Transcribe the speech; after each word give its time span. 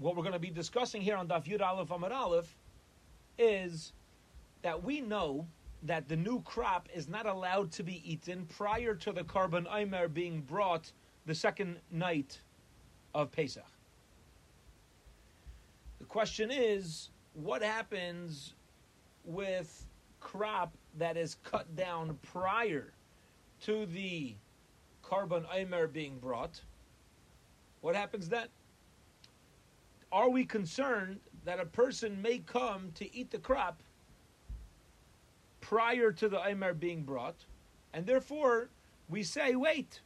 what 0.00 0.16
we're 0.16 0.22
going 0.22 0.32
to 0.32 0.38
be 0.38 0.50
discussing 0.50 1.02
here 1.02 1.14
on 1.14 1.28
Daf 1.28 1.44
Yud 1.44 1.60
Aleph 1.60 1.88
Amud 1.88 2.10
Aleph 2.10 2.56
is 3.38 3.92
that 4.62 4.82
we 4.82 5.00
know 5.00 5.46
that 5.82 6.08
the 6.08 6.16
new 6.16 6.40
crop 6.42 6.88
is 6.92 7.08
not 7.08 7.26
allowed 7.26 7.70
to 7.72 7.82
be 7.82 8.02
eaten 8.10 8.46
prior 8.46 8.94
to 8.94 9.12
the 9.12 9.22
korban 9.22 9.66
Aimer 9.74 10.08
being 10.08 10.40
brought 10.40 10.90
the 11.26 11.34
second 11.34 11.76
night 11.90 12.40
of 13.14 13.30
Pesach. 13.30 13.62
The 15.98 16.06
question 16.06 16.50
is, 16.50 17.10
what 17.34 17.62
happens 17.62 18.54
with 19.24 19.86
crop 20.18 20.72
that 20.98 21.16
is 21.16 21.36
cut 21.44 21.76
down 21.76 22.18
prior 22.22 22.92
to 23.62 23.84
the 23.86 24.34
korban 25.04 25.44
Aimer 25.54 25.86
being 25.86 26.18
brought? 26.18 26.60
What 27.82 27.94
happens 27.94 28.28
then? 28.28 28.48
Are 30.12 30.28
we 30.28 30.44
concerned 30.44 31.20
that 31.44 31.60
a 31.60 31.66
person 31.66 32.20
may 32.20 32.38
come 32.38 32.90
to 32.96 33.14
eat 33.14 33.30
the 33.30 33.38
crop 33.38 33.82
prior 35.60 36.10
to 36.12 36.28
the 36.28 36.40
Aimer 36.46 36.74
being 36.74 37.02
brought, 37.02 37.44
and 37.94 38.06
therefore 38.06 38.68
we 39.08 39.22
say, 39.22 39.54
wait, 39.54 40.00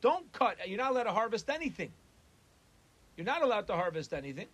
don't 0.00 0.30
cut. 0.32 0.56
You're 0.66 0.78
not 0.78 0.92
allowed 0.92 1.04
to 1.04 1.12
harvest 1.12 1.48
anything. 1.48 1.92
You're 3.16 3.26
not 3.26 3.42
allowed 3.42 3.66
to 3.68 3.74
harvest 3.74 4.12
anything 4.12 4.48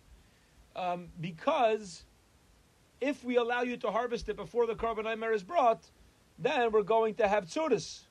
um, 0.75 1.09
because 1.19 2.03
if 3.01 3.23
we 3.23 3.35
allow 3.35 3.61
you 3.61 3.77
to 3.77 3.91
harvest 3.91 4.29
it 4.29 4.35
before 4.35 4.65
the 4.65 4.75
korban 4.75 5.05
Aimer 5.05 5.33
is 5.33 5.43
brought, 5.43 5.83
then 6.39 6.71
we're 6.71 6.81
going 6.81 7.15
to 7.15 7.27
have 7.27 7.45
tzuris. 7.45 8.03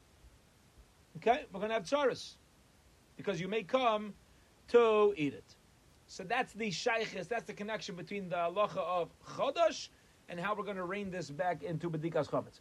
Okay, 1.16 1.45
we're 1.52 1.60
going 1.60 1.71
to 1.71 1.74
have 1.74 1.85
tzuris 1.85 2.35
because 3.16 3.41
you 3.41 3.49
may 3.49 3.63
come 3.63 4.15
to 4.69 5.15
eat 5.16 5.35
it. 5.35 5.57
So 6.12 6.25
that's 6.25 6.52
the 6.52 6.69
shaykhis, 6.69 7.27
that's 7.27 7.45
the 7.45 7.55
connection 7.55 7.97
between 7.97 8.29
the 8.29 8.37
halacha 8.37 8.77
of 8.77 9.09
chodosh 9.27 9.88
and 10.29 10.38
how 10.38 10.55
we're 10.55 10.63
going 10.63 10.77
to 10.77 10.85
rein 10.85 11.10
this 11.10 11.30
back 11.30 11.63
into 11.63 11.88
Bedikas 11.88 12.29
Chametz. 12.29 12.60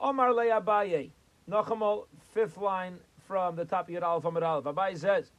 Omar 0.00 0.32
le 0.32 0.44
Abaye, 0.44 1.10
Nachamal, 1.50 2.06
fifth 2.32 2.56
line 2.56 2.98
from 3.26 3.56
the 3.56 3.64
top 3.66 3.90
Yud 3.90 4.02
Aleph 4.02 4.24
Amud 4.24 4.42
Aleph. 4.42 4.64
Abaye 4.74 4.96
says, 4.96 5.32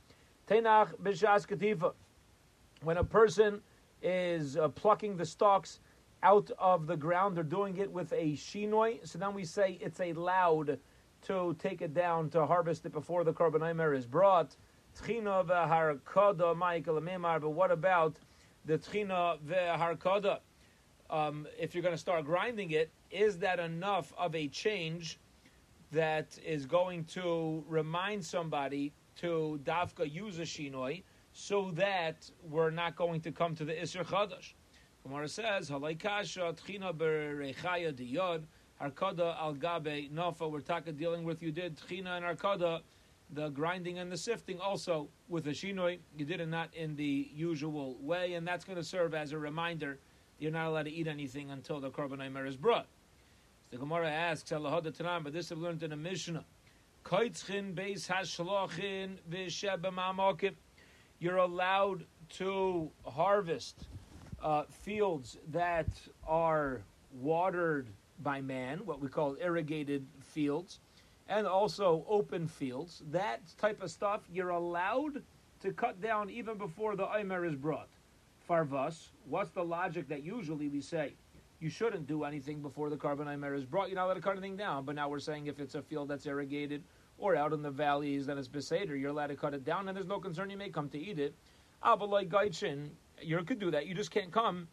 Tenach 0.47 0.93
b'shas 1.01 1.47
katifa. 1.47 1.93
When 2.83 2.97
a 2.97 3.03
person 3.03 3.61
is 4.03 4.55
uh, 4.55 4.67
plucking 4.67 5.17
the 5.17 5.25
stalks 5.25 5.79
out 6.21 6.51
of 6.59 6.85
the 6.85 6.95
ground, 6.95 7.35
they're 7.35 7.43
doing 7.43 7.77
it 7.77 7.91
with 7.91 8.13
a 8.13 8.33
shinoi. 8.33 9.07
So 9.07 9.17
then 9.17 9.33
we 9.33 9.43
say 9.43 9.79
it's 9.81 9.99
allowed 9.99 10.77
to 11.23 11.55
take 11.57 11.81
it 11.81 11.95
down 11.95 12.29
to 12.29 12.45
harvest 12.45 12.85
it 12.85 12.91
before 12.91 13.23
the 13.23 13.33
korban 13.33 13.97
is 13.97 14.05
brought. 14.05 14.55
Tchina 15.01 15.45
v'harkada 15.45 16.55
ma'ikal 16.55 17.41
But 17.41 17.49
what 17.49 17.71
about 17.71 18.17
the 18.65 18.77
tchina 18.77 19.39
v'harkada? 19.39 20.39
um, 21.09 21.47
if 21.57 21.73
you're 21.73 21.81
going 21.81 21.93
to 21.95 21.99
start 21.99 22.25
grinding 22.25 22.71
it, 22.71 22.91
is 23.09 23.39
that 23.39 23.59
enough 23.59 24.13
of 24.17 24.35
a 24.35 24.47
change 24.47 25.19
that 25.91 26.37
is 26.45 26.65
going 26.65 27.03
to 27.05 27.63
remind 27.67 28.23
somebody 28.23 28.93
to 29.15 29.59
dafka 29.63 30.11
use 30.11 30.37
a 30.39 30.43
shinoi 30.43 31.03
so 31.33 31.71
that 31.71 32.29
we're 32.47 32.69
not 32.69 32.95
going 32.95 33.21
to 33.21 33.31
come 33.31 33.55
to 33.55 33.65
the 33.65 33.73
Isser 33.73 34.05
Chadash? 34.05 34.53
Gemara 35.03 35.27
says, 35.27 35.69
Halaykasha 35.69 36.55
tchina 36.59 36.93
berechaya 36.93 37.91
diyod, 37.93 38.43
harkada 38.79 39.35
al 39.39 39.55
gabe 39.55 40.11
nofa, 40.11 40.49
we're 40.49 40.59
talking 40.59 40.95
dealing 40.95 41.23
with, 41.23 41.41
you 41.41 41.51
did 41.51 41.75
tchina 41.77 42.17
and 42.17 42.25
harkada, 42.25 42.81
the 43.33 43.49
grinding 43.49 43.99
and 43.99 44.11
the 44.11 44.17
sifting 44.17 44.59
also 44.59 45.07
with 45.27 45.47
a 45.47 45.51
shinoi. 45.51 45.99
You 46.17 46.25
did 46.25 46.39
it 46.39 46.47
not 46.47 46.73
in 46.73 46.95
the 46.95 47.29
usual 47.33 47.97
way, 48.01 48.33
and 48.33 48.47
that's 48.47 48.65
going 48.65 48.77
to 48.77 48.83
serve 48.83 49.13
as 49.13 49.31
a 49.31 49.37
reminder 49.37 49.99
you're 50.39 50.51
not 50.51 50.67
allowed 50.67 50.83
to 50.83 50.91
eat 50.91 51.07
anything 51.07 51.51
until 51.51 51.79
the 51.79 51.89
korban 51.91 52.25
aimer 52.25 52.45
is 52.45 52.55
brought. 52.55 52.87
So 53.69 53.77
the 53.77 53.77
Gemara 53.77 54.09
asks, 54.09 54.51
but 54.51 55.33
this 55.33 55.51
I've 55.51 55.57
learned 55.57 55.83
in 55.83 55.91
a 55.91 55.97
Mishnah. 55.97 56.45
You're 61.19 61.37
allowed 61.37 62.05
to 62.29 62.91
harvest 63.05 63.87
uh, 64.41 64.63
fields 64.69 65.37
that 65.51 65.87
are 66.27 66.81
watered 67.11 67.87
by 68.21 68.41
man, 68.41 68.79
what 68.85 68.99
we 69.01 69.07
call 69.07 69.35
irrigated 69.41 70.05
fields, 70.21 70.79
and 71.29 71.47
also 71.47 72.05
open 72.09 72.47
fields. 72.47 73.01
That 73.11 73.41
type 73.57 73.81
of 73.81 73.89
stuff 73.89 74.21
you're 74.29 74.49
allowed 74.49 75.23
to 75.61 75.71
cut 75.71 76.01
down 76.01 76.29
even 76.29 76.57
before 76.57 76.97
the 76.97 77.07
Aimer 77.15 77.45
is 77.45 77.55
brought 77.55 77.87
farvas, 78.49 79.09
what's 79.25 79.51
the 79.51 79.63
logic 79.63 80.07
that 80.09 80.23
usually 80.23 80.67
we 80.67 80.81
say 80.81 81.13
you 81.59 81.69
shouldn't 81.69 82.07
do 82.07 82.23
anything 82.23 82.61
before 82.61 82.89
the 82.89 82.95
korban 82.97 83.31
aimer 83.31 83.53
is 83.53 83.65
brought? 83.65 83.89
You're 83.89 83.97
not 83.97 84.05
allowed 84.05 84.15
to 84.15 84.21
cut 84.21 84.31
anything 84.31 84.57
down. 84.57 84.85
But 84.85 84.95
now 84.95 85.07
we're 85.07 85.19
saying 85.19 85.47
if 85.47 85.59
it's 85.59 85.75
a 85.75 85.81
field 85.81 86.09
that's 86.09 86.25
irrigated 86.25 86.83
or 87.17 87.35
out 87.35 87.53
in 87.53 87.61
the 87.61 87.69
valleys, 87.69 88.25
then 88.25 88.37
it's 88.37 88.47
beseder. 88.47 88.99
You're 88.99 89.11
allowed 89.11 89.27
to 89.27 89.35
cut 89.35 89.53
it 89.53 89.63
down, 89.63 89.87
and 89.87 89.95
there's 89.95 90.07
no 90.07 90.19
concern 90.19 90.49
you 90.49 90.57
may 90.57 90.69
come 90.69 90.89
to 90.89 90.97
eat 90.97 91.19
it. 91.19 91.35
Avalai 91.83 92.27
gaichin, 92.27 92.89
you 93.21 93.41
could 93.43 93.59
do 93.59 93.71
that. 93.71 93.85
You 93.85 93.93
just 93.93 94.11
can't 94.11 94.31
come 94.31 94.67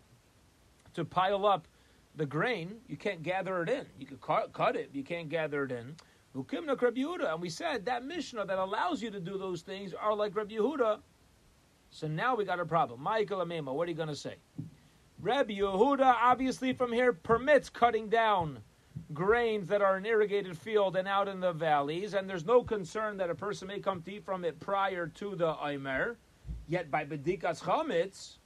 to 0.95 1.05
pile 1.05 1.45
up 1.45 1.69
the 2.15 2.27
grain. 2.27 2.77
You 2.89 2.97
can't 2.97 3.23
gather 3.23 3.63
it 3.63 3.69
in. 3.69 3.87
You 3.99 4.07
could 4.07 4.21
cut, 4.21 4.53
cut 4.53 4.77
it, 4.77 4.91
you 4.93 5.03
can't 5.03 5.29
gather 5.29 5.65
it 5.65 5.73
in. 5.73 5.97
And 6.37 7.41
we 7.41 7.51
said 7.51 7.85
that 7.87 8.05
Mishnah 8.05 8.47
that 8.47 8.59
allows 8.59 9.03
you 9.03 9.11
to 9.11 9.21
do 9.21 9.39
those 9.39 9.63
things 9.63 9.95
are 9.95 10.15
like 10.15 10.35
Rabbi 10.37 10.55
Yehuda 10.55 11.01
so 11.91 12.07
now 12.07 12.35
we 12.35 12.45
got 12.45 12.61
a 12.61 12.67
problem. 12.67 13.01
Michael 13.01 13.41
Amema, 13.41 13.73
what 13.73 13.89
are 13.89 13.91
you 13.91 13.97
going 13.97 14.09
to 14.09 14.17
say? 14.17 14.37
Rabbi 15.21 15.55
Yehuda, 15.55 16.15
obviously 16.21 16.73
from 16.73 16.93
here, 16.93 17.13
permits 17.13 17.71
cutting 17.71 18.09
down 18.09 18.59
grains 19.15 19.69
that 19.69 19.83
are 19.83 19.97
in 19.97 20.05
irrigated 20.05 20.59
field 20.59 20.97
and 20.97 21.09
out 21.09 21.29
in 21.29 21.41
the 21.41 21.53
valleys, 21.53 22.15
and 22.15 22.29
there's 22.29 22.45
no 22.45 22.63
concern 22.63 23.17
that 23.17 23.31
a 23.31 23.35
person 23.35 23.69
may 23.69 23.81
come 23.81 24.03
to 24.03 24.13
eat 24.13 24.25
from 24.25 24.45
it 24.45 24.61
prior 24.61 25.07
to 25.07 25.35
the 25.37 25.57
Aimer. 25.65 26.19
Yet 26.69 26.91
by 26.91 27.05
Bedikas 27.05 27.63
Chametz, 27.63 28.39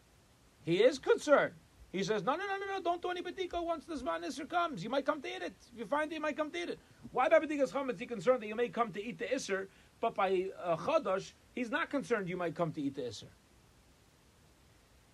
he 0.62 0.76
is 0.76 0.98
concerned. 0.98 1.54
He 1.92 2.04
says, 2.04 2.22
no, 2.22 2.36
no, 2.36 2.46
no, 2.46 2.56
no, 2.56 2.76
no, 2.76 2.82
don't 2.82 3.02
do 3.02 3.10
any 3.10 3.20
Bedika 3.20 3.64
once 3.64 3.84
the 3.84 3.94
Zman 3.94 4.24
Isser 4.24 4.48
comes. 4.48 4.84
You 4.84 4.90
might 4.90 5.04
come 5.04 5.20
to 5.22 5.28
eat 5.28 5.42
it. 5.42 5.54
If 5.72 5.78
you 5.78 5.84
find 5.86 6.10
it, 6.12 6.14
you 6.14 6.20
might 6.20 6.36
come 6.36 6.50
to 6.52 6.62
eat 6.62 6.70
it. 6.70 6.78
Why 7.10 7.28
by 7.28 7.40
Bedikas 7.40 7.72
Chametz 7.72 7.94
is 7.94 8.00
he 8.00 8.06
concerned 8.06 8.42
that 8.42 8.46
you 8.46 8.54
may 8.54 8.68
come 8.68 8.92
to 8.92 9.04
eat 9.04 9.18
the 9.18 9.24
Isser, 9.24 9.66
but 10.00 10.14
by 10.14 10.50
uh, 10.62 11.18
he's 11.54 11.70
not 11.70 11.90
concerned 11.90 12.28
you 12.28 12.36
might 12.36 12.54
come 12.54 12.70
to 12.72 12.80
eat 12.80 12.94
the 12.94 13.02
Isser. 13.02 13.24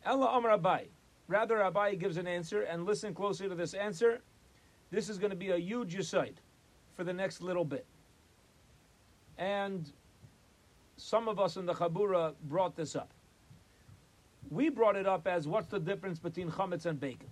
Ella 0.04 0.36
Amar 0.36 0.59
Abai. 0.59 0.88
Rather, 1.28 1.56
Abai 1.56 1.98
gives 1.98 2.19
an 2.19 2.28
answer, 2.28 2.62
and 2.62 2.84
listen 2.84 3.12
closely 3.15 3.48
to 3.48 3.54
this 3.54 3.75
answer. 3.75 4.20
This 4.91 5.09
is 5.09 5.19
going 5.19 5.31
to 5.31 5.36
be 5.36 5.50
a 5.50 5.56
huge 5.56 5.97
yisaid 5.97 6.34
for 6.94 7.03
the 7.03 7.12
next 7.12 7.42
little 7.42 7.65
bit. 7.65 7.84
And 9.38 9.91
some 10.97 11.26
of 11.26 11.41
us 11.41 11.56
in 11.56 11.66
the 11.66 11.75
Chabura 11.75 12.34
brought 12.44 12.76
this 12.76 12.94
up. 12.94 13.12
We 14.51 14.69
brought 14.69 14.97
it 14.97 15.07
up 15.07 15.27
as 15.27 15.49
what's 15.49 15.69
the 15.69 15.81
difference 15.81 16.19
between 16.19 16.51
chametz 16.51 16.87
and 16.87 16.99
bacon? 17.01 17.29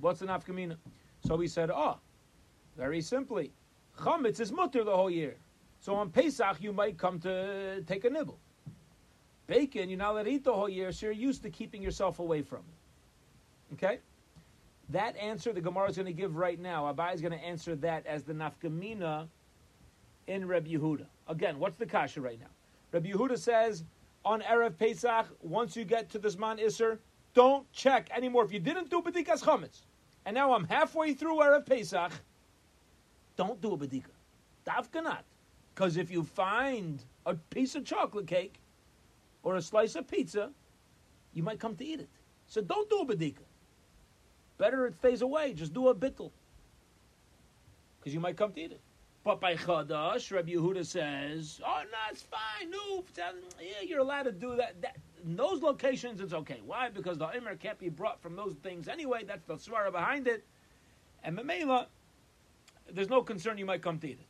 What's 0.00 0.20
the 0.20 0.26
nafkamina? 0.26 0.76
So 1.24 1.36
we 1.36 1.46
said, 1.46 1.70
oh, 1.70 1.98
very 2.76 3.00
simply, 3.00 3.52
chametz 3.98 4.40
is 4.40 4.52
mutter 4.52 4.84
the 4.84 4.94
whole 4.94 5.10
year. 5.10 5.36
So 5.80 5.94
on 5.94 6.10
Pesach 6.10 6.60
you 6.60 6.72
might 6.72 6.98
come 6.98 7.18
to 7.20 7.82
take 7.86 8.04
a 8.04 8.10
nibble. 8.10 8.38
Bacon, 9.46 9.88
you're 9.88 9.98
not 9.98 10.12
allowed 10.12 10.24
to 10.24 10.30
eat 10.30 10.44
the 10.44 10.52
whole 10.52 10.68
year, 10.68 10.92
so 10.92 11.06
you're 11.06 11.12
used 11.12 11.42
to 11.42 11.50
keeping 11.50 11.82
yourself 11.82 12.18
away 12.18 12.42
from 12.42 12.60
it. 12.60 13.74
Okay? 13.74 13.98
That 14.90 15.16
answer 15.16 15.52
the 15.52 15.60
Gemara 15.60 15.88
is 15.88 15.96
going 15.96 16.06
to 16.06 16.12
give 16.12 16.36
right 16.36 16.60
now, 16.60 16.92
Abai 16.92 17.14
is 17.14 17.20
going 17.20 17.32
to 17.32 17.44
answer 17.44 17.74
that 17.76 18.06
as 18.06 18.22
the 18.22 18.32
nafkamina 18.32 19.26
in 20.26 20.46
Reb 20.46 20.66
Yehuda. 20.66 21.06
Again, 21.28 21.58
what's 21.58 21.76
the 21.76 21.86
kasha 21.86 22.20
right 22.20 22.38
now? 22.38 22.46
Reb 22.92 23.04
Yehuda 23.04 23.38
says 23.38 23.84
on 24.24 24.40
Erev 24.42 24.78
Pesach, 24.78 25.26
once 25.40 25.76
you 25.76 25.84
get 25.84 26.10
to 26.10 26.18
the 26.18 26.28
Zman 26.28 26.60
Isser, 26.60 26.98
don't 27.34 27.70
check 27.72 28.10
anymore. 28.14 28.44
If 28.44 28.52
you 28.52 28.60
didn't 28.60 28.90
do 28.90 29.00
Bedikas 29.00 29.42
Chametz, 29.42 29.82
and 30.24 30.34
now 30.34 30.54
I'm 30.54 30.64
halfway 30.64 31.14
through 31.14 31.38
Erev 31.38 31.66
Pesach, 31.66 32.12
don't 33.36 33.60
do 33.60 33.72
a 33.72 33.78
Bedika. 33.78 34.10
Davka 34.66 35.02
not. 35.02 35.24
Because 35.74 35.96
if 35.96 36.10
you 36.10 36.22
find 36.22 37.02
a 37.26 37.34
piece 37.34 37.74
of 37.74 37.84
chocolate 37.84 38.26
cake, 38.26 38.60
or 39.42 39.56
a 39.56 39.62
slice 39.62 39.94
of 39.96 40.06
pizza, 40.06 40.50
you 41.34 41.42
might 41.42 41.58
come 41.58 41.76
to 41.76 41.84
eat 41.84 42.00
it. 42.00 42.08
So 42.46 42.60
don't 42.60 42.88
do 42.88 43.00
a 43.00 43.06
bedika. 43.06 43.42
Better 44.58 44.86
it 44.86 44.94
stays 44.94 45.22
away. 45.22 45.54
Just 45.54 45.72
do 45.72 45.88
a 45.88 45.94
bittel. 45.94 46.30
Because 47.98 48.14
you 48.14 48.20
might 48.20 48.36
come 48.36 48.52
to 48.52 48.60
eat 48.60 48.72
it. 48.72 48.80
But 49.24 49.40
by 49.40 49.54
Chadash, 49.54 50.32
Rabbi 50.32 50.52
Yehuda 50.52 50.84
says, 50.84 51.60
oh, 51.64 51.82
no, 51.84 51.98
it's 52.10 52.22
fine. 52.22 52.70
No, 52.70 52.98
um, 52.98 53.36
yeah, 53.60 53.86
you're 53.86 54.00
allowed 54.00 54.24
to 54.24 54.32
do 54.32 54.56
that. 54.56 54.80
that. 54.82 54.96
In 55.24 55.36
those 55.36 55.62
locations, 55.62 56.20
it's 56.20 56.32
okay. 56.32 56.60
Why? 56.66 56.88
Because 56.88 57.18
the 57.18 57.26
Imer 57.26 57.58
can't 57.58 57.78
be 57.78 57.88
brought 57.88 58.20
from 58.20 58.34
those 58.34 58.54
things 58.64 58.88
anyway. 58.88 59.22
That's 59.24 59.44
the 59.44 59.54
svara 59.54 59.92
behind 59.92 60.26
it. 60.26 60.44
And 61.22 61.38
Mamela, 61.38 61.86
there's 62.92 63.08
no 63.08 63.22
concern 63.22 63.58
you 63.58 63.66
might 63.66 63.82
come 63.82 63.98
to 64.00 64.08
eat 64.08 64.18
it. 64.18 64.26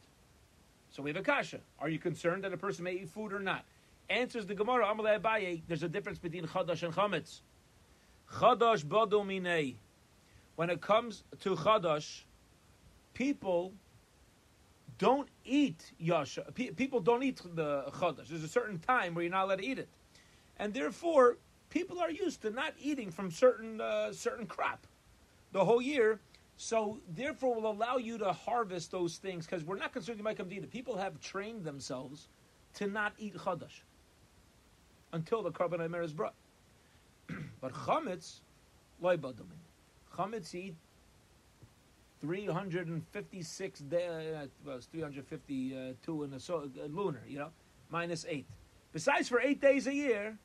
So 0.91 1.03
we 1.03 1.09
have 1.09 1.17
a 1.17 1.23
kasha. 1.23 1.61
Are 1.81 1.89
you 1.89 1.99
concerned 1.99 2.45
that 2.45 2.53
a 2.53 2.59
person 2.59 2.85
may 2.85 2.93
eat 2.93 3.09
food 3.09 3.33
or 3.33 3.41
not? 3.41 3.65
Answers 4.11 4.45
the 4.45 4.55
Gemara, 4.55 4.85
Abaye, 4.85 5.63
there's 5.67 5.83
a 5.83 5.89
difference 5.89 6.19
between 6.19 6.47
Chadash 6.47 6.83
and 6.83 6.95
Chametz. 6.95 7.41
Chadash 8.31 8.85
Bado 8.85 9.25
Minei. 9.25 9.77
When 10.57 10.69
it 10.69 10.83
comes 10.83 11.25
to 11.41 11.57
Chadash, 11.57 12.21
people 13.15 13.73
don't 15.03 15.29
eat 15.45 15.93
Yasha. 15.99 16.53
people 16.55 17.01
don't 17.01 17.25
eat 17.25 17.41
the 17.57 17.83
Chadash. 17.95 18.29
There's 18.29 18.45
a 18.45 18.49
certain 18.49 18.79
time 18.79 19.15
where 19.15 19.25
you're 19.25 19.33
not 19.33 19.47
allowed 19.47 19.59
to 19.59 19.67
eat 19.67 19.81
it. 19.81 19.89
And 20.59 20.73
therefore, 20.73 21.39
people 21.71 21.99
are 21.99 22.11
used 22.11 22.43
to 22.43 22.51
not 22.51 22.75
eating 22.79 23.11
from 23.11 23.33
certain 23.33 23.81
uh, 23.81 24.13
certain 24.13 24.47
crop 24.47 24.87
the 25.51 25.65
whole 25.65 25.83
year. 25.83 26.21
So 26.57 27.01
therefore, 27.09 27.57
will 27.57 27.69
allow 27.69 27.97
you 27.97 28.17
to 28.19 28.33
harvest 28.33 28.93
those 28.93 29.17
things 29.17 29.45
because 29.45 29.65
we're 29.65 29.77
not 29.77 29.93
concerned 29.93 30.19
you 30.19 30.25
might 30.25 30.37
come 30.37 30.49
to 30.49 30.55
eat 30.55 30.63
it. 30.63 30.71
People 30.71 30.97
have 30.97 31.21
trained 31.21 31.65
themselves 31.65 32.29
to 32.75 32.87
not 32.87 33.13
eat 33.19 33.35
chadash 33.35 33.83
until 35.13 35.43
the 35.43 35.51
omer 35.59 36.03
is 36.03 36.13
brought. 36.13 36.35
but 37.61 37.73
chametz, 37.73 38.43
loy. 39.01 39.17
Chametz 40.17 40.55
eat 40.55 40.77
356 42.23 43.81
day, 43.81 44.07
uh, 44.07 44.47
well, 44.65 44.77
it's 44.77 44.87
352 44.87 46.23
in 46.23 46.31
the 46.31 46.39
so, 46.39 46.71
uh, 46.81 46.87
lunar, 46.87 47.23
you 47.27 47.39
know, 47.39 47.49
minus 47.91 48.25
eight. 48.29 48.47
Besides, 48.93 49.29
for 49.29 49.41
eight 49.41 49.61
days 49.61 49.89
a 49.89 49.93
year, 49.93 50.39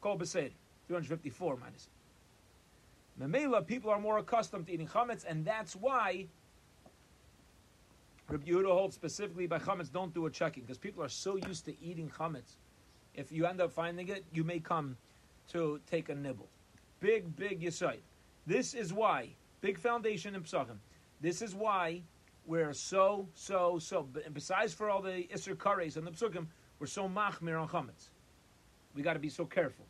kol 0.00 0.16
beseder, 0.16 0.52
354 0.88 1.58
minus 1.58 1.88
eight. 1.88 3.22
Memela, 3.22 3.66
people 3.66 3.90
are 3.90 4.00
more 4.00 4.16
accustomed 4.16 4.66
to 4.66 4.72
eating 4.72 4.88
chametz, 4.88 5.26
and 5.28 5.44
that's 5.44 5.76
why 5.76 6.26
Rabbi 8.30 8.50
Yehuda 8.50 8.72
holds 8.72 8.94
specifically 8.94 9.46
by 9.46 9.58
chametz, 9.58 9.92
don't 9.92 10.14
do 10.14 10.24
a 10.24 10.30
checking, 10.30 10.62
because 10.62 10.78
people 10.78 11.04
are 11.04 11.08
so 11.08 11.36
used 11.36 11.66
to 11.66 11.74
eating 11.82 12.10
chametz. 12.18 12.56
If 13.14 13.30
you 13.30 13.44
end 13.44 13.60
up 13.60 13.72
finding 13.72 14.08
it, 14.08 14.24
you 14.32 14.42
may 14.42 14.58
come 14.58 14.96
to 15.52 15.80
take 15.86 16.08
a 16.08 16.14
nibble. 16.14 16.48
Big, 17.00 17.36
big 17.36 17.60
yisoid. 17.60 18.00
This 18.46 18.72
is 18.72 18.92
why 18.92 19.28
big 19.66 19.78
foundation 19.80 20.36
in 20.36 20.42
Pesachim. 20.42 20.78
This 21.20 21.42
is 21.42 21.52
why 21.52 22.02
we're 22.46 22.72
so, 22.72 23.26
so, 23.34 23.80
so. 23.80 24.08
Besides 24.32 24.72
for 24.72 24.88
all 24.88 25.02
the 25.02 25.26
Isser 25.34 25.56
Kares 25.56 25.96
and 25.96 26.06
the 26.06 26.12
Pesukim, 26.12 26.46
we're 26.78 26.86
so 26.86 27.08
machmir 27.08 27.60
on 27.60 27.66
chametz. 27.66 28.10
We 28.94 29.02
got 29.02 29.14
to 29.14 29.18
be 29.18 29.28
so 29.28 29.44
careful 29.44 29.84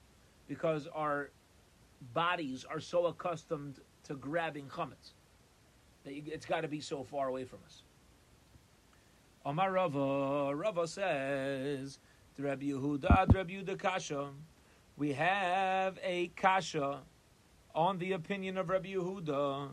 because 0.49 0.88
our 0.94 1.31
bodies 2.14 2.64
are 2.64 2.81
so 2.81 3.06
accustomed 3.06 3.81
to 4.05 4.14
grabbing 4.14 4.67
chametz 4.69 5.12
that 6.05 6.14
it's 6.14 6.46
got 6.46 6.62
to 6.62 6.69
be 6.69 6.81
so 6.81 7.05
far 7.05 7.28
away 7.28 7.44
from 7.44 7.58
us. 7.67 7.82
Omar 9.44 9.73
Rava, 9.73 10.55
Rava 10.55 10.88
says, 10.88 11.99
Rabbi 12.38 12.70
Yehuda, 12.70 13.34
Rabbi 13.34 13.52
Yehuda 13.52 13.78
Kasha, 13.78 14.31
we 14.96 15.12
have 15.12 15.99
a 16.02 16.28
Kasha 16.28 17.02
on 17.76 17.99
the 17.99 18.12
opinion 18.12 18.56
of 18.56 18.70
Rabbi 18.70 18.94
Yehuda 18.94 19.69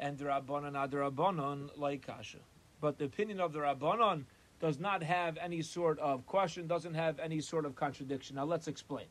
and 0.00 0.18
the 0.18 0.24
Rabbanon 0.24 0.76
ad 0.76 0.90
Rabbanon 0.90 1.70
like 1.76 2.04
Kasha. 2.04 2.38
But 2.80 2.98
the 2.98 3.04
opinion 3.04 3.40
of 3.40 3.52
the 3.52 3.60
Rabbanon 3.60 4.24
does 4.60 4.80
not 4.80 5.02
have 5.02 5.38
any 5.38 5.62
sort 5.62 5.98
of 6.00 6.26
question, 6.26 6.66
doesn't 6.66 6.94
have 6.94 7.20
any 7.20 7.40
sort 7.40 7.64
of 7.64 7.76
contradiction. 7.76 8.36
Now 8.36 8.44
let's 8.44 8.66
explain. 8.66 9.06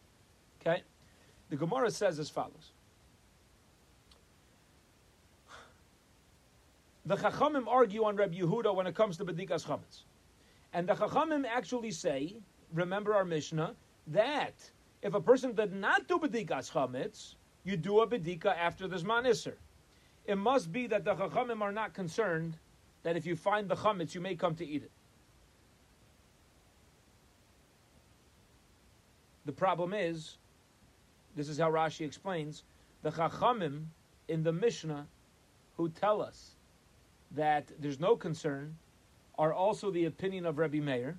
Okay? 0.61 0.83
The 1.49 1.55
Gemara 1.55 1.89
says 1.89 2.19
as 2.19 2.29
follows. 2.29 2.73
The 7.05 7.15
Chachamim 7.15 7.67
argue 7.67 8.03
on 8.03 8.15
Rabbi 8.15 8.39
Yehuda 8.39 8.75
when 8.75 8.87
it 8.87 8.95
comes 8.95 9.17
to 9.17 9.25
Bedikas 9.25 9.65
Chametz. 9.65 10.03
And 10.73 10.87
the 10.87 10.93
Chachamim 10.93 11.45
actually 11.45 11.91
say, 11.91 12.37
remember 12.73 13.13
our 13.13 13.25
Mishnah, 13.25 13.75
that 14.07 14.55
if 15.01 15.13
a 15.13 15.21
person 15.21 15.53
did 15.53 15.73
not 15.73 16.07
do 16.07 16.17
Bedikas 16.17 16.71
Chametz, 16.71 17.35
you 17.63 17.77
do 17.77 18.01
a 18.01 18.07
bedika 18.07 18.55
after 18.57 18.87
the 18.87 18.97
Zman 18.97 19.25
Isser. 19.25 19.55
It 20.25 20.37
must 20.37 20.71
be 20.71 20.87
that 20.87 21.03
the 21.03 21.15
Chachamim 21.15 21.61
are 21.61 21.71
not 21.71 21.93
concerned 21.93 22.57
that 23.03 23.17
if 23.17 23.25
you 23.25 23.35
find 23.35 23.67
the 23.67 23.75
chametz, 23.75 24.15
you 24.15 24.21
may 24.21 24.35
come 24.35 24.55
to 24.55 24.65
eat 24.65 24.83
it. 24.83 24.91
The 29.45 29.51
problem 29.51 29.93
is, 29.93 30.37
this 31.35 31.49
is 31.49 31.57
how 31.57 31.69
Rashi 31.69 32.05
explains, 32.05 32.63
the 33.01 33.11
Chachamim 33.11 33.85
in 34.29 34.43
the 34.43 34.53
Mishnah 34.53 35.05
who 35.75 35.89
tell 35.89 36.21
us 36.21 36.55
that 37.31 37.65
there's 37.79 37.99
no 37.99 38.15
concern 38.15 38.77
are 39.37 39.53
also 39.53 39.91
the 39.91 40.05
opinion 40.05 40.45
of 40.45 40.57
Rabbi 40.57 40.79
Meir. 40.79 41.17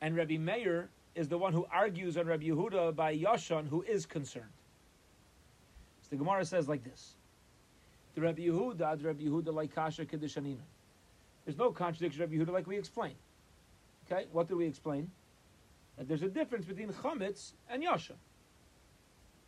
And 0.00 0.16
Rabbi 0.16 0.36
Meir 0.36 0.90
is 1.14 1.28
the 1.28 1.38
one 1.38 1.52
who 1.52 1.66
argues 1.72 2.16
on 2.16 2.26
Rabbi 2.26 2.46
Yehuda 2.46 2.94
by 2.94 3.16
Yashan, 3.16 3.68
who 3.68 3.82
is 3.82 4.04
concerned. 4.04 4.50
The 6.10 6.16
Gemara 6.16 6.44
says 6.44 6.68
like 6.68 6.84
this: 6.84 7.14
The 8.14 8.20
Rabbi 8.20 8.42
Yehuda, 8.42 8.98
the 8.98 9.06
Rabbi 9.06 9.22
Yehuda 9.24 9.52
like 9.52 9.74
kasha 9.74 10.04
kedushanina. 10.04 10.58
There's 11.44 11.58
no 11.58 11.70
contradiction, 11.72 12.20
Rabbi 12.20 12.36
Yehuda, 12.36 12.52
like 12.52 12.66
we 12.66 12.76
explained. 12.78 13.16
Okay, 14.10 14.26
what 14.32 14.48
did 14.48 14.56
we 14.56 14.66
explain? 14.66 15.10
That 15.96 16.08
there's 16.08 16.22
a 16.22 16.28
difference 16.28 16.66
between 16.66 16.88
chametz 16.88 17.52
and 17.68 17.82
yasha. 17.82 18.14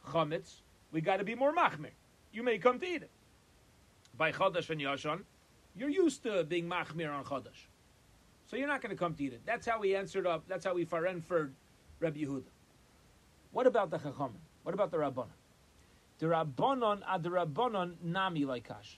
Chametz, 0.08 0.60
we 0.92 1.00
got 1.00 1.18
to 1.18 1.24
be 1.24 1.34
more 1.34 1.54
machmir. 1.54 1.90
You 2.32 2.42
may 2.42 2.58
come 2.58 2.78
to 2.78 2.86
eat 2.86 3.02
it. 3.02 3.10
By 4.16 4.32
chadash 4.32 4.70
and 4.70 4.80
yashan, 4.80 5.22
you're 5.76 5.90
used 5.90 6.22
to 6.22 6.44
being 6.44 6.68
machmir 6.68 7.12
on 7.12 7.24
chadash, 7.24 7.66
so 8.46 8.56
you're 8.56 8.68
not 8.68 8.80
going 8.80 8.90
to 8.90 8.98
come 8.98 9.14
to 9.14 9.24
eat 9.24 9.32
it. 9.32 9.40
That's 9.44 9.66
how 9.66 9.80
we 9.80 9.94
answered 9.94 10.26
up. 10.26 10.44
That's 10.48 10.64
how 10.64 10.74
we 10.74 10.84
farenferred 10.84 11.52
Rabbi 12.00 12.20
Yehuda. 12.20 12.44
What 13.52 13.66
about 13.66 13.90
the 13.90 13.98
chachamim? 13.98 14.40
What 14.62 14.74
about 14.74 14.90
the 14.90 14.98
rabbanon? 14.98 15.28
The 16.18 16.26
Rabbanon 16.26 17.02
ad 17.06 17.22
the 17.22 17.28
Rabbanon 17.28 17.94
nami 18.02 18.44
laikash. 18.44 18.96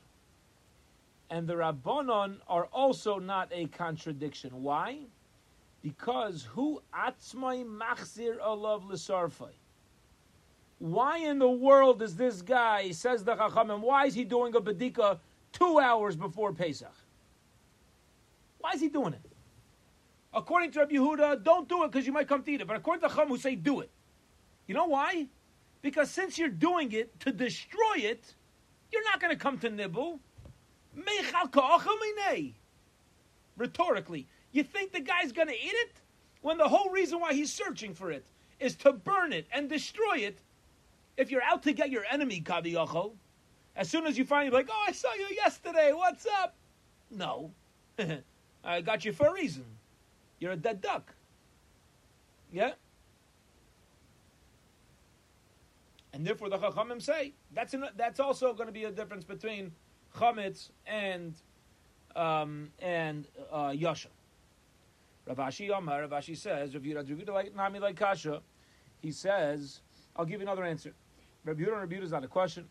And 1.31 1.47
the 1.47 1.55
Rabbanon 1.55 2.37
are 2.47 2.67
also 2.67 3.19
not 3.19 3.49
a 3.53 3.67
contradiction. 3.67 4.62
Why? 4.62 5.00
Because 5.82 6.47
who 6.50 6.82
atzmai 6.94 7.65
machzir 7.67 8.38
alav 8.38 8.88
l'sarfai? 8.88 9.50
Why 10.79 11.19
in 11.19 11.38
the 11.38 11.50
world 11.50 12.03
is 12.03 12.15
this 12.15 12.41
guy, 12.41 12.93
says 12.93 13.25
the 13.25 13.35
Chachamim, 13.35 13.81
why 13.81 14.06
is 14.06 14.14
he 14.14 14.25
doing 14.25 14.55
a 14.55 14.61
bedika 14.61 15.19
two 15.53 15.81
hours 15.81 16.14
before 16.14 16.53
Pesach? 16.53 16.94
Why 18.59 18.73
is 18.73 18.81
he 18.81 18.88
doing 18.88 19.14
it? 19.14 19.21
According 20.32 20.71
to 20.73 20.81
Rabbi 20.81 20.94
Yehuda, 20.94 21.43
don't 21.43 21.69
do 21.69 21.82
it 21.82 21.91
because 21.91 22.06
you 22.06 22.12
might 22.12 22.29
come 22.29 22.43
to 22.44 22.50
eat 22.50 22.61
it. 22.61 22.67
But 22.67 22.76
according 22.76 23.03
to 23.03 23.09
Chacham 23.09 23.29
who 23.29 23.38
say 23.38 23.56
do 23.56 23.81
it. 23.81 23.90
You 24.66 24.75
know 24.75 24.87
why? 24.87 25.26
Because 25.82 26.11
since 26.11 26.38
you're 26.38 26.49
doing 26.49 26.92
it 26.92 27.18
to 27.20 27.32
destroy 27.32 27.97
it, 27.97 28.35
you're 28.92 29.04
not 29.04 29.20
going 29.20 29.32
to 29.32 29.38
come 29.38 29.58
to 29.58 29.70
nibble. 29.70 30.20
Rhetorically, 33.56 34.26
you 34.52 34.62
think 34.62 34.92
the 34.92 35.00
guy's 35.00 35.32
going 35.32 35.49
to 35.49 35.54
eat 35.54 35.75
it 35.75 35.92
when 36.42 36.58
the 36.58 36.68
whole 36.68 36.90
reason 36.90 37.20
why 37.20 37.32
he's 37.32 37.52
searching 37.52 37.94
for 37.94 38.11
it 38.11 38.25
is 38.61 38.75
to 38.76 38.92
burn 38.92 39.32
it 39.32 39.47
and 39.52 39.68
destroy 39.68 40.16
it. 40.16 40.38
If 41.16 41.30
you're 41.30 41.42
out 41.42 41.62
to 41.64 41.73
get 41.73 41.90
your 41.90 42.04
enemy, 42.11 42.40
Kadiyachol, 42.40 43.12
as 43.76 43.88
soon 43.88 44.06
as 44.06 44.16
you 44.18 44.25
find, 44.25 44.47
you're 44.47 44.54
like, 44.54 44.68
oh, 44.70 44.85
I 44.87 44.92
saw 44.92 45.12
you 45.14 45.28
yesterday. 45.35 45.92
What's 45.92 46.26
up? 46.26 46.54
No. 47.11 47.52
I 48.64 48.80
got 48.80 49.04
you 49.04 49.12
for 49.12 49.28
a 49.28 49.32
reason. 49.32 49.64
You're 50.40 50.52
a 50.52 50.56
dead 50.56 50.80
duck. 50.80 51.14
Yeah? 52.52 52.73
And 56.18 56.26
therefore, 56.26 56.50
the 56.50 56.58
Chachamim 56.58 57.00
say 57.00 57.32
that's 57.54 57.75
an, 57.75 57.84
that's 57.96 58.18
also 58.18 58.52
going 58.52 58.66
to 58.66 58.72
be 58.72 58.82
a 58.82 58.90
difference 58.90 59.22
between 59.22 59.70
chametz 60.16 60.70
and 60.84 61.32
um, 62.16 62.72
and 62.80 63.28
uh, 63.52 63.72
yasha. 63.72 64.08
Rav 65.28 65.37
Ashi 65.37 65.70
Amar, 65.70 66.00
Rav 66.00 66.10
Ashi 66.10 66.37
says, 66.37 66.75
Rav 66.75 66.82
Yehuda 66.82 67.28
like 67.28 67.54
Nami 67.54 67.78
like 67.78 67.94
Kasha. 67.94 68.42
He 69.00 69.12
says, 69.12 69.80
I'll 70.16 70.25
give 70.25 70.40
you 70.40 70.46
another 70.46 70.64
answer. 70.64 70.92
Rabbi 71.44 71.62
Yehuda 71.62 71.82
Rabbi 71.82 71.96
is 72.02 72.10
not 72.10 72.25
a 72.25 72.28
question. 72.28 72.64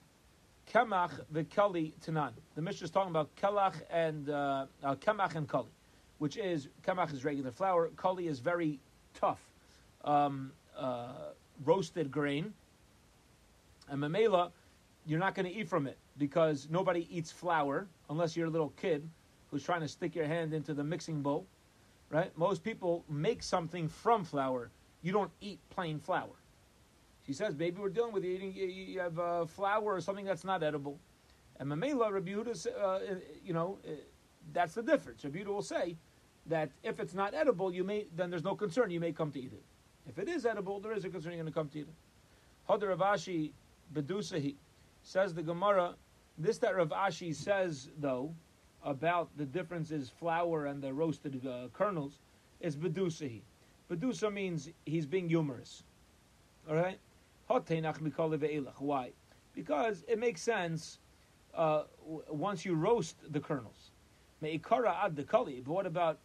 Kemach 0.69 1.11
v'kali 1.33 1.93
tanan. 2.05 2.33
The 2.55 2.61
Mishnah 2.61 2.83
is 2.83 2.91
talking 2.91 3.11
about 3.11 3.33
kelach 3.37 3.75
and 3.89 4.29
uh, 4.29 4.65
uh, 4.83 4.95
kemach 4.95 5.35
and 5.35 5.47
kali, 5.47 5.71
which 6.17 6.35
is 6.35 6.67
kemach 6.85 7.13
is 7.13 7.23
regular 7.23 7.51
flour. 7.51 7.91
Kali 7.95 8.27
is 8.27 8.39
very 8.39 8.81
tough, 9.13 9.39
um, 10.03 10.51
uh, 10.77 11.29
roasted 11.63 12.11
grain. 12.11 12.53
And 13.89 14.01
mamela, 14.01 14.51
you're 15.06 15.20
not 15.20 15.36
going 15.36 15.46
to 15.46 15.51
eat 15.51 15.67
from 15.67 15.88
it 15.88 15.98
because 16.17 16.67
nobody 16.70 17.08
eats 17.10 17.32
flour 17.32 17.88
unless 18.10 18.36
you're 18.36 18.48
a 18.48 18.50
little 18.50 18.74
kid 18.82 19.08
who's 19.50 19.63
trying 19.63 19.82
to 19.82 19.88
stick 19.88 20.15
your 20.15 20.25
hand 20.25 20.53
into 20.53 20.74
the 20.74 20.84
mixing 20.84 21.22
bowl, 21.22 21.46
right? 22.10 22.38
Most 22.38 22.63
people 22.63 23.06
make 23.10 23.41
something 23.41 23.88
from 23.88 24.25
flour. 24.25 24.70
You 25.01 25.13
don't 25.13 25.32
eat 25.39 25.60
plain 25.70 26.00
flour. 26.00 26.36
She 27.25 27.34
says, 27.34 27.56
maybe 27.56 27.79
we're 27.79 27.89
dealing 27.89 28.13
with 28.13 28.24
you 28.24 28.32
eating, 28.32 28.53
you 28.56 29.00
have 29.00 29.20
uh, 29.20 29.46
flour 29.46 29.96
or 29.96 30.01
something 30.01 30.25
that's 30.25 30.44
not 30.44 30.63
edible. 30.63 31.00
And 31.60 31.70
Mamela, 31.70 32.12
Rabbi 32.12 32.32
Yehuda, 32.32 32.67
uh, 32.67 33.00
you 33.44 33.53
know, 33.53 33.79
uh, 33.86 33.91
that's 34.53 34.74
the 34.74 34.84
difference. 34.84 35.24
Rabbi 35.24 35.39
Yehuda 35.39 35.48
will 35.48 35.62
say, 35.62 35.98
that 36.50 36.70
if 36.84 37.00
it's 37.00 37.13
not 37.13 37.34
edible, 37.34 37.74
you 37.74 37.84
may 37.84 38.06
then 38.15 38.29
there's 38.29 38.44
no 38.44 38.56
concern. 38.56 38.89
You 38.91 39.00
may 39.00 39.12
come 39.12 39.32
to 39.32 39.39
eat 39.39 39.53
it. 39.53 39.63
If 40.08 40.17
it 40.20 40.29
is 40.29 40.46
edible, 40.46 40.79
there 40.79 40.94
is 40.94 41.03
a 41.06 41.10
concern 41.10 41.34
you're 41.34 41.44
going 41.44 41.51
to 41.51 41.58
come 41.58 41.70
to 41.70 41.79
eat 41.79 41.88
it. 41.88 42.70
Hadar 42.70 42.89
Rav 42.89 43.00
Ashi 43.00 43.51
Bedusahi 43.94 44.56
says 45.03 45.34
the 45.34 45.44
Gemara. 45.44 45.96
This 46.38 46.58
that 46.60 46.75
Rav 46.75 46.89
Ashi 46.89 47.34
says 47.34 47.89
though 48.00 48.34
about 48.84 49.29
the 49.38 49.46
difference 49.46 49.91
is 49.91 50.10
flour 50.10 50.65
and 50.67 50.82
the 50.82 50.94
roasted 50.94 51.46
uh, 51.46 51.67
kernels 51.74 52.20
is 52.60 52.75
Bedusahi. 52.75 53.41
Bedusa 53.89 54.32
means 54.32 54.70
he's 54.86 55.06
being 55.06 55.29
humorous. 55.29 55.84
All 56.70 56.75
right. 56.75 57.00
Why? 58.79 59.12
Because 59.53 60.03
it 60.08 60.20
makes 60.20 60.41
sense 60.41 61.00
uh, 61.56 61.84
once 62.29 62.65
you 62.65 62.75
roast 62.75 63.15
the 63.32 63.39
kernels. 63.39 63.91
Me'ikara 64.41 64.96
ad 65.03 65.15
dekali. 65.15 65.63
But 65.63 65.72
what 65.74 65.86
about 65.86 66.20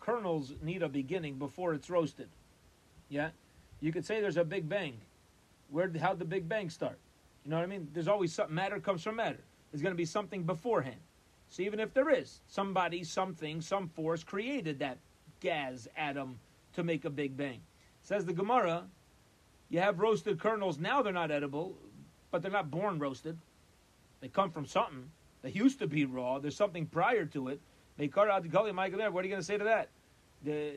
kernels 0.00 0.54
need 0.62 0.82
a 0.82 0.88
beginning 0.88 1.38
before 1.38 1.72
it's 1.74 1.88
roasted? 1.88 2.28
Yeah, 3.08 3.30
you 3.80 3.92
could 3.92 4.04
say 4.04 4.20
there's 4.20 4.36
a 4.36 4.44
big 4.44 4.68
bang. 4.68 5.00
Where 5.72 5.90
how'd 5.98 6.18
the 6.18 6.24
big 6.24 6.48
bang 6.48 6.70
start? 6.70 6.98
You 7.44 7.50
know 7.50 7.56
what 7.56 7.64
I 7.64 7.66
mean? 7.66 7.88
There's 7.92 8.06
always 8.06 8.32
something. 8.32 8.54
Matter 8.54 8.78
comes 8.78 9.02
from 9.02 9.16
matter. 9.16 9.40
There's 9.70 9.82
going 9.82 9.94
to 9.94 9.98
be 9.98 10.04
something 10.04 10.44
beforehand. 10.44 11.00
So 11.48 11.62
even 11.62 11.80
if 11.80 11.92
there 11.92 12.10
is 12.10 12.40
somebody, 12.46 13.02
something, 13.04 13.60
some 13.60 13.88
force 13.88 14.22
created 14.22 14.78
that 14.78 14.98
gas 15.40 15.88
atom 15.96 16.38
to 16.74 16.84
make 16.84 17.04
a 17.04 17.10
big 17.10 17.36
bang. 17.36 17.60
Says 18.02 18.24
the 18.24 18.32
Gemara, 18.32 18.84
you 19.70 19.80
have 19.80 19.98
roasted 19.98 20.38
kernels. 20.38 20.78
Now 20.78 21.02
they're 21.02 21.12
not 21.12 21.30
edible, 21.30 21.76
but 22.30 22.42
they're 22.42 22.50
not 22.50 22.70
born 22.70 22.98
roasted. 22.98 23.38
They 24.20 24.28
come 24.28 24.50
from 24.50 24.66
something. 24.66 25.10
They 25.42 25.50
used 25.50 25.78
to 25.80 25.86
be 25.86 26.04
raw. 26.04 26.38
There's 26.38 26.56
something 26.56 26.86
prior 26.86 27.24
to 27.26 27.48
it. 27.48 27.60
What 27.96 28.08
are 28.08 28.40
you 28.42 28.50
going 28.50 29.22
to 29.36 29.42
say 29.42 29.58
to 29.58 29.64
that? 29.64 29.88
The, 30.44 30.74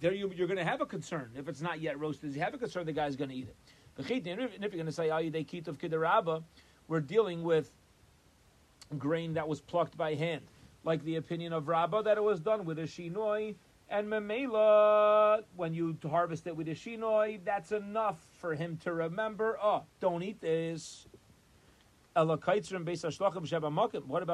there 0.00 0.12
you, 0.12 0.26
are 0.26 0.46
going 0.46 0.56
to 0.56 0.64
have 0.64 0.80
a 0.80 0.86
concern 0.86 1.30
if 1.36 1.48
it's 1.48 1.60
not 1.60 1.80
yet 1.80 1.98
roasted. 1.98 2.34
You 2.34 2.40
have 2.40 2.54
a 2.54 2.58
concern 2.58 2.86
the 2.86 2.92
guy's 2.92 3.16
going 3.16 3.30
to 3.30 3.36
eat 3.36 3.48
it. 3.48 3.56
If 3.96 4.10
you're 4.10 4.48
going 4.70 4.86
to 4.86 4.92
say 4.92 5.10
kit 5.44 5.68
of 5.68 5.78
kidaraba, 5.78 6.42
we're 6.88 7.00
dealing 7.00 7.42
with 7.42 7.70
grain 8.98 9.34
that 9.34 9.48
was 9.48 9.60
plucked 9.60 9.96
by 9.96 10.14
hand, 10.14 10.42
like 10.84 11.04
the 11.04 11.16
opinion 11.16 11.52
of 11.52 11.68
Rabbah 11.68 12.02
that 12.02 12.18
it 12.18 12.22
was 12.22 12.40
done 12.40 12.64
with 12.64 12.78
a 12.78 12.82
shinoi 12.82 13.54
and 13.88 14.08
memela. 14.08 15.44
When 15.56 15.74
you 15.74 15.96
harvest 16.04 16.46
it 16.46 16.56
with 16.56 16.68
a 16.68 16.72
shinoi, 16.74 17.44
that's 17.44 17.72
enough 17.72 18.18
for 18.38 18.54
him 18.54 18.78
to 18.84 18.92
remember. 18.92 19.58
Oh, 19.62 19.84
don't 20.00 20.22
eat 20.22 20.40
this. 20.40 21.06
What 22.16 22.22
about 22.22 22.52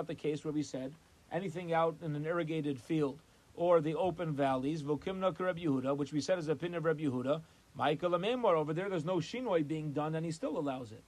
the 0.07 0.15
case 0.17 0.45
where 0.45 0.53
we 0.53 0.63
said 0.63 0.93
anything 1.33 1.73
out 1.73 1.97
in 2.03 2.17
an 2.17 2.27
irrigated 2.27 2.79
field 2.79 3.19
or 3.57 3.81
the 3.81 3.95
open 3.95 4.33
valleys, 4.33 4.83
which 4.85 6.13
we 6.13 6.21
said 6.21 6.39
is 6.39 6.49
a 6.49 6.53
opinion 6.53 6.79
of 6.79 6.85
Reb 6.85 6.99
Yehuda, 6.99 7.41
Michael 7.75 8.11
Amemor 8.11 8.55
over 8.55 8.73
there, 8.73 8.89
there's 8.89 9.05
no 9.05 9.17
shinoi 9.17 9.67
being 9.67 9.93
done, 9.93 10.15
and 10.15 10.25
he 10.25 10.33
still 10.33 10.59
allows 10.59 10.93
it. 10.93 11.03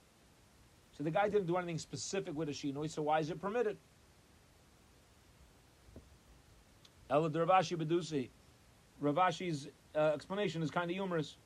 So 0.97 1.05
the 1.05 1.11
guy 1.11 1.29
didn't 1.29 1.47
do 1.47 1.57
anything 1.57 1.79
specific 1.79 2.35
with 2.35 2.49
a 2.49 2.53
shinoi, 2.53 2.91
so 2.91 3.03
why 3.03 3.21
is 3.21 3.31
it 3.31 3.41
permitted? 3.41 3.77
Ela 7.11 7.29
Rav 7.29 7.49
Ashi 7.49 7.77
Bedusi. 7.77 8.29
Rav 9.01 9.17
Ashi's 9.17 9.69
uh, 9.95 10.13
explanation 10.15 10.63
is 10.63 10.71
kind 10.71 10.91
of 10.91 10.97
humorous. 10.97 11.37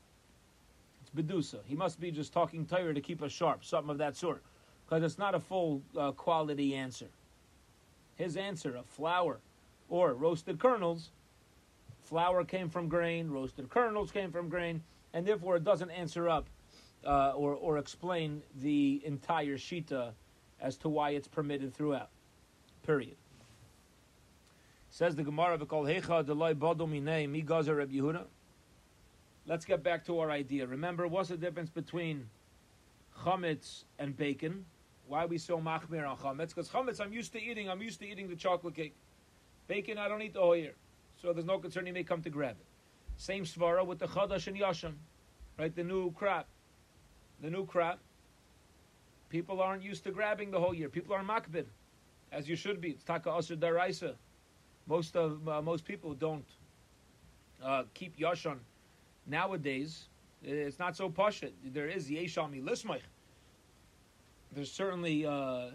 It's 1.00 1.10
Bedusa. 1.10 1.58
He 1.64 1.74
must 1.74 1.98
be 2.00 2.10
just 2.10 2.32
talking 2.32 2.66
tired 2.66 2.94
to 2.94 3.00
keep 3.00 3.22
us 3.22 3.32
sharp, 3.32 3.64
something 3.64 3.90
of 3.90 3.98
that 3.98 4.16
sort 4.16 4.42
because 4.86 5.02
it's 5.02 5.18
not 5.18 5.34
a 5.34 5.40
full 5.40 5.82
uh, 5.98 6.12
quality 6.12 6.74
answer. 6.74 7.08
His 8.16 8.36
answer 8.36 8.76
of 8.76 8.86
flour 8.86 9.38
or 9.88 10.14
roasted 10.14 10.58
kernels, 10.58 11.10
flour 12.04 12.44
came 12.44 12.68
from 12.68 12.88
grain, 12.88 13.28
roasted 13.30 13.68
kernels 13.68 14.10
came 14.10 14.30
from 14.30 14.48
grain, 14.48 14.82
and 15.12 15.26
therefore 15.26 15.56
it 15.56 15.64
doesn't 15.64 15.90
answer 15.90 16.28
up 16.28 16.46
uh, 17.04 17.32
or, 17.32 17.54
or 17.54 17.78
explain 17.78 18.42
the 18.60 19.00
entire 19.04 19.56
shita 19.56 20.12
as 20.60 20.76
to 20.78 20.88
why 20.88 21.10
it's 21.10 21.28
permitted 21.28 21.74
throughout. 21.74 22.08
Period. 22.84 23.16
Says 24.90 25.14
the 25.14 25.22
Gemara. 25.22 25.58
Let's 29.48 29.64
get 29.64 29.82
back 29.82 30.04
to 30.06 30.18
our 30.18 30.30
idea. 30.30 30.66
Remember, 30.66 31.06
what's 31.06 31.28
the 31.28 31.36
difference 31.36 31.70
between 31.70 32.28
chametz 33.22 33.84
and 33.98 34.16
bacon? 34.16 34.64
Why 35.06 35.24
are 35.24 35.26
we 35.26 35.38
so 35.38 35.58
machmir 35.58 36.08
on 36.08 36.16
chametz? 36.16 36.48
Because 36.48 36.68
chametz, 36.68 37.00
I'm 37.00 37.12
used 37.12 37.32
to 37.32 37.42
eating. 37.42 37.68
I'm 37.68 37.82
used 37.82 38.00
to 38.00 38.06
eating 38.08 38.28
the 38.28 38.36
chocolate 38.36 38.74
cake. 38.74 38.94
Bacon, 39.68 39.98
I 39.98 40.08
don't 40.08 40.22
eat 40.22 40.34
the 40.34 40.40
whole 40.40 40.56
year, 40.56 40.74
so 41.20 41.32
there's 41.32 41.46
no 41.46 41.58
concern. 41.58 41.86
You 41.86 41.92
may 41.92 42.04
come 42.04 42.22
to 42.22 42.30
grab 42.30 42.56
it. 42.58 42.66
Same 43.16 43.44
svara 43.44 43.84
with 43.84 43.98
the 43.98 44.06
chadash 44.06 44.46
and 44.46 44.56
yasham, 44.56 44.94
right? 45.58 45.74
The 45.74 45.84
new 45.84 46.12
crop, 46.12 46.46
the 47.40 47.50
new 47.50 47.64
crop. 47.66 47.98
People 49.28 49.60
aren't 49.60 49.82
used 49.82 50.04
to 50.04 50.10
grabbing 50.10 50.50
the 50.50 50.60
whole 50.60 50.74
year. 50.74 50.88
People 50.88 51.14
are 51.14 51.22
makbid, 51.22 51.64
as 52.30 52.48
you 52.48 52.56
should 52.56 52.80
be. 52.80 52.90
It's 52.90 53.04
taka 53.04 53.30
asr 53.30 53.56
daraisa. 53.56 54.14
Most 54.86 55.16
of 55.16 55.48
uh, 55.48 55.60
most 55.62 55.84
people 55.84 56.14
don't 56.14 56.46
uh, 57.62 57.84
keep 57.94 58.18
yashon 58.18 58.58
nowadays. 59.26 60.08
It's 60.42 60.78
not 60.78 60.96
so 60.96 61.10
pashit. 61.10 61.52
There 61.72 61.88
is 61.88 62.08
yeshami 62.08 62.62
lismach 62.62 63.00
there's 64.56 64.72
certainly 64.72 65.26
uh, 65.26 65.66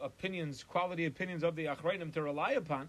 opinions, 0.00 0.62
quality 0.62 1.06
opinions 1.06 1.42
of 1.42 1.56
the 1.56 1.66
Achrayim 1.66 2.12
to 2.12 2.22
rely 2.22 2.52
upon, 2.52 2.88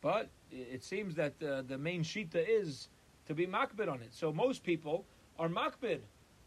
but 0.00 0.28
it 0.50 0.82
seems 0.82 1.14
that 1.14 1.34
uh, 1.42 1.62
the 1.62 1.78
main 1.78 2.02
shita 2.02 2.44
is 2.46 2.88
to 3.30 3.34
be 3.34 3.46
makbid 3.46 3.88
on 3.88 4.02
it. 4.02 4.12
So 4.12 4.32
most 4.32 4.64
people 4.64 5.04
are 5.38 5.48
makbid 5.48 6.00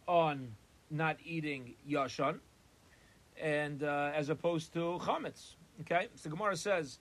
on 0.06 0.54
not 0.92 1.16
eating 1.24 1.76
yashan, 1.90 2.40
and 3.42 3.84
uh, 3.84 4.12
as 4.14 4.28
opposed 4.28 4.74
to 4.74 5.00
chametz. 5.02 5.56
Okay, 5.82 6.10
so 6.16 6.30
Gemara 6.30 6.58
says, 6.58 7.00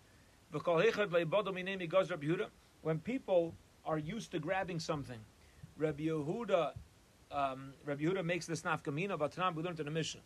when 2.82 2.98
people 3.00 3.54
are 3.84 3.98
used 3.98 4.30
to 4.30 4.38
grabbing 4.38 4.78
something, 4.78 5.18
Rabbi 5.76 6.04
Yehuda, 6.04 6.72
um, 7.32 7.74
Rabbi 7.84 8.04
Yehuda 8.04 8.24
makes 8.24 8.46
this 8.46 8.62
nafkamina, 8.62 9.18
but 9.18 9.36
we 9.56 9.64
learned 9.64 9.80
in 9.80 9.86
the 9.86 9.90
Mishnah. 9.90 10.20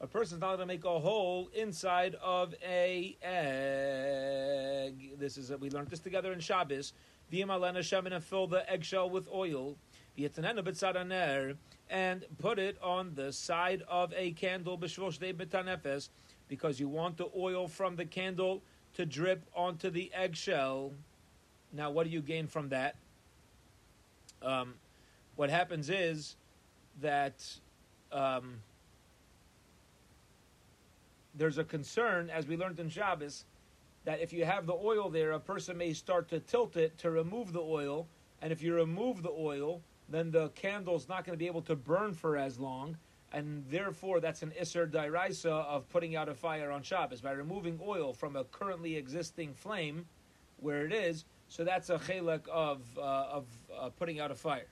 A 0.00 0.06
person's 0.06 0.40
not 0.40 0.56
going 0.56 0.60
to 0.60 0.66
make 0.66 0.84
a 0.84 0.98
hole 1.00 1.48
inside 1.52 2.14
of 2.22 2.54
a 2.64 3.16
egg. 3.20 5.18
This 5.18 5.36
is 5.36 5.50
we 5.58 5.68
learned 5.68 5.88
this 5.88 5.98
together 5.98 6.32
in 6.32 6.38
Shabbos. 6.38 6.92
and 7.32 8.22
fill 8.22 8.46
the 8.46 8.70
eggshell 8.70 9.10
with 9.10 9.28
oil. 9.32 9.76
And 11.90 12.24
put 12.38 12.60
it 12.60 12.78
on 12.80 13.14
the 13.14 13.32
side 13.32 13.82
of 13.88 14.12
a 14.16 14.30
candle 14.32 14.76
because 16.48 16.78
you 16.78 16.88
want 16.88 17.16
the 17.16 17.28
oil 17.36 17.66
from 17.66 17.96
the 17.96 18.04
candle 18.04 18.62
to 18.94 19.04
drip 19.04 19.42
onto 19.54 19.90
the 19.90 20.12
eggshell. 20.14 20.92
Now, 21.72 21.90
what 21.90 22.04
do 22.04 22.10
you 22.10 22.20
gain 22.20 22.46
from 22.46 22.68
that? 22.68 22.94
Um, 24.42 24.74
what 25.34 25.50
happens 25.50 25.90
is 25.90 26.36
that 27.00 27.44
um, 28.10 28.60
there's 31.34 31.58
a 31.58 31.64
concern, 31.64 32.30
as 32.30 32.46
we 32.46 32.56
learned 32.56 32.80
in 32.80 32.88
Shabbos, 32.88 33.44
that 34.04 34.20
if 34.20 34.32
you 34.32 34.44
have 34.44 34.66
the 34.66 34.74
oil 34.74 35.08
there, 35.08 35.32
a 35.32 35.40
person 35.40 35.76
may 35.78 35.92
start 35.92 36.28
to 36.28 36.40
tilt 36.40 36.76
it 36.76 36.98
to 36.98 37.10
remove 37.10 37.52
the 37.52 37.60
oil, 37.60 38.06
and 38.40 38.52
if 38.52 38.62
you 38.62 38.74
remove 38.74 39.22
the 39.22 39.30
oil, 39.30 39.80
then 40.08 40.30
the 40.30 40.48
candle's 40.50 41.08
not 41.08 41.24
going 41.24 41.36
to 41.36 41.38
be 41.38 41.46
able 41.46 41.62
to 41.62 41.76
burn 41.76 42.12
for 42.12 42.36
as 42.36 42.58
long, 42.58 42.96
and 43.32 43.64
therefore 43.70 44.20
that's 44.20 44.42
an 44.42 44.52
Isser 44.60 44.90
Dairaisa 44.90 45.64
of 45.64 45.88
putting 45.88 46.16
out 46.16 46.28
a 46.28 46.34
fire 46.34 46.70
on 46.70 46.82
Shabbos 46.82 47.20
by 47.20 47.32
removing 47.32 47.78
oil 47.82 48.12
from 48.12 48.36
a 48.36 48.44
currently 48.44 48.96
existing 48.96 49.54
flame 49.54 50.04
where 50.58 50.84
it 50.84 50.92
is. 50.92 51.24
So 51.48 51.64
that's 51.64 51.90
a 51.90 51.98
chelek 51.98 52.48
of 52.48 52.82
uh, 52.96 53.00
of 53.00 53.46
uh, 53.78 53.90
putting 53.90 54.20
out 54.20 54.30
a 54.30 54.34
fire. 54.34 54.66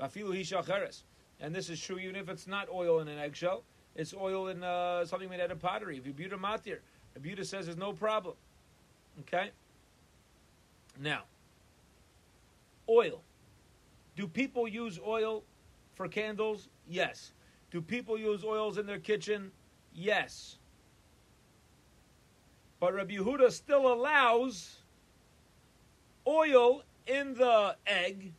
Hishacheres. 0.00 1.02
And 1.40 1.54
this 1.54 1.68
is 1.68 1.80
true 1.80 1.98
even 1.98 2.16
if 2.16 2.28
it's 2.28 2.46
not 2.46 2.68
oil 2.72 3.00
in 3.00 3.08
an 3.08 3.18
eggshell. 3.18 3.64
It's 3.96 4.14
oil 4.14 4.48
in 4.48 4.62
uh, 4.62 5.04
something 5.04 5.28
made 5.28 5.40
out 5.40 5.50
of 5.50 5.60
pottery. 5.60 5.96
If 5.96 6.06
you 6.06 6.12
buta 6.12 6.38
matir, 6.38 6.78
the 7.14 7.20
buta 7.20 7.44
says 7.44 7.66
there's 7.66 7.78
no 7.78 7.92
problem. 7.92 8.34
Okay? 9.20 9.50
Now, 11.00 11.22
oil. 12.88 13.20
Do 14.16 14.26
people 14.26 14.66
use 14.68 14.98
oil 15.04 15.42
for 15.94 16.08
candles? 16.08 16.68
Yes. 16.88 17.32
Do 17.70 17.80
people 17.80 18.18
use 18.18 18.44
oils 18.44 18.78
in 18.78 18.86
their 18.86 18.98
kitchen? 18.98 19.50
Yes. 19.92 20.58
But 22.80 22.94
Rabbi 22.94 23.14
Yehuda 23.14 23.50
still 23.50 23.92
allows 23.92 24.78
oil 26.26 26.82
in 27.06 27.34
the 27.34 27.76
egg 27.86 28.32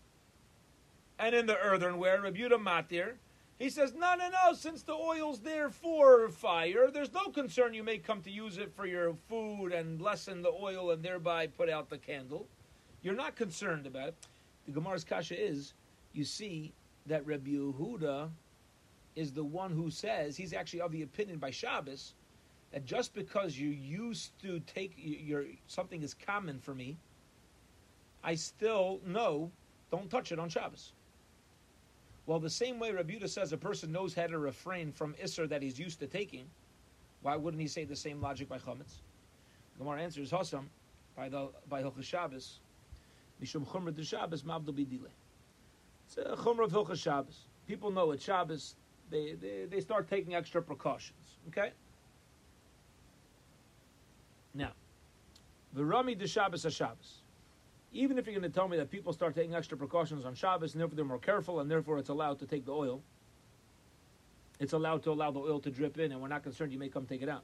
and 1.17 1.33
in 1.35 1.45
the 1.45 1.57
earthenware, 1.57 2.21
Rebuta 2.21 2.61
Matir, 2.61 3.13
He 3.57 3.69
says, 3.69 3.93
no, 3.93 4.15
no, 4.15 4.29
no, 4.29 4.53
since 4.53 4.83
the 4.83 4.93
oil's 4.93 5.39
there 5.39 5.69
for 5.69 6.27
fire, 6.27 6.91
there's 6.91 7.13
no 7.13 7.25
concern 7.25 7.73
you 7.73 7.83
may 7.83 7.97
come 7.97 8.21
to 8.23 8.31
use 8.31 8.57
it 8.57 8.73
for 8.75 8.85
your 8.85 9.13
food 9.29 9.71
and 9.71 10.01
lessen 10.01 10.41
the 10.41 10.51
oil 10.51 10.91
and 10.91 11.01
thereby 11.01 11.47
put 11.47 11.69
out 11.69 11.89
the 11.89 11.97
candle. 11.97 12.47
You're 13.01 13.15
not 13.15 13.37
concerned 13.37 13.87
about 13.87 14.09
it. 14.09 14.15
The 14.65 14.73
Gemara's 14.73 15.05
kasha 15.05 15.41
is, 15.41 15.73
you 16.11 16.25
see 16.25 16.73
that 17.05 17.25
Rabbi 17.25 17.51
Yehuda 17.51 18.29
is 19.15 19.31
the 19.31 19.43
one 19.43 19.71
who 19.71 19.89
says, 19.89 20.35
he's 20.35 20.51
actually 20.51 20.81
of 20.81 20.91
the 20.91 21.03
opinion 21.03 21.37
by 21.37 21.51
Shabbos, 21.51 22.13
that 22.73 22.83
just 22.83 23.13
because 23.13 23.57
you 23.57 23.69
used 23.69 24.37
to 24.41 24.59
take 24.61 24.93
your 24.97 25.45
something 25.67 26.01
is 26.03 26.13
common 26.13 26.59
for 26.59 26.75
me, 26.75 26.97
I 28.21 28.35
still 28.35 28.99
know 29.05 29.51
don't 29.91 30.09
touch 30.09 30.33
it 30.33 30.39
on 30.39 30.49
Shabbos. 30.49 30.91
Well, 32.25 32.39
the 32.39 32.49
same 32.49 32.79
way 32.79 32.91
Rabuta 32.91 33.29
says 33.29 33.53
a 33.53 33.57
person 33.57 33.91
knows 33.91 34.15
how 34.15 34.27
to 34.27 34.39
refrain 34.39 34.91
from 34.91 35.13
Isser 35.23 35.47
that 35.47 35.61
he's 35.61 35.77
used 35.77 35.99
to 35.99 36.07
taking, 36.07 36.45
why 37.21 37.35
wouldn't 37.35 37.61
he 37.61 37.67
say 37.67 37.83
the 37.85 37.95
same 37.95 38.21
logic 38.21 38.49
by 38.49 38.57
Chametz? 38.57 39.01
Gemara 39.77 40.01
answers 40.01 40.31
Hossam 40.31 40.65
by 41.15 41.29
the 41.29 41.49
by 41.69 41.83
Hilchas 41.83 42.03
Shabbos. 42.03 42.59
Mishum 43.43 43.67
Chumra 43.67 43.93
de 43.93 44.03
Shabbos 44.03 44.43
Mabdul 44.43 44.73
Bidile. 44.73 45.09
It's 46.07 46.17
a 46.17 46.35
Chumra 46.35 46.65
of 46.65 46.71
Hilchas 46.71 47.01
Shabbos. 47.01 47.45
People 47.67 47.91
know 47.91 48.11
at 48.11 48.21
Shabbos 48.21 48.75
they, 49.11 49.33
they, 49.33 49.65
they 49.69 49.81
start 49.81 50.09
taking 50.09 50.35
extra 50.35 50.61
precautions. 50.61 51.37
Okay? 51.49 51.71
Now, 54.53 54.71
the 55.73 55.83
Rami 55.83 56.15
de 56.15 56.27
Shabbos 56.27 56.65
a 56.65 56.71
Shabbos 56.71 57.21
even 57.95 58.17
if 58.17 58.25
you're 58.27 58.37
going 58.37 58.51
to 58.51 58.53
tell 58.53 58.67
me 58.67 58.75
that 58.77 58.91
people 58.91 59.13
start 59.13 59.33
taking 59.33 59.55
extra 59.55 59.77
precautions 59.77 60.25
on 60.25 60.35
Shabbos 60.35 60.73
and 60.73 60.81
therefore 60.81 60.95
they're 60.97 61.05
more 61.05 61.17
careful 61.17 61.61
and 61.61 61.71
therefore 61.71 61.97
it's 61.97 62.09
allowed 62.09 62.39
to 62.39 62.45
take 62.45 62.65
the 62.65 62.73
oil, 62.73 63.01
it's 64.59 64.73
allowed 64.73 65.01
to 65.03 65.11
allow 65.11 65.31
the 65.31 65.39
oil 65.39 65.59
to 65.61 65.71
drip 65.71 65.97
in 65.97 66.11
and 66.11 66.21
we're 66.21 66.27
not 66.27 66.43
concerned 66.43 66.73
you 66.73 66.79
may 66.79 66.89
come 66.89 67.05
take 67.05 67.21
it 67.21 67.29
out. 67.29 67.43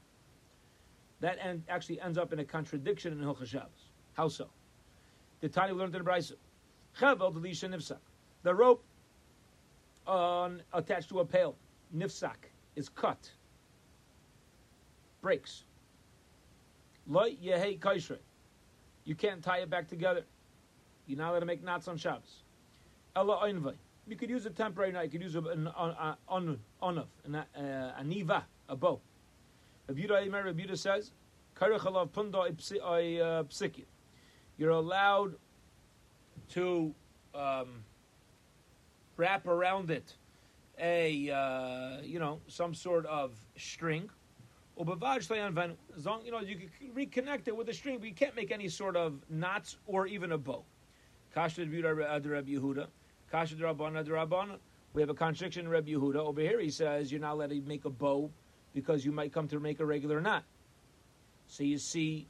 That 1.20 1.38
end, 1.40 1.62
actually 1.68 2.00
ends 2.00 2.18
up 2.18 2.32
in 2.32 2.38
a 2.38 2.44
contradiction 2.44 3.12
in 3.12 3.18
Hilchah 3.18 3.46
Shabbos. 3.46 3.88
How 4.12 4.28
so? 4.28 4.48
The 5.40 5.48
Tani 5.48 5.72
learned 5.72 5.94
in 5.94 6.04
the 6.04 6.10
Brisa. 6.10 6.34
Chavel 7.00 7.32
delisha. 7.32 7.96
The 8.42 8.54
rope 8.54 8.84
on, 10.06 10.62
attached 10.72 11.08
to 11.10 11.20
a 11.20 11.24
pail, 11.24 11.56
nifsak, 11.96 12.50
is 12.76 12.88
cut. 12.90 13.30
Breaks. 15.22 15.64
Lo 17.06 17.24
yehei 17.24 17.78
kaishrei. 17.78 18.18
You 19.04 19.14
can't 19.14 19.42
tie 19.42 19.58
it 19.58 19.70
back 19.70 19.88
together. 19.88 20.24
You're 21.06 21.18
not 21.18 21.30
allowed 21.30 21.40
to 21.40 21.46
make 21.46 21.62
knots 21.62 21.88
on 21.88 21.96
Shabbos. 21.96 22.42
Ella. 23.14 23.48
You 24.08 24.16
could 24.16 24.30
use 24.30 24.46
a 24.46 24.50
temporary 24.50 24.92
knot. 24.92 25.04
You 25.04 25.10
could 25.10 25.22
use 25.22 25.36
an 25.36 25.68
onuv, 25.76 26.58
an 27.24 27.44
aniva, 27.56 28.42
a 28.68 28.76
bow. 28.76 29.00
Rabbi 29.88 30.00
Yehuda 30.00 30.76
says, 30.76 31.12
"Karechalav 31.56 32.10
punda 32.10 32.48
uh, 32.48 33.42
psikit." 33.44 33.84
You're 34.58 34.70
allowed 34.70 35.36
to 36.50 36.94
um, 37.34 37.84
wrap 39.16 39.46
around 39.46 39.90
it 39.90 40.16
a 40.78 41.30
uh, 41.30 42.02
you 42.02 42.18
know 42.18 42.40
some 42.48 42.74
sort 42.74 43.06
of 43.06 43.32
string. 43.56 44.10
As 44.80 44.88
long 46.06 46.24
You 46.24 46.32
know, 46.32 46.40
you 46.40 46.56
can 46.56 46.90
reconnect 46.94 47.46
it 47.46 47.56
with 47.56 47.68
a 47.68 47.74
string, 47.74 47.98
but 47.98 48.08
you 48.08 48.14
can't 48.14 48.34
make 48.34 48.50
any 48.50 48.68
sort 48.68 48.96
of 48.96 49.20
knots 49.28 49.76
or 49.86 50.06
even 50.06 50.32
a 50.32 50.38
bow. 50.38 50.64
Kasha 51.34 51.62
Rabbi 51.62 52.50
Yehuda. 52.50 52.86
Kasha 53.30 53.54
Rabbanah 53.56 54.06
Rabbanah. 54.06 54.58
We 54.92 55.00
have 55.00 55.08
a 55.08 55.14
contradiction 55.14 55.66
in 55.66 55.70
Rabbi 55.70 55.92
Yehuda. 55.92 56.16
Over 56.16 56.40
here 56.40 56.60
he 56.60 56.70
says 56.70 57.10
you're 57.10 57.20
not 57.20 57.32
allowed 57.32 57.50
to 57.50 57.60
make 57.62 57.84
a 57.84 57.90
bow 57.90 58.30
because 58.74 59.04
you 59.04 59.12
might 59.12 59.32
come 59.32 59.48
to 59.48 59.58
make 59.58 59.80
a 59.80 59.86
regular 59.86 60.20
knot. 60.20 60.44
So 61.46 61.64
you 61.64 61.78
see 61.78 62.28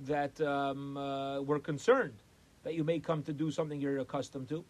that 0.00 0.40
um, 0.40 0.96
uh, 0.96 1.42
we're 1.42 1.58
concerned 1.58 2.14
that 2.64 2.74
you 2.74 2.84
may 2.84 2.98
come 2.98 3.22
to 3.24 3.32
do 3.32 3.50
something 3.50 3.80
you're 3.80 3.98
accustomed 3.98 4.48
to. 4.48 4.64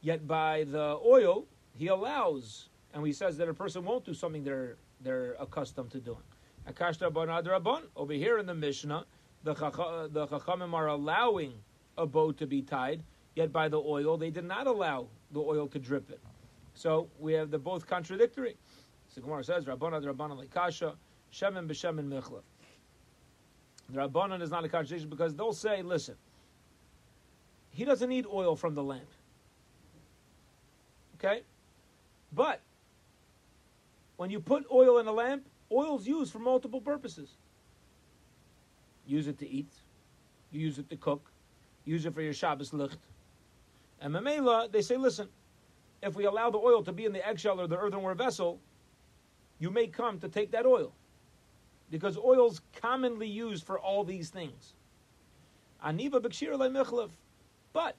Yet 0.00 0.26
by 0.26 0.64
the 0.64 0.98
oil, 1.04 1.46
he 1.76 1.88
allows, 1.88 2.68
and 2.92 3.06
he 3.06 3.12
says 3.12 3.36
that 3.38 3.48
a 3.48 3.54
person 3.54 3.84
won't 3.84 4.04
do 4.04 4.14
something 4.14 4.44
they're 4.44 4.76
they're 5.00 5.36
accustomed 5.38 5.90
to 5.90 6.00
doing. 6.00 6.22
Akashta 6.70 7.10
Rabban. 7.12 7.82
Over 7.96 8.12
here 8.14 8.38
in 8.38 8.46
the 8.46 8.54
Mishnah, 8.54 9.04
the 9.42 9.52
the 9.54 10.26
Chachamim 10.26 10.72
are 10.72 10.88
allowing 10.88 11.52
a 11.98 12.06
bow 12.06 12.32
to 12.32 12.46
be 12.46 12.62
tied, 12.62 13.02
yet 13.34 13.52
by 13.52 13.68
the 13.68 13.80
oil 13.80 14.16
they 14.16 14.30
did 14.30 14.44
not 14.44 14.66
allow 14.66 15.06
the 15.32 15.40
oil 15.40 15.68
to 15.68 15.78
drip 15.78 16.10
it. 16.10 16.20
So 16.74 17.08
we 17.18 17.32
have 17.34 17.50
the 17.50 17.58
both 17.58 17.86
contradictory. 17.86 18.56
So 19.08 19.20
Gemara 19.20 19.44
says, 19.44 19.64
Rabbanan 19.64 20.04
Rabbanan 20.04 20.44
Lekasha, 20.44 20.94
Shemin 21.32 21.68
b'Shemin 21.68 22.08
Michlef. 22.08 22.42
The 23.90 24.00
Rabbanan 24.00 24.42
is 24.42 24.50
not 24.50 24.64
a 24.64 24.68
contradiction 24.68 25.08
because 25.08 25.34
they'll 25.34 25.52
say, 25.52 25.82
listen, 25.82 26.16
he 27.70 27.84
doesn't 27.84 28.08
need 28.08 28.26
oil 28.26 28.56
from 28.56 28.74
the 28.74 28.82
lamp. 28.82 29.08
Okay? 31.16 31.42
But 32.32 32.60
when 34.16 34.30
you 34.30 34.40
put 34.40 34.64
oil 34.72 34.98
in 34.98 35.06
a 35.06 35.12
lamp, 35.12 35.46
oil 35.70 35.98
is 35.98 36.06
used 36.06 36.32
for 36.32 36.38
multiple 36.38 36.80
purposes. 36.80 37.30
Use 39.06 39.26
it 39.28 39.38
to 39.38 39.48
eat, 39.48 39.72
you 40.50 40.60
use 40.60 40.78
it 40.78 40.88
to 40.90 40.96
cook, 40.96 41.30
use 41.84 42.06
it 42.06 42.14
for 42.14 42.22
your 42.22 42.32
Shabbos 42.32 42.72
licht. 42.72 42.98
And 44.00 44.14
Mamela, 44.14 44.70
they 44.70 44.82
say, 44.82 44.96
listen, 44.96 45.28
if 46.02 46.14
we 46.14 46.24
allow 46.24 46.50
the 46.50 46.58
oil 46.58 46.82
to 46.82 46.92
be 46.92 47.04
in 47.04 47.12
the 47.12 47.26
eggshell 47.26 47.60
or 47.60 47.66
the 47.66 47.78
earthenware 47.78 48.14
vessel, 48.14 48.60
you 49.58 49.70
may 49.70 49.86
come 49.86 50.18
to 50.20 50.28
take 50.28 50.50
that 50.52 50.66
oil. 50.66 50.92
Because 51.90 52.18
oil's 52.18 52.60
commonly 52.80 53.28
used 53.28 53.64
for 53.64 53.78
all 53.78 54.04
these 54.04 54.30
things. 54.30 54.74
Aniva 55.84 56.20
b'kshir 56.20 57.10
But 57.72 57.96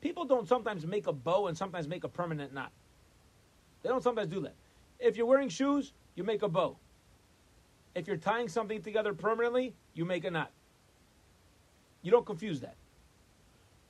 people 0.00 0.24
don't 0.24 0.48
sometimes 0.48 0.86
make 0.86 1.06
a 1.06 1.12
bow 1.12 1.48
and 1.48 1.56
sometimes 1.56 1.86
make 1.88 2.04
a 2.04 2.08
permanent 2.08 2.52
knot. 2.52 2.72
They 3.82 3.88
don't 3.88 4.02
sometimes 4.02 4.28
do 4.28 4.40
that. 4.42 4.54
If 4.98 5.16
you're 5.16 5.26
wearing 5.26 5.48
shoes, 5.48 5.92
you 6.14 6.24
make 6.24 6.42
a 6.42 6.48
bow. 6.48 6.76
If 7.94 8.06
you're 8.06 8.16
tying 8.16 8.48
something 8.48 8.82
together 8.82 9.14
permanently, 9.14 9.74
you 9.94 10.04
make 10.04 10.24
a 10.24 10.30
knot. 10.30 10.50
You 12.02 12.10
don't 12.10 12.26
confuse 12.26 12.60
that. 12.60 12.76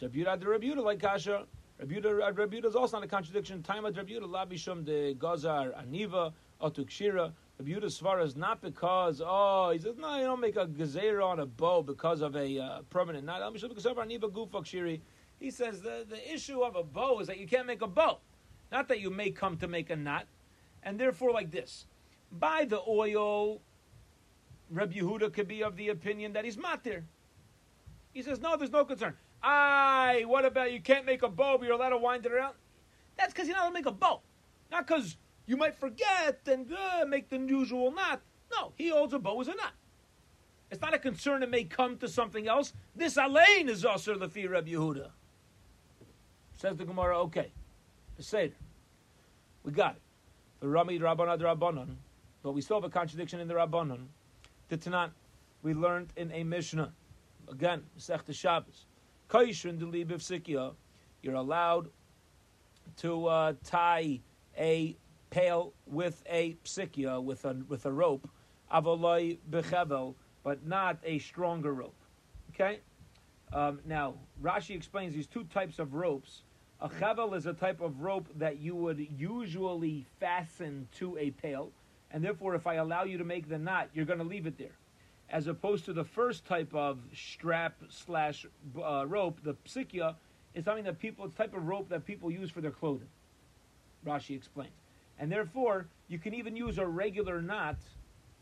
Rebuta 0.01 0.39
de 0.39 0.47
Rebuta 0.47 0.83
like 0.83 1.01
Kasha. 1.01 1.47
Rebuta 1.81 2.33
Rebuta 2.35 2.67
is 2.67 2.75
also 2.75 2.97
not 2.97 3.05
a 3.05 3.09
contradiction. 3.09 3.63
Time 3.63 3.85
of 3.85 3.95
Rebuta 3.95 4.23
labishum 4.23 4.85
de 4.85 5.15
Gazar 5.15 5.73
Aniva 5.81 6.33
Otukshira. 6.61 7.33
Rebuta 7.63 7.85
Svara 7.85 8.25
is 8.25 8.37
not 8.37 8.63
because 8.63 9.23
oh 9.25 9.71
he 9.71 9.79
says 9.79 9.97
no 9.99 10.17
you 10.17 10.25
don't 10.25 10.41
make 10.41 10.57
a 10.57 10.67
gazera 10.67 11.25
on 11.25 11.41
a 11.41 11.47
bow 11.47 11.83
because 11.83 12.23
of 12.23 12.35
a 12.35 12.59
uh, 12.59 12.81
permanent 12.89 13.25
knot. 13.27 13.43
He 15.39 15.51
says 15.51 15.81
the 15.81 16.07
the 16.09 16.35
issue 16.35 16.61
of 16.63 16.77
a 16.77 16.83
bow 16.83 17.21
is 17.21 17.27
that 17.27 17.39
you 17.39 17.47
can't 17.47 17.67
make 17.67 17.83
a 17.83 17.87
bow, 17.87 18.19
not 18.73 18.89
that 18.89 19.01
you 19.01 19.11
may 19.11 19.31
come 19.31 19.59
to 19.59 19.69
make 19.69 19.91
a 19.91 19.97
knot, 19.97 20.27
and 20.83 20.99
therefore 20.99 21.33
like 21.33 21.51
this. 21.51 21.87
By 22.33 22.65
the 22.65 22.81
oil, 22.87 23.61
Rabbi 24.71 25.01
Yehuda 25.01 25.33
could 25.33 25.49
be 25.49 25.63
of 25.63 25.77
the 25.77 25.89
opinion 25.89 26.33
that 26.33 26.45
he's 26.45 26.57
matir. 26.57 27.03
He 28.13 28.23
says, 28.23 28.41
no, 28.41 28.57
there's 28.57 28.71
no 28.71 28.85
concern. 28.85 29.15
Aye, 29.43 30.25
what 30.27 30.45
about 30.45 30.73
you 30.73 30.81
can't 30.81 31.07
make 31.07 31.23
a 31.23 31.29
bow, 31.29 31.57
but 31.59 31.67
you're 31.67 31.77
allowed 31.77 31.91
to 31.91 31.99
wind 31.99 32.27
it 32.27 32.33
around? 32.33 32.55
That's 33.17 33.33
because 33.33 33.47
you're 33.47 33.57
not 33.57 33.63
allowed 33.63 33.71
to 33.71 33.75
make 33.75 33.87
a 33.87 33.93
bow. 33.93 34.21
Not 34.71 34.87
because 34.87 35.17
you 35.47 35.57
might 35.57 35.75
forget 35.75 36.41
and 36.47 36.71
uh, 36.73 37.05
make 37.07 37.29
the 37.29 37.39
usual 37.39 37.93
knot. 37.93 38.21
No, 38.53 38.73
he 38.77 38.89
holds 38.89 39.15
a 39.15 39.19
bow 39.19 39.41
as 39.41 39.49
a 39.49 39.55
knot. 39.55 39.73
It's 40.71 40.81
not 40.81 40.95
a 40.95 40.99
concern 40.99 41.41
that 41.41 41.51
may 41.51 41.65
come 41.65 41.97
to 41.99 42.09
something 42.09 42.47
else. 42.47 42.73
This 42.95 43.17
alain 43.17 43.69
is 43.69 43.85
also 43.85 44.15
Lefi 44.15 44.49
Rabbi 44.49 44.71
Yehuda. 44.71 45.09
Says 46.57 46.77
the 46.77 46.85
Gemara, 46.85 47.19
okay. 47.23 47.51
The 48.17 48.23
Seder. 48.23 48.55
We 49.65 49.73
got 49.73 49.97
it. 49.97 50.03
The 50.61 50.69
Rami 50.69 50.99
Rabbanah 50.99 51.41
Rabbanon. 51.41 51.97
But 52.43 52.53
we 52.53 52.61
still 52.61 52.77
have 52.77 52.85
a 52.85 52.91
contradiction 52.91 53.41
in 53.41 53.49
the 53.49 53.55
Rabbanon. 53.55 54.07
The 54.69 54.77
Tanat, 54.77 55.11
we 55.63 55.75
learned 55.75 56.13
in 56.17 56.31
a 56.33 56.45
Mishnah 56.45 56.93
Again, 57.51 57.83
Masechta 57.99 58.33
Shabbos. 58.33 58.87
Kaishrin 59.29 59.79
delibiv 59.79 60.21
sikya. 60.21 60.75
You're 61.23 61.35
allowed 61.35 61.91
to 62.99 63.27
uh, 63.27 63.53
tie 63.65 64.21
a 64.57 64.97
pail 65.31 65.73
with 65.87 66.23
a 66.29 66.57
psikya, 66.65 67.23
with 67.23 67.45
a, 67.45 67.57
with 67.69 67.87
a 67.87 67.93
rope, 67.93 68.29
avoloi 68.73 69.39
bechevel, 69.51 70.15
but 70.43 70.65
not 70.67 70.99
a 71.05 71.19
stronger 71.19 71.75
rope. 71.75 71.95
Okay? 72.55 72.81
Um, 73.53 73.81
now, 73.85 74.15
Rashi 74.43 74.75
explains 74.75 75.15
these 75.15 75.27
two 75.27 75.45
types 75.45 75.79
of 75.79 75.95
ropes. 75.95 76.43
A 76.81 76.89
chevel 76.89 77.37
is 77.37 77.47
a 77.47 77.53
type 77.53 77.81
of 77.81 78.01
rope 78.01 78.27
that 78.37 78.59
you 78.59 78.75
would 78.75 79.07
usually 79.19 80.07
fasten 80.19 80.89
to 80.97 81.19
a 81.19 81.31
pail, 81.33 81.73
and 82.11 82.25
therefore, 82.25 82.55
if 82.55 82.67
I 82.67 82.77
allow 82.77 83.05
you 83.05 83.19
to 83.19 83.25
make 83.25 83.49
the 83.49 83.59
knot, 83.59 83.91
you're 83.93 84.07
going 84.07 84.19
to 84.19 84.25
leave 84.25 84.47
it 84.47 84.57
there 84.57 84.80
as 85.31 85.47
opposed 85.47 85.85
to 85.85 85.93
the 85.93 86.05
first 86.05 86.45
type 86.45 86.75
of 86.75 86.99
strap 87.15 87.75
slash 87.89 88.47
uh, 88.83 89.05
rope, 89.07 89.39
the 89.43 89.55
psikya, 89.67 90.15
is 90.55 90.65
something 90.65 90.85
that 90.85 90.99
people, 90.99 91.25
it's 91.25 91.35
type 91.37 91.55
of 91.55 91.67
rope 91.67 91.89
that 91.89 92.05
people 92.05 92.31
use 92.31 92.51
for 92.51 92.61
their 92.61 92.73
clothing. 92.73 93.09
Rashi 94.05 94.35
explains. 94.35 94.73
And 95.19 95.31
therefore, 95.31 95.87
you 96.09 96.19
can 96.19 96.35
even 96.35 96.57
use 96.57 96.79
a 96.79 96.87
regular 96.87 97.41
knot 97.41 97.77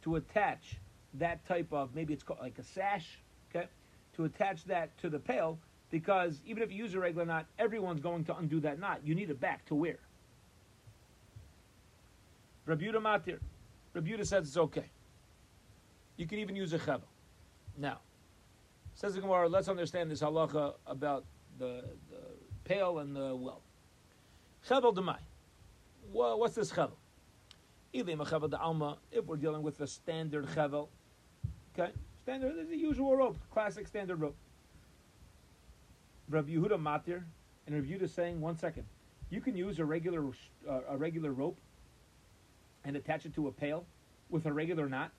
to 0.03 0.17
attach 0.17 0.77
that 1.15 1.47
type 1.47 1.73
of, 1.73 1.95
maybe 1.95 2.15
it's 2.15 2.23
called 2.23 2.41
like 2.41 2.59
a 2.59 2.63
sash, 2.63 3.19
okay, 3.51 3.67
to 4.17 4.25
attach 4.25 4.65
that 4.65 4.97
to 4.99 5.11
the 5.11 5.19
pail, 5.19 5.59
because 5.91 6.41
even 6.47 6.63
if 6.63 6.71
you 6.71 6.79
use 6.79 6.95
a 6.95 7.01
regular 7.01 7.27
knot, 7.27 7.47
everyone's 7.59 8.01
going 8.01 8.25
to 8.25 8.37
undo 8.37 8.61
that 8.61 8.79
knot. 8.79 9.01
You 9.05 9.15
need 9.15 9.31
it 9.31 9.41
back 9.41 9.67
to 9.67 9.75
wear. 9.75 9.99
Rebuta 12.67 12.97
Matir. 12.97 13.39
Rebuta 13.95 14.27
says 14.27 14.47
it's 14.47 14.57
okay. 14.57 14.85
You 16.19 16.27
can 16.27 16.41
even 16.41 16.57
use 16.57 16.73
a 16.75 16.79
chevel. 16.79 17.09
Now, 17.79 18.01
says 18.95 19.15
the 19.15 19.21
Gemara, 19.21 19.49
let's 19.49 19.69
understand 19.69 20.11
this 20.11 20.21
halacha 20.21 20.75
about 20.87 21.25
the, 21.59 21.85
the 22.11 22.19
pail 22.65 22.99
and 22.99 23.15
the 23.15 23.35
well. 23.35 23.63
Chevel 24.69 24.95
demai. 24.95 25.19
What's 26.13 26.57
this 26.57 26.73
chevel? 26.73 26.97
Ilim 27.95 28.19
chevel 28.27 28.53
alma. 28.59 28.99
If 29.13 29.27
we're 29.27 29.37
dealing 29.37 29.63
with 29.63 29.79
the 29.79 29.87
standard 29.87 30.47
chevel, 30.49 30.89
okay, 31.79 31.93
standard 32.25 32.59
is 32.59 32.69
the 32.69 32.77
usual 32.77 33.17
rope, 33.17 33.39
classic 33.53 33.87
standard 33.87 34.21
rope. 34.21 34.37
Rabbi 36.29 36.51
Yehuda 36.51 36.73
Matir, 36.73 37.23
and 37.67 37.77
Rabbi 37.77 37.87
Yehuda 37.87 38.09
saying, 38.11 38.41
one 38.41 38.57
second, 38.57 38.85
you 39.31 39.41
can 39.41 39.57
use 39.57 39.79
a 39.79 39.85
regular 39.85 40.25
uh, 40.69 40.81
a 40.89 40.97
regular 40.97 41.31
rope 41.31 41.57
and 42.85 42.97
attach 42.97 43.25
it 43.25 43.35
to 43.37 43.47
a 43.47 43.53
pail 43.53 43.85
with 44.31 44.47
a 44.47 44.53
regular 44.53 44.89
knot. 44.89 45.13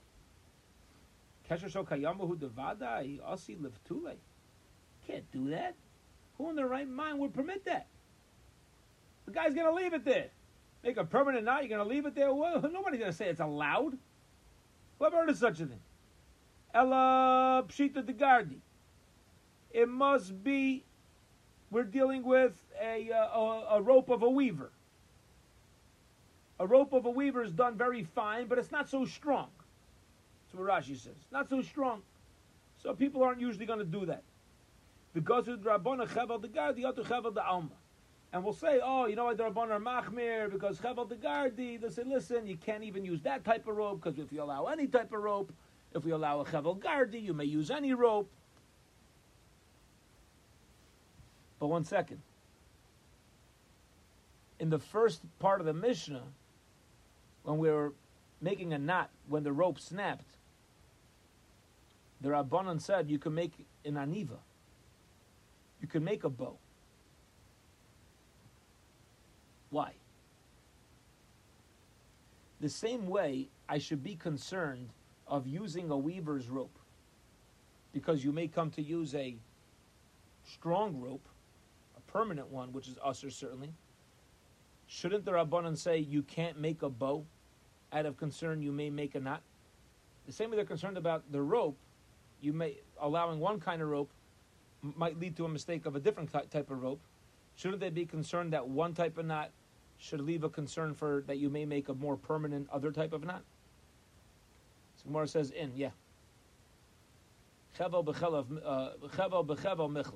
Can't 5.04 5.28
do 5.32 5.50
that. 5.50 5.74
Who 6.38 6.48
in 6.48 6.54
their 6.54 6.68
right 6.68 6.88
mind 6.88 7.18
would 7.18 7.34
permit 7.34 7.64
that? 7.64 7.88
The 9.26 9.32
guy's 9.32 9.52
going 9.52 9.66
to 9.66 9.74
leave 9.74 9.92
it 9.92 10.04
there. 10.04 10.28
Make 10.84 10.96
a 10.96 11.04
permanent 11.04 11.44
knot, 11.44 11.62
you're 11.62 11.76
going 11.76 11.86
to 11.86 11.92
leave 11.92 12.06
it 12.06 12.14
there? 12.14 12.32
Well, 12.32 12.62
nobody's 12.72 13.00
going 13.00 13.10
to 13.10 13.16
say 13.16 13.28
it's 13.28 13.40
allowed. 13.40 13.98
Who 14.98 15.04
ever 15.04 15.16
heard 15.16 15.28
of 15.28 15.36
such 15.38 15.60
a 15.60 15.66
thing? 15.66 15.80
Ella 16.72 17.64
Pshita 17.68 18.06
de 18.06 18.12
Gardi. 18.12 18.60
It 19.72 19.88
must 19.88 20.44
be, 20.44 20.84
we're 21.70 21.82
dealing 21.82 22.22
with 22.22 22.52
a, 22.80 23.10
uh, 23.10 23.40
a, 23.40 23.66
a 23.72 23.82
rope 23.82 24.08
of 24.08 24.22
a 24.22 24.30
weaver. 24.30 24.70
A 26.60 26.66
rope 26.66 26.92
of 26.92 27.06
a 27.06 27.10
weaver 27.10 27.42
is 27.42 27.52
done 27.52 27.76
very 27.76 28.04
fine, 28.04 28.46
but 28.46 28.56
it's 28.58 28.70
not 28.70 28.88
so 28.88 29.04
strong. 29.04 29.48
That's 30.52 30.60
what 30.60 30.68
Rashi 30.68 30.96
says. 30.96 31.14
Not 31.30 31.48
so 31.48 31.62
strong. 31.62 32.02
So 32.82 32.94
people 32.94 33.22
aren't 33.22 33.40
usually 33.40 33.66
going 33.66 33.78
to 33.78 33.84
do 33.84 34.06
that. 34.06 34.22
Because 35.12 35.48
of 35.48 35.60
Rabbana 35.60 36.08
Chevel 36.08 36.40
the 36.40 36.48
Yatu 36.48 37.04
Chevel 37.04 37.34
the 37.34 37.44
Alma. 37.44 37.70
And 38.32 38.44
we'll 38.44 38.54
say, 38.54 38.80
oh, 38.82 39.06
you 39.06 39.16
know 39.16 39.24
why 39.24 39.34
the 39.34 39.42
Rabban 39.42 39.70
are 39.70 39.80
Machmir? 39.80 40.50
Because 40.50 40.78
Chevel 40.78 41.08
the 41.08 41.16
Gardi, 41.16 41.80
they 41.80 41.88
say, 41.88 42.04
listen, 42.04 42.46
you 42.46 42.56
can't 42.56 42.84
even 42.84 43.04
use 43.04 43.20
that 43.22 43.44
type 43.44 43.66
of 43.66 43.76
rope, 43.76 44.00
because 44.02 44.20
if 44.20 44.32
you 44.32 44.40
allow 44.40 44.66
any 44.66 44.86
type 44.86 45.12
of 45.12 45.20
rope, 45.20 45.52
if 45.94 46.04
we 46.04 46.12
allow 46.12 46.40
a 46.40 46.44
Chevel 46.44 46.78
Gardi, 46.78 47.20
you 47.20 47.34
may 47.34 47.44
use 47.44 47.70
any 47.70 47.92
rope. 47.92 48.30
But 51.58 51.66
one 51.66 51.84
second. 51.84 52.22
In 54.60 54.70
the 54.70 54.78
first 54.78 55.22
part 55.40 55.60
of 55.60 55.66
the 55.66 55.72
Mishnah, 55.72 56.22
when 57.42 57.58
we 57.58 57.68
were 57.68 57.92
making 58.40 58.72
a 58.72 58.78
knot, 58.78 59.10
when 59.28 59.42
the 59.42 59.52
rope 59.52 59.80
snapped, 59.80 60.36
the 62.20 62.28
Rabbanon 62.28 62.80
said 62.80 63.10
you 63.10 63.18
can 63.18 63.34
make 63.34 63.66
an 63.84 63.94
aniva. 63.94 64.38
You 65.80 65.88
can 65.88 66.04
make 66.04 66.24
a 66.24 66.28
bow. 66.28 66.56
Why? 69.70 69.92
The 72.60 72.68
same 72.68 73.06
way 73.06 73.48
I 73.68 73.78
should 73.78 74.02
be 74.02 74.16
concerned 74.16 74.90
of 75.26 75.46
using 75.46 75.90
a 75.90 75.96
weaver's 75.96 76.48
rope, 76.48 76.78
because 77.92 78.22
you 78.24 78.32
may 78.32 78.48
come 78.48 78.70
to 78.72 78.82
use 78.82 79.14
a 79.14 79.36
strong 80.44 81.00
rope, 81.00 81.26
a 81.96 82.00
permanent 82.12 82.48
one, 82.48 82.72
which 82.72 82.88
is 82.88 82.98
usher 83.02 83.30
certainly. 83.30 83.72
Shouldn't 84.88 85.24
the 85.24 85.30
Rabbanon 85.30 85.78
say 85.78 85.98
you 85.98 86.22
can't 86.22 86.58
make 86.60 86.82
a 86.82 86.90
bow 86.90 87.24
out 87.92 88.06
of 88.06 88.16
concern 88.16 88.60
you 88.60 88.72
may 88.72 88.90
make 88.90 89.14
a 89.14 89.20
knot? 89.20 89.42
The 90.26 90.32
same 90.32 90.50
way 90.50 90.56
they're 90.56 90.64
concerned 90.64 90.98
about 90.98 91.30
the 91.30 91.40
rope, 91.40 91.78
you 92.40 92.52
may 92.52 92.76
allowing 93.00 93.38
one 93.38 93.60
kind 93.60 93.82
of 93.82 93.88
rope 93.88 94.10
might 94.82 95.18
lead 95.18 95.36
to 95.36 95.44
a 95.44 95.48
mistake 95.48 95.86
of 95.86 95.96
a 95.96 96.00
different 96.00 96.32
type 96.32 96.70
of 96.70 96.82
rope. 96.82 97.00
Shouldn't 97.56 97.80
they 97.80 97.90
be 97.90 98.06
concerned 98.06 98.52
that 98.52 98.66
one 98.66 98.94
type 98.94 99.18
of 99.18 99.26
knot 99.26 99.50
should 99.98 100.20
leave 100.20 100.44
a 100.44 100.48
concern 100.48 100.94
for 100.94 101.22
that 101.26 101.36
you 101.36 101.50
may 101.50 101.66
make 101.66 101.88
a 101.88 101.94
more 101.94 102.16
permanent 102.16 102.68
other 102.72 102.90
type 102.90 103.12
of 103.12 103.24
knot? 103.24 103.42
So 104.96 105.08
Gemara 105.08 105.28
says 105.28 105.50
in, 105.50 105.72
yeah. 105.76 105.90
Chevel 107.78 108.08
uh, 108.08 108.90
b'chevel 109.02 109.46
michlaf. 109.46 110.12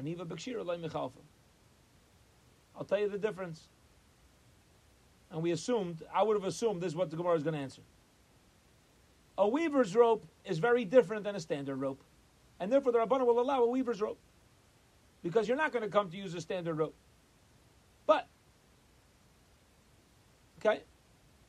Aniva 0.00 0.24
b'kshira 0.24 0.64
loy. 0.64 0.78
I'll 2.76 2.84
tell 2.84 2.98
you 2.98 3.08
the 3.08 3.18
difference. 3.18 3.68
And 5.30 5.42
we 5.42 5.50
assumed, 5.52 6.02
I 6.12 6.22
would 6.22 6.36
have 6.36 6.44
assumed 6.44 6.80
this 6.80 6.92
is 6.92 6.96
what 6.96 7.10
the 7.10 7.16
Gemara 7.16 7.36
is 7.36 7.42
going 7.42 7.54
to 7.54 7.60
answer. 7.60 7.82
A 9.40 9.48
weaver's 9.48 9.96
rope 9.96 10.26
is 10.44 10.58
very 10.58 10.84
different 10.84 11.24
than 11.24 11.34
a 11.34 11.40
standard 11.40 11.76
rope. 11.76 12.02
And 12.60 12.70
therefore 12.70 12.92
the 12.92 12.98
Rabbana 12.98 13.24
will 13.24 13.40
allow 13.40 13.62
a 13.62 13.66
weaver's 13.66 14.02
rope. 14.02 14.18
Because 15.22 15.48
you're 15.48 15.56
not 15.56 15.72
going 15.72 15.82
to 15.82 15.88
come 15.88 16.10
to 16.10 16.16
use 16.16 16.34
a 16.34 16.42
standard 16.42 16.74
rope. 16.74 16.94
But, 18.06 18.28
okay, 20.58 20.82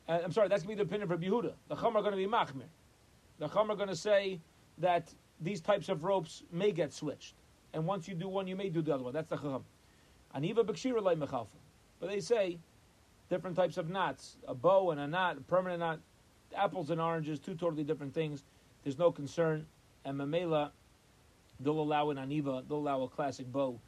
uh, 0.08 0.20
I'm 0.24 0.32
sorry, 0.32 0.48
that's 0.48 0.62
going 0.62 0.78
to 0.78 0.84
be 0.84 0.88
the 0.88 0.96
opinion 0.96 1.12
of 1.12 1.20
Yehuda. 1.20 1.52
The 1.68 1.76
Chum 1.76 1.94
are 1.94 2.00
going 2.00 2.12
to 2.12 2.16
be 2.16 2.26
machmir. 2.26 2.70
The 3.38 3.48
Chum 3.48 3.70
are 3.70 3.76
going 3.76 3.90
to 3.90 3.96
say 3.96 4.40
that 4.78 5.12
these 5.42 5.60
types 5.60 5.90
of 5.90 6.02
ropes 6.02 6.44
may 6.50 6.72
get 6.72 6.94
switched. 6.94 7.34
And 7.74 7.84
once 7.84 8.08
you 8.08 8.14
do 8.14 8.26
one, 8.26 8.46
you 8.46 8.56
may 8.56 8.70
do 8.70 8.80
the 8.80 8.94
other 8.94 9.04
one. 9.04 9.12
That's 9.12 9.28
the 9.28 9.36
Chum. 9.36 9.64
Aniva 10.34 10.66
lay 11.04 11.14
mechalfa. 11.14 11.46
But 12.00 12.08
they 12.08 12.20
say 12.20 12.58
different 13.28 13.54
types 13.54 13.76
of 13.76 13.90
knots, 13.90 14.38
a 14.48 14.54
bow 14.54 14.92
and 14.92 15.00
a 15.00 15.06
knot, 15.06 15.36
a 15.36 15.40
permanent 15.42 15.80
knot, 15.80 16.00
apples 16.56 16.90
and 16.90 17.00
oranges, 17.00 17.38
two 17.38 17.54
totally 17.54 17.84
different 17.84 18.14
things. 18.14 18.44
There's 18.84 18.98
no 18.98 19.10
concern. 19.10 19.66
And 20.04 20.18
Mamela, 20.18 20.70
they'll 21.60 21.80
allow 21.80 22.10
an 22.10 22.16
aniva, 22.16 22.66
they'll 22.68 22.78
allow 22.78 23.02
a 23.02 23.08
classic 23.08 23.50
bow, 23.52 23.78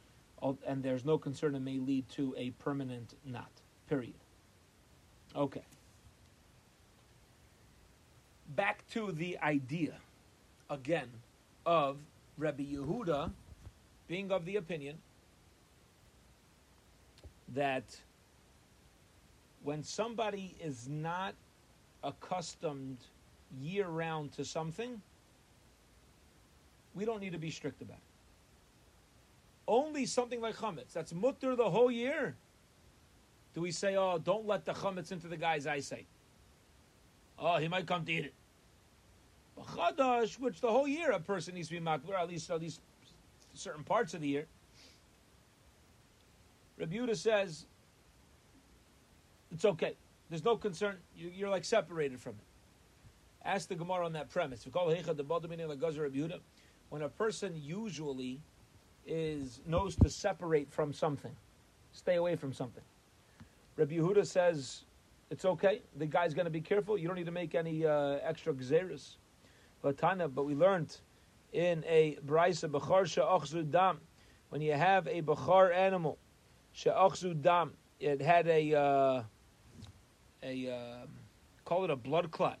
and 0.65 0.83
there's 0.83 1.05
no 1.05 1.17
concern 1.17 1.55
it 1.55 1.61
may 1.61 1.79
lead 1.79 2.07
to 2.09 2.33
a 2.37 2.51
permanent 2.51 3.15
knot. 3.25 3.51
Period. 3.89 4.13
Okay. 5.35 5.63
Back 8.55 8.87
to 8.91 9.11
the 9.11 9.37
idea, 9.39 9.95
again, 10.69 11.09
of 11.65 11.97
Rabbi 12.37 12.63
Yehuda 12.63 13.31
being 14.07 14.31
of 14.31 14.45
the 14.45 14.55
opinion 14.55 14.97
that 17.53 17.83
when 19.63 19.83
somebody 19.83 20.55
is 20.63 20.87
not 20.87 21.33
accustomed 22.05 22.97
year 23.59 23.87
round 23.87 24.31
to 24.33 24.45
something, 24.45 25.01
we 26.93 27.05
don't 27.05 27.19
need 27.19 27.33
to 27.33 27.39
be 27.39 27.51
strict 27.51 27.81
about 27.81 27.97
it. 27.97 28.03
Only 29.67 30.05
something 30.05 30.41
like 30.41 30.55
chametz 30.55 30.93
that's 30.93 31.13
mutter 31.13 31.55
the 31.55 31.69
whole 31.69 31.91
year. 31.91 32.35
Do 33.53 33.61
we 33.61 33.71
say, 33.71 33.95
oh, 33.95 34.17
don't 34.17 34.45
let 34.45 34.65
the 34.65 34.73
chametz 34.73 35.11
into 35.11 35.27
the 35.27 35.37
guy's 35.37 35.65
eyesight? 35.65 36.05
Oh, 37.39 37.57
he 37.57 37.67
might 37.67 37.87
come 37.87 38.05
to 38.05 38.11
eat 38.11 38.25
it. 38.25 38.33
But 39.55 39.67
chadash, 39.67 40.39
which 40.39 40.61
the 40.61 40.69
whole 40.69 40.87
year 40.87 41.11
a 41.11 41.19
person 41.19 41.55
needs 41.55 41.69
to 41.69 41.75
be 41.75 41.81
makbir, 41.81 42.17
at 42.19 42.29
least 42.29 42.49
at 42.49 42.61
least 42.61 42.81
certain 43.53 43.83
parts 43.83 44.13
of 44.13 44.21
the 44.21 44.27
year. 44.27 44.45
Rebuta 46.79 47.15
says 47.15 47.65
it's 49.51 49.65
okay. 49.65 49.95
There's 50.29 50.43
no 50.43 50.57
concern. 50.57 50.97
You, 51.15 51.45
are 51.45 51.49
like 51.49 51.65
separated 51.65 52.19
from 52.19 52.33
it. 52.33 53.47
Ask 53.47 53.69
the 53.69 53.75
Gemara 53.75 54.05
on 54.05 54.13
that 54.13 54.29
premise. 54.29 54.67
When 56.89 57.01
a 57.01 57.09
person 57.09 57.53
usually 57.55 58.41
is 59.05 59.59
knows 59.67 59.95
to 59.97 60.09
separate 60.09 60.71
from 60.71 60.93
something, 60.93 61.35
stay 61.91 62.15
away 62.15 62.35
from 62.35 62.53
something. 62.53 62.83
Rabbi 63.75 63.95
Yehuda 63.95 64.25
says 64.25 64.85
it's 65.29 65.45
okay. 65.45 65.81
The 65.97 66.07
guy's 66.07 66.33
going 66.33 66.45
to 66.45 66.51
be 66.51 66.61
careful. 66.61 66.97
You 66.97 67.07
don't 67.07 67.17
need 67.17 67.25
to 67.25 67.31
make 67.31 67.53
any 67.53 67.85
uh, 67.85 68.17
extra 68.23 68.53
gzeris. 68.53 69.15
But 69.81 70.45
we 70.45 70.55
learned 70.55 70.97
in 71.53 71.83
a 71.87 72.17
brisa 72.25 72.67
bechar 72.69 73.05
she'achzu 73.05 73.69
dam 73.69 73.99
when 74.49 74.61
you 74.61 74.73
have 74.73 75.07
a 75.07 75.21
bechar 75.21 75.73
animal 75.73 76.17
she'achzu 76.73 77.41
dam, 77.41 77.73
it 77.99 78.21
had 78.21 78.47
a 78.47 78.73
uh, 78.73 79.23
a 80.45 80.71
uh, 80.71 81.05
call 81.65 81.83
it 81.83 81.89
a 81.89 81.95
blood 81.95 82.31
clot, 82.31 82.59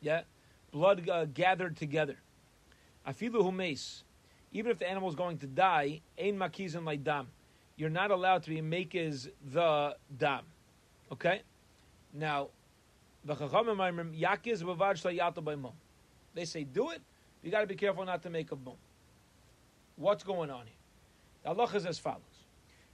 yeah, 0.00 0.22
blood 0.70 1.08
uh, 1.08 1.24
gathered 1.24 1.76
together. 1.76 2.16
Afilu 3.08 3.42
humes, 3.42 4.04
even 4.52 4.70
if 4.70 4.78
the 4.78 4.88
animal 4.88 5.08
is 5.08 5.14
going 5.14 5.38
to 5.38 5.46
die, 5.46 6.00
ein 6.18 6.36
makizin 6.36 7.02
dam, 7.02 7.28
you're 7.76 7.90
not 7.90 8.10
allowed 8.10 8.42
to 8.44 8.50
be 8.50 8.60
makes 8.60 9.28
the 9.52 9.96
dam. 10.16 10.42
Okay? 11.10 11.42
Now. 12.12 12.48
They 13.26 13.32
say 16.44 16.64
do 16.64 16.90
it, 16.90 17.00
you 17.42 17.50
got 17.50 17.60
to 17.60 17.66
be 17.66 17.74
careful 17.74 18.04
not 18.04 18.22
to 18.22 18.28
make 18.28 18.52
a 18.52 18.56
boom. 18.56 18.76
What's 19.96 20.22
going 20.22 20.50
on 20.50 20.66
here? 20.66 20.74
The 21.42 21.48
Allah 21.48 21.70
is 21.74 21.86
as 21.86 21.98
follows. 21.98 22.20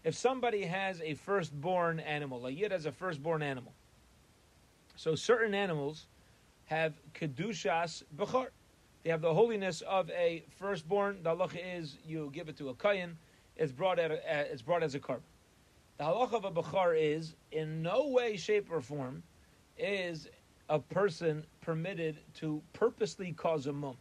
If 0.04 0.14
somebody 0.14 0.64
has 0.66 1.00
a 1.00 1.14
firstborn 1.14 1.98
animal, 1.98 2.46
a 2.46 2.50
yid 2.50 2.70
has 2.70 2.86
a 2.86 2.92
firstborn 2.92 3.42
animal. 3.42 3.72
So 5.00 5.14
certain 5.14 5.54
animals 5.54 6.08
have 6.66 6.92
kedushas 7.14 8.02
bechar. 8.18 8.48
They 9.02 9.08
have 9.08 9.22
the 9.22 9.32
holiness 9.32 9.80
of 9.80 10.10
a 10.10 10.44
firstborn. 10.58 11.22
The 11.22 11.30
halacha 11.30 11.78
is 11.78 11.96
you 12.04 12.30
give 12.34 12.50
it 12.50 12.58
to 12.58 12.68
a 12.68 12.74
kayan. 12.74 13.16
It's 13.56 13.72
brought 13.72 13.98
at 13.98 14.10
a, 14.10 14.16
uh, 14.16 14.44
it's 14.52 14.60
brought 14.60 14.82
as 14.82 14.94
a 14.94 15.00
korban. 15.00 15.22
The 15.96 16.04
halacha 16.04 16.34
of 16.34 16.44
a 16.44 16.50
bechar 16.50 17.00
is 17.00 17.34
in 17.50 17.80
no 17.80 18.08
way, 18.08 18.36
shape, 18.36 18.70
or 18.70 18.82
form 18.82 19.22
is 19.78 20.28
a 20.68 20.78
person 20.78 21.46
permitted 21.62 22.18
to 22.34 22.60
purposely 22.74 23.32
cause 23.32 23.68
a 23.68 23.72
mum, 23.72 23.96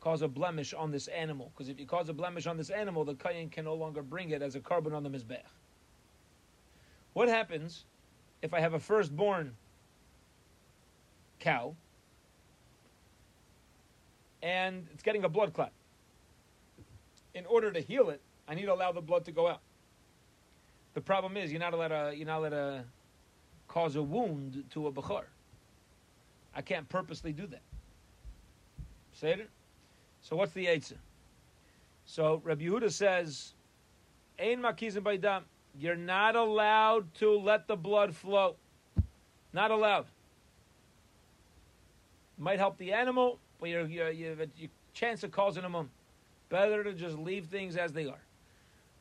cause 0.00 0.22
a 0.22 0.28
blemish 0.28 0.72
on 0.72 0.90
this 0.90 1.06
animal. 1.08 1.52
Because 1.52 1.68
if 1.68 1.78
you 1.78 1.84
cause 1.84 2.08
a 2.08 2.14
blemish 2.14 2.46
on 2.46 2.56
this 2.56 2.70
animal, 2.70 3.04
the 3.04 3.14
kayan 3.14 3.50
can 3.50 3.66
no 3.66 3.74
longer 3.74 4.02
bring 4.02 4.30
it 4.30 4.40
as 4.40 4.56
a 4.56 4.60
korban 4.60 4.94
on 4.94 5.02
the 5.02 5.10
mizbech. 5.10 5.44
What 7.12 7.28
happens 7.28 7.84
if 8.40 8.54
I 8.54 8.60
have 8.60 8.72
a 8.72 8.80
firstborn 8.80 9.54
cow 11.40 11.74
and 14.44 14.86
it's 14.92 15.02
getting 15.02 15.24
a 15.24 15.28
blood 15.28 15.54
clot. 15.54 15.72
In 17.34 17.46
order 17.46 17.72
to 17.72 17.80
heal 17.80 18.10
it, 18.10 18.20
I 18.46 18.54
need 18.54 18.66
to 18.66 18.72
allow 18.72 18.92
the 18.92 19.00
blood 19.00 19.24
to 19.24 19.32
go 19.32 19.48
out. 19.48 19.60
The 20.92 21.00
problem 21.00 21.36
is 21.36 21.50
you're 21.50 21.60
not 21.60 21.72
allowed 21.72 21.88
to 21.88 22.12
you're 22.14 22.26
not 22.26 22.38
allowed 22.38 22.50
to 22.50 22.84
cause 23.66 23.96
a 23.96 24.02
wound 24.02 24.64
to 24.70 24.86
a 24.86 24.92
bachar. 24.92 25.24
I 26.54 26.62
can't 26.62 26.88
purposely 26.88 27.32
do 27.32 27.46
that. 27.48 27.62
Say 29.12 29.32
it. 29.32 29.50
So 30.20 30.36
what's 30.36 30.52
the 30.52 30.68
answer? 30.68 30.96
So 32.04 32.40
Rabbi 32.44 32.64
Yehuda 32.64 32.92
says, 32.92 33.54
"Ein 34.38 34.60
makizim 34.60 35.02
baydam." 35.02 35.42
You're 35.76 35.96
not 35.96 36.36
allowed 36.36 37.12
to 37.14 37.36
let 37.36 37.66
the 37.66 37.74
blood 37.74 38.14
flow. 38.14 38.54
Not 39.52 39.72
allowed. 39.72 40.06
Might 42.38 42.58
help 42.58 42.78
the 42.78 42.92
animal, 42.92 43.38
but 43.60 43.68
you 43.68 43.84
you 43.86 44.06
you 44.06 44.28
have 44.30 44.40
a 44.40 44.48
chance 44.92 45.22
of 45.22 45.30
causing 45.30 45.64
a 45.64 45.68
mum. 45.68 45.90
Better 46.48 46.84
to 46.84 46.92
just 46.92 47.18
leave 47.18 47.46
things 47.46 47.76
as 47.76 47.92
they 47.92 48.06
are. 48.06 48.22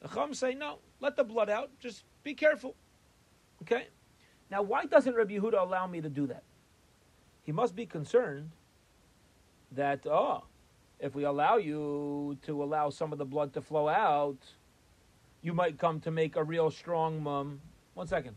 The 0.02 0.08
Chum 0.10 0.34
say, 0.34 0.54
no, 0.54 0.80
let 1.00 1.16
the 1.16 1.24
blood 1.24 1.50
out. 1.50 1.72
Just 1.80 2.04
be 2.24 2.34
careful. 2.34 2.76
Okay? 3.62 3.88
Now, 4.52 4.62
why 4.62 4.86
doesn't 4.86 5.16
Rabbi 5.16 5.38
Yehuda 5.38 5.60
allow 5.62 5.88
me 5.88 6.02
to 6.02 6.10
do 6.10 6.28
that? 6.28 6.44
He 7.44 7.52
must 7.52 7.76
be 7.76 7.86
concerned 7.86 8.52
that, 9.72 10.06
oh, 10.06 10.44
if 11.00 11.16
we 11.16 11.24
allow 11.24 11.58
you 11.58 12.38
to 12.44 12.64
allow 12.64 12.90
some 12.90 13.12
of 13.12 13.18
the 13.18 13.26
blood 13.26 13.54
to 13.54 13.62
flow 13.62 13.88
out, 13.88 14.38
you 15.42 15.54
might 15.54 15.78
come 15.78 16.00
to 16.02 16.12
make 16.12 16.36
a 16.36 16.44
real 16.44 16.70
strong 16.70 17.22
mum. 17.22 17.62
One 17.94 18.08
second. 18.08 18.36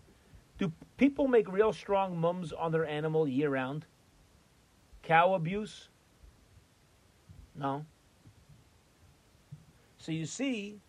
Do 0.58 0.72
people 0.96 1.28
make 1.28 1.50
real 1.50 1.72
strong 1.72 2.18
mums 2.18 2.52
on 2.52 2.72
their 2.72 2.86
animal 2.86 3.28
year 3.28 3.50
round? 3.50 3.86
Cow 5.06 5.34
abuse? 5.34 5.88
No. 7.54 7.86
So 9.98 10.10
you 10.10 10.26
see 10.26 10.80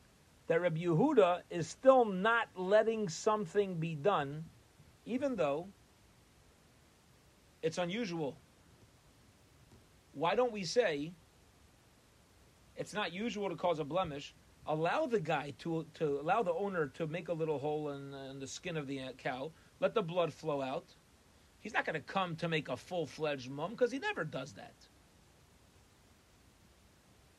that 0.48 0.60
Rabbi 0.60 0.82
Yehuda 0.82 1.42
is 1.52 1.68
still 1.68 2.04
not 2.04 2.48
letting 2.56 3.10
something 3.10 3.76
be 3.76 3.94
done, 3.94 4.44
even 5.06 5.36
though 5.36 5.68
it's 7.62 7.78
unusual. 7.78 8.36
Why 10.14 10.34
don't 10.34 10.52
we 10.52 10.64
say 10.64 11.12
it's 12.76 12.96
not 12.96 13.14
usual 13.14 13.50
to 13.50 13.56
cause 13.56 13.78
a 13.78 13.84
blemish? 13.84 14.34
Allow 14.66 15.06
the 15.06 15.20
guy 15.20 15.54
to 15.60 15.86
to 15.94 16.20
allow 16.22 16.42
the 16.42 16.54
owner 16.54 16.88
to 16.88 17.06
make 17.06 17.28
a 17.28 17.34
little 17.34 17.60
hole 17.60 17.90
in, 17.92 18.16
in 18.16 18.40
the 18.40 18.48
skin 18.48 18.78
of 18.78 18.88
the 18.88 19.00
cow, 19.20 19.52
let 19.80 19.94
the 19.94 20.02
blood 20.02 20.34
flow 20.34 20.64
out. 20.64 20.96
He's 21.68 21.74
not 21.74 21.84
going 21.84 21.96
to 21.96 22.00
come 22.00 22.38
to 22.38 22.48
make 22.48 22.70
a 22.70 22.78
full 22.78 23.06
fledged 23.06 23.52
mum 23.52 23.72
because 23.72 23.92
he 23.92 24.00
never 24.00 24.24
does 24.24 24.54
that. 24.54 24.72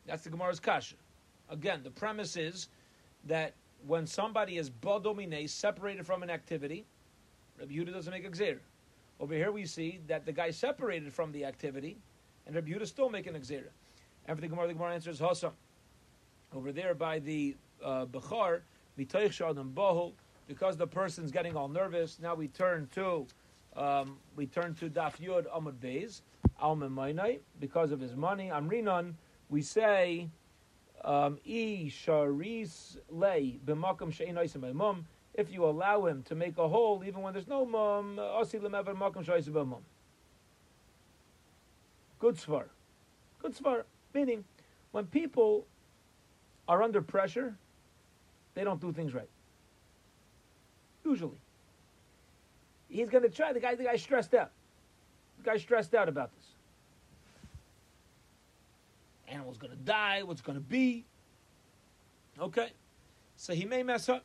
That's 0.04 0.22
the 0.22 0.28
Gemara's 0.28 0.60
kasha. 0.60 0.96
Again, 1.48 1.80
the 1.82 1.90
premise 1.90 2.36
is 2.36 2.68
that 3.24 3.54
when 3.86 4.06
somebody 4.06 4.58
is 4.58 4.68
bodomine, 4.68 5.48
separated 5.48 6.04
from 6.04 6.22
an 6.22 6.28
activity, 6.28 6.84
Rabbi 7.58 7.72
Yehuda 7.72 7.94
doesn't 7.94 8.12
make 8.12 8.26
a 8.26 8.28
gzera. 8.28 8.58
Over 9.18 9.32
here 9.32 9.50
we 9.50 9.64
see 9.64 9.98
that 10.08 10.26
the 10.26 10.32
guy 10.32 10.50
separated 10.50 11.10
from 11.10 11.32
the 11.32 11.46
activity, 11.46 11.96
and 12.44 12.54
Rabbi 12.54 12.68
Yehuda 12.68 12.86
still 12.86 13.08
making 13.08 13.34
a 13.34 13.38
gzera. 13.38 13.70
And 14.26 14.38
the 14.38 14.46
Gemara, 14.46 14.66
the 14.66 14.74
Gemara 14.74 14.92
answers 14.92 15.20
Hossam. 15.20 15.52
Over 16.54 16.70
there 16.70 16.92
by 16.92 17.18
the 17.18 17.56
uh, 17.82 18.04
Bechar, 18.04 18.60
because 20.46 20.76
the 20.76 20.86
person's 20.86 21.32
getting 21.32 21.56
all 21.56 21.68
nervous. 21.68 22.18
Now 22.20 22.34
we 22.34 22.48
turn 22.48 22.90
to 22.94 23.26
um, 23.78 24.16
we 24.36 24.46
turn 24.46 24.74
to 24.74 24.90
Daf 24.90 25.16
Yud 25.20 25.46
Amud 25.54 25.74
Beis 25.74 26.22
Al 26.60 26.76
because 27.60 27.92
of 27.92 28.00
his 28.00 28.16
money. 28.16 28.50
Amrinon 28.52 29.14
we 29.48 29.62
say, 29.62 30.28
um, 31.04 31.38
if 35.34 35.52
you 35.52 35.64
allow 35.64 36.06
him 36.06 36.22
to 36.24 36.34
make 36.34 36.58
a 36.58 36.68
hole 36.68 37.02
even 37.06 37.22
when 37.22 37.32
there's 37.32 37.48
no 37.48 37.64
mum, 37.64 38.16
Good 42.18 42.34
svar. 42.34 42.64
Good 43.40 43.56
svar. 43.56 43.84
Meaning, 44.12 44.44
when 44.90 45.06
people 45.06 45.66
are 46.66 46.82
under 46.82 47.00
pressure, 47.00 47.54
they 48.54 48.64
don't 48.64 48.80
do 48.80 48.92
things 48.92 49.14
right. 49.14 49.28
Usually. 51.04 51.38
He's 52.88 53.08
going 53.08 53.24
to 53.24 53.30
try. 53.30 53.52
The 53.52 53.60
guy, 53.60 53.74
the 53.74 53.84
guy's 53.84 54.02
stressed 54.02 54.34
out. 54.34 54.50
The 55.38 55.44
guy's 55.44 55.62
stressed 55.62 55.94
out 55.94 56.08
about 56.08 56.34
this 56.34 56.48
animal's 59.30 59.58
going 59.58 59.72
to 59.72 59.78
die, 59.78 60.22
what's 60.22 60.40
going 60.40 60.56
to 60.56 60.64
be. 60.64 61.04
Okay? 62.40 62.68
So 63.36 63.54
he 63.54 63.64
may 63.64 63.82
mess 63.82 64.08
up. 64.08 64.24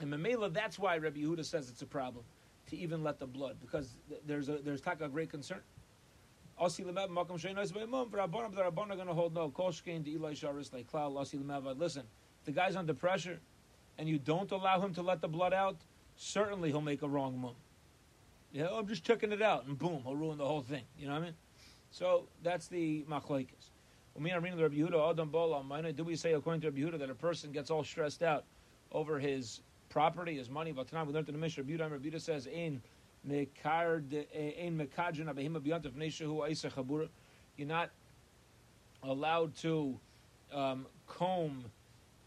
And 0.00 0.12
Mamela, 0.12 0.52
that's 0.52 0.78
why 0.78 0.96
Rabbi 0.98 1.20
Yehuda 1.20 1.44
says 1.44 1.68
it's 1.70 1.82
a 1.82 1.86
problem 1.86 2.24
to 2.68 2.76
even 2.76 3.02
let 3.04 3.20
the 3.20 3.26
blood, 3.26 3.56
because 3.60 3.90
there's 4.26 4.48
a 4.48 4.58
there's 4.64 4.80
a 4.86 5.08
great 5.08 5.30
concern. 5.30 5.60
Listen, 6.60 6.86
the 12.44 12.52
guy's 12.52 12.76
under 12.76 12.94
pressure, 12.94 13.40
and 13.98 14.08
you 14.08 14.18
don't 14.18 14.50
allow 14.50 14.80
him 14.80 14.94
to 14.94 15.02
let 15.02 15.20
the 15.20 15.28
blood 15.28 15.52
out, 15.52 15.76
certainly 16.16 16.70
he'll 16.70 16.80
make 16.80 17.02
a 17.02 17.08
wrong 17.08 17.38
move. 17.38 17.52
Yeah, 18.52 18.68
I'm 18.72 18.86
just 18.86 19.04
checking 19.04 19.32
it 19.32 19.42
out, 19.42 19.66
and 19.66 19.78
boom, 19.78 20.02
he'll 20.04 20.14
ruin 20.14 20.38
the 20.38 20.46
whole 20.46 20.62
thing. 20.62 20.84
You 20.98 21.08
know 21.08 21.14
what 21.14 21.22
I 21.22 21.24
mean? 21.24 21.34
So 21.90 22.28
that's 22.42 22.68
the 22.68 23.04
machlokes. 23.08 23.70
Do 24.16 26.04
we 26.04 26.16
say 26.16 26.32
according 26.34 26.60
to 26.60 26.68
Rabbi 26.68 26.80
Yehuda 26.80 26.98
that 27.00 27.10
a 27.10 27.14
person 27.14 27.50
gets 27.50 27.70
all 27.70 27.82
stressed 27.82 28.22
out 28.22 28.44
over 28.92 29.18
his 29.18 29.60
property, 29.88 30.36
his 30.36 30.48
money? 30.48 30.70
But 30.70 30.86
tonight 30.86 31.08
we 31.08 31.12
learned 31.12 31.28
in 31.28 31.34
the 31.34 31.40
Mishnah, 31.40 31.64
Rabbi 31.64 31.76
Yehuda, 31.76 31.90
Rabbi 31.90 32.08
Yehuda 32.08 32.20
says, 32.20 32.46
"Ein 32.46 32.80
You're 37.56 37.68
not 37.68 37.90
allowed 39.02 39.56
to 39.56 40.00
um, 40.52 40.86
comb 41.06 41.64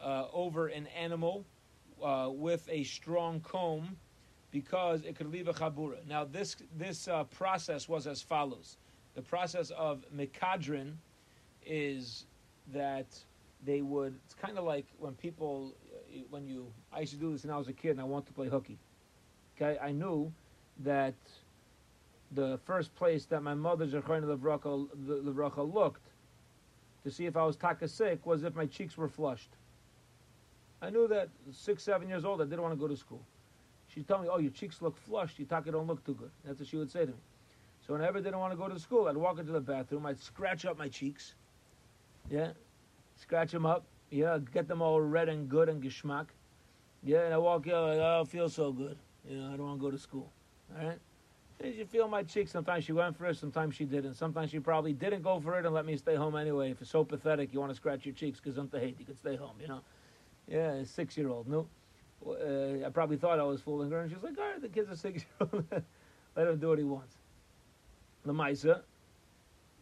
uh, 0.01 0.25
over 0.33 0.67
an 0.67 0.87
animal 0.87 1.45
uh, 2.03 2.29
with 2.31 2.67
a 2.69 2.83
strong 2.83 3.39
comb 3.41 3.97
because 4.51 5.03
it 5.03 5.15
could 5.15 5.31
leave 5.31 5.47
a 5.47 5.53
chabura. 5.53 6.05
Now, 6.07 6.25
this 6.25 6.55
this 6.77 7.07
uh, 7.07 7.23
process 7.25 7.87
was 7.89 8.07
as 8.07 8.21
follows: 8.21 8.77
the 9.15 9.21
process 9.21 9.71
of 9.71 10.05
mikadrin 10.15 10.93
is 11.65 12.25
that 12.73 13.07
they 13.65 13.81
would. 13.81 14.15
It's 14.25 14.35
kind 14.35 14.57
of 14.57 14.63
like 14.63 14.85
when 14.99 15.13
people, 15.13 15.73
uh, 15.93 16.19
when 16.29 16.47
you. 16.47 16.71
I 16.93 17.01
used 17.01 17.13
to 17.13 17.19
do 17.19 17.31
this 17.31 17.43
when 17.43 17.53
I 17.53 17.57
was 17.57 17.67
a 17.67 17.73
kid, 17.73 17.91
and 17.91 18.01
I 18.01 18.05
wanted 18.05 18.27
to 18.27 18.33
play 18.33 18.47
hooky. 18.47 18.77
Okay, 19.55 19.77
I 19.81 19.91
knew 19.91 20.31
that 20.79 21.15
the 22.31 22.59
first 22.65 22.93
place 22.95 23.25
that 23.25 23.41
my 23.41 23.53
mother 23.53 23.87
Zechariah 23.87 24.21
Levracha 24.21 25.73
looked 25.73 26.09
to 27.03 27.11
see 27.11 27.25
if 27.25 27.37
I 27.37 27.43
was 27.45 27.55
taka 27.55 27.87
sick 27.87 28.25
was 28.25 28.43
if 28.43 28.55
my 28.55 28.65
cheeks 28.65 28.97
were 28.97 29.07
flushed. 29.07 29.51
I 30.81 30.89
knew 30.89 31.07
that 31.07 31.29
six, 31.51 31.83
seven 31.83 32.07
years 32.07 32.25
old, 32.25 32.41
I 32.41 32.45
didn't 32.45 32.61
want 32.61 32.73
to 32.73 32.79
go 32.79 32.87
to 32.87 32.97
school. 32.97 33.21
She'd 33.87 34.07
tell 34.07 34.19
me, 34.19 34.27
"Oh, 34.31 34.37
your 34.37 34.51
cheeks 34.51 34.81
look 34.81 34.97
flushed. 34.97 35.39
Your 35.39 35.47
taka 35.47 35.71
don't 35.71 35.87
look 35.87 36.03
too 36.05 36.13
good." 36.13 36.31
That's 36.43 36.59
what 36.59 36.67
she 36.67 36.77
would 36.77 36.91
say 36.91 37.01
to 37.01 37.11
me. 37.11 37.17
So 37.85 37.93
whenever 37.93 38.17
I 38.17 38.21
didn't 38.21 38.39
want 38.39 38.51
to 38.51 38.57
go 38.57 38.67
to 38.67 38.79
school, 38.79 39.07
I'd 39.07 39.17
walk 39.17 39.39
into 39.39 39.53
the 39.53 39.61
bathroom, 39.61 40.05
I'd 40.05 40.19
scratch 40.19 40.65
up 40.65 40.77
my 40.77 40.89
cheeks, 40.89 41.35
yeah, 42.29 42.51
scratch 43.15 43.51
them 43.51 43.65
up. 43.65 43.85
Yeah, 44.09 44.39
get 44.53 44.67
them 44.67 44.81
all 44.81 45.01
red 45.01 45.27
and 45.27 45.49
good 45.49 45.67
and 45.67 45.83
geschmack. 45.83 46.27
Yeah, 47.03 47.25
and 47.25 47.33
I 47.33 47.37
walk 47.37 47.67
out 47.67 47.89
like, 47.89 47.97
oh, 47.97 48.03
I 48.03 48.15
don't 48.17 48.29
feel 48.29 48.49
so 48.49 48.71
good. 48.71 48.97
You 49.27 49.37
know, 49.37 49.47
I 49.47 49.57
don't 49.57 49.65
want 49.65 49.79
to 49.79 49.83
go 49.83 49.91
to 49.91 49.97
school. 49.97 50.31
All 50.77 50.87
right? 50.87 50.99
Did 51.61 51.75
you 51.75 51.85
feel 51.85 52.07
my 52.07 52.23
cheeks. 52.23 52.51
Sometimes 52.51 52.85
she 52.85 52.93
went 52.93 53.17
for 53.17 53.25
it, 53.25 53.35
sometimes 53.37 53.75
she 53.75 53.83
didn't. 53.83 54.13
Sometimes 54.13 54.51
she 54.51 54.59
probably 54.59 54.93
didn't 54.93 55.23
go 55.23 55.39
for 55.39 55.59
it 55.59 55.65
and 55.65 55.73
let 55.73 55.85
me 55.85 55.97
stay 55.97 56.15
home 56.15 56.35
anyway. 56.35 56.71
If 56.71 56.81
it's 56.81 56.91
so 56.91 57.03
pathetic, 57.03 57.53
you 57.53 57.59
want 57.59 57.71
to 57.71 57.75
scratch 57.75 58.05
your 58.05 58.15
cheeks 58.15 58.39
because 58.39 58.57
I'm 58.57 58.69
the 58.69 58.79
hate. 58.79 58.95
You 58.99 59.05
could 59.05 59.17
stay 59.17 59.35
home, 59.35 59.55
you 59.59 59.67
know? 59.67 59.81
Yeah, 60.47 60.83
six 60.83 61.17
year 61.17 61.29
old. 61.29 61.47
No. 61.47 61.67
Uh, 62.25 62.85
I 62.85 62.89
probably 62.89 63.17
thought 63.17 63.39
I 63.39 63.43
was 63.43 63.61
fooling 63.61 63.91
her, 63.91 63.99
and 63.99 64.09
she 64.09 64.15
was 64.15 64.23
like, 64.23 64.37
all 64.37 64.45
right, 64.45 64.61
the 64.61 64.69
kid's 64.69 64.89
a 64.89 64.95
six 64.95 65.23
year 65.23 65.49
old. 65.51 65.65
let 66.35 66.47
him 66.47 66.57
do 66.59 66.69
what 66.69 66.77
he 66.77 66.83
wants. 66.83 67.15
The 68.25 68.33
Misa, 68.33 68.81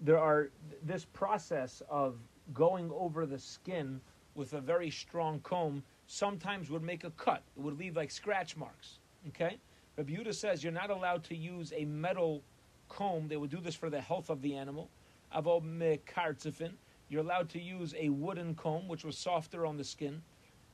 there 0.01 0.19
are 0.19 0.49
this 0.84 1.06
process 1.06 1.82
of 1.89 2.15
going 2.54 2.91
over 2.93 3.25
the 3.25 3.39
skin 3.39 3.99
with 4.36 4.54
a 4.54 4.62
very 4.62 4.89
strong 4.89 5.39
comb 5.39 5.84
sometimes 6.08 6.69
would 6.69 6.84
make 6.84 7.04
a 7.04 7.10
cut. 7.12 7.41
It 7.58 7.63
would 7.63 7.78
leave 7.78 7.95
like 7.95 8.12
scratch 8.12 8.56
marks. 8.56 8.99
Okay? 9.30 9.58
Rabbi 9.97 10.32
says 10.32 10.63
you're 10.63 10.73
not 10.73 10.89
allowed 10.89 11.23
to 11.25 11.36
use 11.36 11.73
a 11.75 11.86
metal 11.86 12.43
comb. 12.89 13.28
They 13.28 13.38
would 13.38 13.49
do 13.49 13.60
this 13.60 13.75
for 13.75 13.89
the 13.89 14.01
health 14.01 14.30
of 14.30 14.41
the 14.41 14.56
animal. 14.56 14.89
Avo 15.36 15.62
mekartzifin. 15.63 16.73
You're 17.10 17.21
allowed 17.21 17.49
to 17.49 17.62
use 17.62 17.93
a 17.97 18.10
wooden 18.10 18.56
comb, 18.56 18.88
which 18.88 19.06
was 19.06 19.17
softer 19.17 19.65
on 19.65 19.78
the 19.78 19.84
skin. 19.84 20.21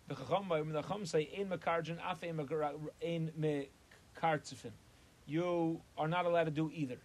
The 0.08 0.16
Chacham 0.16 1.06
say 1.06 1.30
ein 1.38 1.50
mekarjin 1.50 1.98
af 2.00 2.24
ein 2.24 3.32
mekartzifin. 3.40 4.72
You 5.26 5.82
are 5.98 6.08
not 6.08 6.26
allowed 6.26 6.46
to 6.46 6.52
do 6.52 6.72
either. 6.74 6.98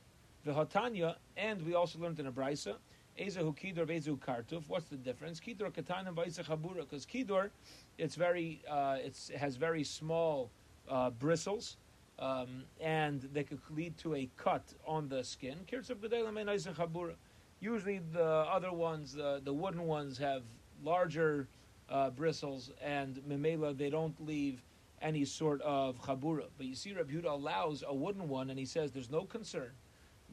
The 0.45 0.53
Hatanya, 0.53 1.17
and 1.37 1.65
we 1.65 1.75
also 1.75 1.99
learned 1.99 2.19
in 2.19 2.27
a 2.27 2.33
brisa, 2.33 2.77
Ezehu 3.19 3.57
kidor 3.57 3.87
vezu 3.87 4.19
kartuf. 4.19 4.65
What's 4.67 4.89
the 4.89 4.97
difference? 4.97 5.41
Kidor 5.41 5.73
katanim 5.73 6.15
chabura. 6.15 6.81
Because 6.81 7.07
kidor, 7.07 7.51
it's 7.99 8.15
very, 8.15 8.63
uh, 8.69 8.99
it's, 9.01 9.31
it 9.31 9.39
has 9.39 9.57
very 9.57 9.85
small 9.85 10.51
uh, 10.89 11.11
bristles, 11.11 11.77
um, 12.19 12.65
and 12.81 13.29
they 13.33 13.45
could 13.45 13.61
lead 13.71 13.97
to 13.99 14.15
a 14.15 14.29
cut 14.37 14.63
on 14.87 15.09
the 15.09 15.23
skin. 15.25 15.59
Usually, 17.59 18.01
the 18.13 18.25
other 18.25 18.73
ones, 18.73 19.15
the, 19.15 19.41
the 19.43 19.53
wooden 19.53 19.83
ones, 19.83 20.19
have 20.19 20.43
larger 20.85 21.49
uh, 21.89 22.11
bristles, 22.11 22.71
and 22.83 23.17
memela 23.29 23.77
they 23.77 23.91
don't 23.91 24.15
leave 24.25 24.63
any 25.03 25.25
sort 25.25 25.61
of 25.63 26.01
chabura. 26.01 26.45
But 26.57 26.67
you 26.67 26.75
see, 26.75 26.93
Rabbi 26.93 27.13
Yehuda 27.13 27.31
allows 27.31 27.85
a 27.87 27.95
wooden 27.95 28.29
one, 28.29 28.51
and 28.51 28.59
he 28.59 28.65
says 28.65 28.93
there's 28.93 29.11
no 29.11 29.25
concern 29.25 29.71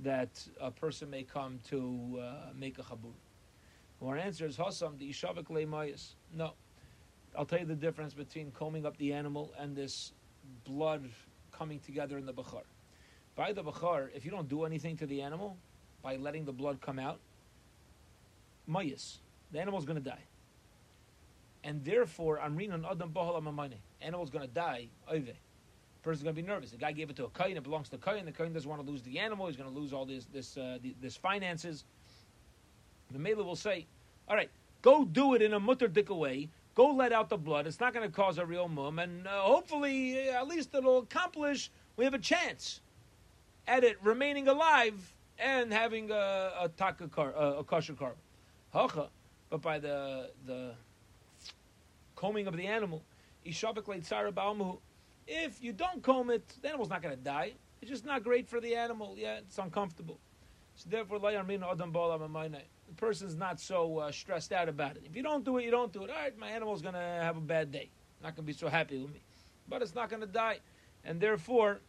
that 0.02 0.30
a 0.60 0.72
person 0.72 1.10
may 1.10 1.24
come 1.24 1.60
to 1.70 2.20
uh, 2.22 2.54
make 2.58 2.80
a 2.80 2.84
chabura. 2.84 3.14
Our 4.02 4.18
answer 4.18 4.46
is 4.46 4.58
Hasam 4.58 4.98
the 4.98 5.10
Ishavik 5.10 5.46
Leimayas. 5.46 6.16
No. 6.36 6.54
I'll 7.38 7.46
tell 7.46 7.60
you 7.60 7.66
the 7.66 7.76
difference 7.76 8.14
between 8.14 8.52
combing 8.52 8.86
up 8.86 8.98
the 8.98 9.14
animal 9.14 9.54
and 9.58 9.76
this 9.76 10.12
blood 10.66 11.10
coming 11.52 11.80
together 11.80 12.18
in 12.18 12.26
the 12.26 12.34
bechor. 12.34 12.64
By 13.36 13.54
the 13.54 13.64
bechor, 13.64 14.10
if 14.14 14.26
you 14.26 14.32
don't 14.32 14.50
do 14.50 14.66
anything 14.66 14.98
to 14.98 15.06
the 15.06 15.22
animal, 15.22 15.58
by 16.02 16.18
letting 16.18 16.44
the 16.46 16.52
blood 16.52 16.82
come 16.82 17.00
out, 17.00 17.20
Mayas, 18.68 19.20
the 19.52 19.60
animal's 19.60 19.86
going 19.86 20.02
to 20.02 20.10
die. 20.10 20.24
And 21.64 21.84
therefore, 21.84 22.40
Amrin 22.40 22.74
and 22.74 22.86
Adam 22.86 23.12
Bahal 23.12 23.38
animal's 24.02 24.30
to 24.30 24.48
die, 24.48 24.88
Oive. 25.12 25.34
Person's 26.02 26.24
to 26.24 26.34
be 26.34 26.42
nervous. 26.42 26.72
The 26.72 26.78
guy 26.78 26.92
gave 26.92 27.10
it 27.10 27.16
to 27.16 27.26
a 27.26 27.30
kain, 27.30 27.56
it 27.56 27.64
belongs 27.64 27.88
to 27.90 27.96
a 27.96 28.00
kain, 28.00 28.26
the 28.26 28.32
kain 28.34 28.52
doesn't 28.52 28.70
want 28.70 28.86
to 28.86 28.92
lose 28.92 29.02
the 29.04 29.20
animal, 29.20 29.48
he's 29.48 29.56
to 29.56 29.70
lose 29.70 29.94
all 29.94 30.06
this, 30.06 30.26
this, 30.26 30.58
uh, 30.58 30.78
this 31.02 31.16
finances. 31.16 31.86
The 33.12 33.20
Mela 33.20 33.44
will 33.44 33.56
say, 33.56 33.86
all 34.28 34.36
right, 34.36 34.50
go 34.82 35.06
do 35.06 35.34
it 35.36 35.42
in 35.42 35.54
a 35.54 35.60
mutter 35.62 35.88
dicka 35.88 36.16
way, 36.16 36.50
Go 36.76 36.92
let 36.92 37.14
out 37.14 37.30
the 37.30 37.38
blood. 37.38 37.68
It's 37.68 37.80
not 37.80 37.94
going 37.94 38.10
to 38.10 38.14
cause 38.14 38.40
a 38.40 38.46
real 38.46 38.68
mum, 38.68 38.98
and 38.98 39.28
uh, 39.28 39.42
hopefully, 39.42 40.30
uh, 40.30 40.42
at 40.42 40.48
least 40.48 40.74
it'll 40.74 41.00
accomplish. 41.00 41.70
We 41.98 42.06
have 42.06 42.16
a 42.16 42.20
chance 42.20 42.82
at 43.68 43.84
it 43.84 43.98
remaining 44.04 44.48
alive 44.48 45.14
and 45.38 45.72
having 45.72 46.10
a, 46.10 46.52
a 46.62 46.72
taka 46.76 47.08
car, 47.10 47.32
a, 47.38 47.60
a 47.60 47.64
kosher 47.64 47.94
carb. 47.94 48.16
Hacha, 48.74 49.10
but 49.52 49.62
by 49.62 49.78
the 49.78 50.32
the 50.48 50.74
combing 52.24 52.48
of 52.48 52.56
the 52.56 52.68
animal, 52.68 53.04
if 55.28 55.62
you 55.62 55.74
don't 55.74 56.02
comb 56.02 56.30
it, 56.30 56.48
the 56.62 56.70
animal's 56.70 56.90
not 56.90 57.02
going 57.02 57.14
to 57.14 57.22
die. 57.22 57.52
It's 57.82 57.92
just 57.92 58.06
not 58.06 58.24
great 58.24 58.48
for 58.48 58.62
the 58.62 58.76
animal. 58.76 59.16
Yeah, 59.18 59.40
it's 59.40 59.58
uncomfortable. 59.58 60.20
So 60.76 60.90
therefore, 60.90 61.20
the 61.20 62.96
person's 62.96 63.36
not 63.36 63.60
so 63.60 63.98
uh, 63.98 64.12
stressed 64.14 64.54
out 64.54 64.70
about 64.70 64.96
it. 64.96 65.04
If 65.06 65.18
you 65.18 65.22
don't 65.22 65.44
do 65.44 65.58
it, 65.58 65.66
you 65.66 65.72
don't 65.72 65.92
do 65.92 66.06
it. 66.06 66.10
All 66.10 66.16
right, 66.16 66.38
my 66.38 66.48
animal's 66.48 66.82
going 66.82 66.94
to 66.94 67.02
have 67.02 67.36
a 67.36 67.42
bad 67.42 67.74
day. 67.74 67.90
Not 68.22 68.38
going 68.38 68.46
to 68.46 68.54
be 68.54 68.54
so 68.54 68.70
happy 68.70 69.00
with 69.00 69.14
me. 69.14 69.22
But 69.68 69.82
it's 69.82 69.94
not 69.94 70.10
going 70.10 70.22
to 70.22 70.28
die. 70.28 70.60
And 71.04 71.20
therefore, 71.20 71.82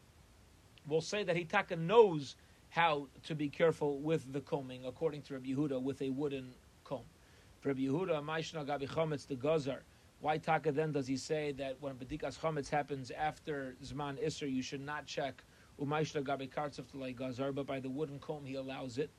we'll 0.89 1.01
say 1.01 1.23
that 1.23 1.37
Hitaka 1.37 1.79
knows 1.79 2.35
how 2.71 3.07
to 3.29 3.37
be 3.37 3.49
careful 3.49 4.01
with 4.01 4.33
the 4.33 4.41
combing, 4.41 4.85
according 4.85 5.23
to 5.23 5.35
Rabbi 5.35 5.51
Yehuda, 5.51 5.81
with 5.81 6.03
a 6.03 6.11
wooden 6.11 6.55
comb. 6.83 7.05
For 7.61 7.69
Rabbi 7.69 7.83
Yehuda, 7.83 8.21
Maishna 8.25 8.67
Gabi 8.67 8.89
Chometz, 8.89 9.29
the 9.29 9.37
Gazar. 9.37 9.83
Why 10.25 10.39
Taka 10.39 10.73
then 10.73 10.91
does 10.91 11.07
he 11.07 11.19
say 11.19 11.53
that 11.59 11.77
when 11.81 11.97
Bedikas 11.97 12.39
Chometz 12.39 12.71
happens 12.71 13.11
after 13.11 13.77
Zman 13.85 14.17
Isser, 14.25 14.51
you 14.51 14.63
should 14.63 14.81
not 14.81 15.05
check 15.05 15.45
Umaishna 15.79 16.23
Gabi 16.23 16.49
Kartzef 16.49 16.91
to 16.93 17.13
Gazar, 17.13 17.55
but 17.55 17.67
by 17.67 17.79
the 17.79 17.91
wooden 17.91 18.19
comb 18.21 18.47
he 18.47 18.55
allows 18.55 18.97
it. 18.97 19.11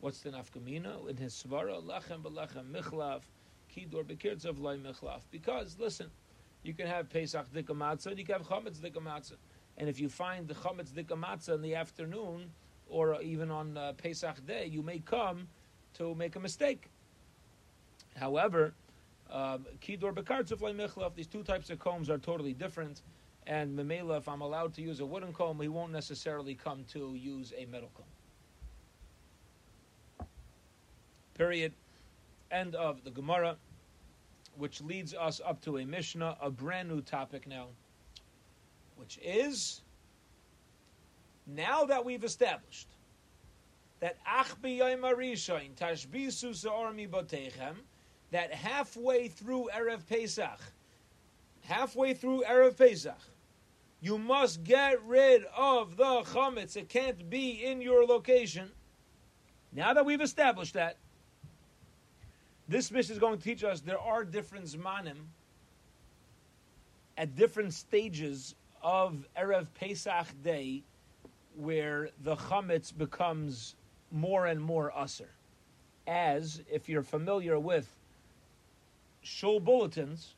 What's 0.00 0.20
the 0.20 0.30
nafkamina? 0.30 1.10
In 1.10 1.18
his 1.18 1.34
svara, 1.34 1.84
lachem 1.84 2.22
belechem 2.22 2.70
michlav, 2.72 3.20
kidor 3.70 4.02
bekirtzav 4.02 4.58
loy 4.58 4.78
michlav. 4.78 5.20
Because, 5.30 5.76
listen, 5.78 6.10
you 6.62 6.72
can 6.72 6.86
have 6.86 7.10
Pesach 7.10 7.52
dikamatza 7.52 8.06
and 8.06 8.18
you 8.18 8.24
can 8.24 8.36
have 8.36 8.48
chametz 8.48 8.78
dikamatza. 8.78 9.34
And 9.76 9.90
if 9.90 10.00
you 10.00 10.08
find 10.08 10.48
the 10.48 10.54
chametz 10.54 10.88
dikamatza 10.88 11.54
in 11.54 11.60
the 11.60 11.74
afternoon, 11.74 12.50
or 12.88 13.20
even 13.20 13.50
on 13.50 13.76
uh, 13.76 13.92
Pesach 13.98 14.46
day, 14.46 14.64
you 14.64 14.80
may 14.80 15.00
come 15.00 15.48
to 15.98 16.14
make 16.14 16.34
a 16.34 16.40
mistake. 16.40 16.88
However, 18.16 18.72
Um, 19.30 19.66
kidor 19.80 20.14
bekartzav 20.14 20.60
loy 20.60 20.72
michlav, 20.72 21.14
these 21.14 21.26
two 21.26 21.42
types 21.42 21.70
of 21.70 21.78
combs 21.78 22.08
are 22.08 22.18
totally 22.18 22.52
different. 22.52 23.02
And 23.46 23.78
Memela, 23.78 24.18
if 24.18 24.28
I'm 24.28 24.40
allowed 24.40 24.74
to 24.74 24.82
use 24.82 25.00
a 25.00 25.06
wooden 25.06 25.32
comb, 25.32 25.60
he 25.60 25.68
won't 25.68 25.92
necessarily 25.92 26.54
come 26.54 26.84
to 26.92 27.14
use 27.14 27.52
a 27.56 27.64
metal 27.66 27.90
comb. 27.94 28.06
Period. 31.34 31.72
End 32.50 32.74
of 32.74 33.04
the 33.04 33.10
Gemara, 33.10 33.56
which 34.56 34.80
leads 34.80 35.14
us 35.14 35.40
up 35.44 35.60
to 35.62 35.78
a 35.78 35.84
Mishnah, 35.84 36.36
a 36.40 36.50
brand 36.50 36.88
new 36.88 37.00
topic 37.00 37.46
now, 37.46 37.66
which 38.96 39.18
is 39.22 39.82
now 41.46 41.84
that 41.84 42.04
we've 42.04 42.24
established 42.24 42.88
that 44.00 44.16
that 48.30 48.52
halfway 48.52 49.28
through 49.28 49.68
Erev 49.74 50.06
Pesach, 50.08 50.60
halfway 51.62 52.14
through 52.14 52.42
Erev 52.48 52.76
Pesach, 52.76 53.18
you 54.00 54.18
must 54.18 54.62
get 54.64 55.02
rid 55.04 55.44
of 55.56 55.96
the 55.96 56.22
chametz. 56.22 56.76
It 56.76 56.88
can't 56.88 57.28
be 57.30 57.64
in 57.64 57.80
your 57.80 58.04
location. 58.04 58.70
Now 59.72 59.94
that 59.94 60.04
we've 60.04 60.20
established 60.20 60.74
that, 60.74 60.96
this 62.68 62.90
mission 62.90 63.12
is 63.12 63.18
going 63.18 63.38
to 63.38 63.42
teach 63.42 63.62
us 63.62 63.80
there 63.80 63.98
are 63.98 64.24
different 64.24 64.66
zmanim 64.66 65.16
at 67.16 67.36
different 67.36 67.72
stages 67.72 68.54
of 68.82 69.26
Erev 69.36 69.66
Pesach 69.74 70.26
Day 70.42 70.82
where 71.56 72.10
the 72.22 72.36
chametz 72.36 72.96
becomes 72.96 73.76
more 74.10 74.46
and 74.46 74.60
more 74.60 74.92
usser. 74.96 75.28
As, 76.06 76.62
if 76.70 76.88
you're 76.88 77.02
familiar 77.02 77.58
with 77.58 77.88
shul 79.26 79.60
bulletins 79.60 80.34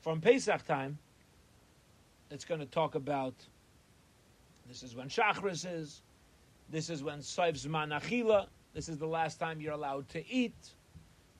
from 0.00 0.20
Pesach 0.20 0.64
time, 0.64 0.98
it's 2.30 2.44
going 2.44 2.60
to 2.60 2.66
talk 2.66 2.94
about 2.94 3.34
this 4.66 4.82
is 4.82 4.94
when 4.94 5.08
Shachris 5.08 5.66
is, 5.70 6.02
this 6.68 6.90
is 6.90 7.02
when 7.02 7.20
Saif 7.20 7.66
Zman 7.66 8.46
this 8.74 8.88
is 8.88 8.98
the 8.98 9.06
last 9.06 9.40
time 9.40 9.60
you're 9.60 9.72
allowed 9.72 10.08
to 10.10 10.28
eat. 10.30 10.74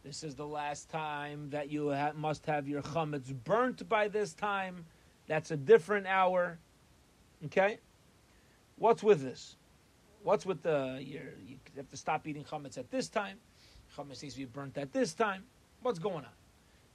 This 0.03 0.22
is 0.22 0.34
the 0.34 0.46
last 0.46 0.88
time 0.88 1.51
that 1.51 1.70
you 1.70 1.92
ha- 1.92 2.12
must 2.14 2.46
have 2.46 2.66
your 2.66 2.80
chametz 2.80 3.34
burnt 3.44 3.86
by 3.88 4.09
this 4.09 4.32
time. 4.32 4.86
That's 5.26 5.51
a 5.51 5.57
different 5.57 6.07
hour. 6.07 6.59
Okay? 7.44 7.78
What's 8.76 9.03
with 9.03 9.20
this? 9.20 9.57
What's 10.22 10.46
with 10.46 10.62
the 10.62 10.99
you 11.05 11.20
have 11.76 11.90
to 11.90 11.96
stop 11.96 12.26
eating 12.26 12.44
chametz 12.44 12.78
at 12.78 12.90
this 12.90 13.09
time? 13.09 13.36
Chametz 13.96 14.22
needs 14.22 14.34
to 14.34 14.40
be 14.40 14.46
burnt 14.46 14.78
at 14.78 14.92
this 14.92 15.12
time. 15.12 15.44
What's 15.83 15.99
going 15.99 16.24
on? 16.24 16.33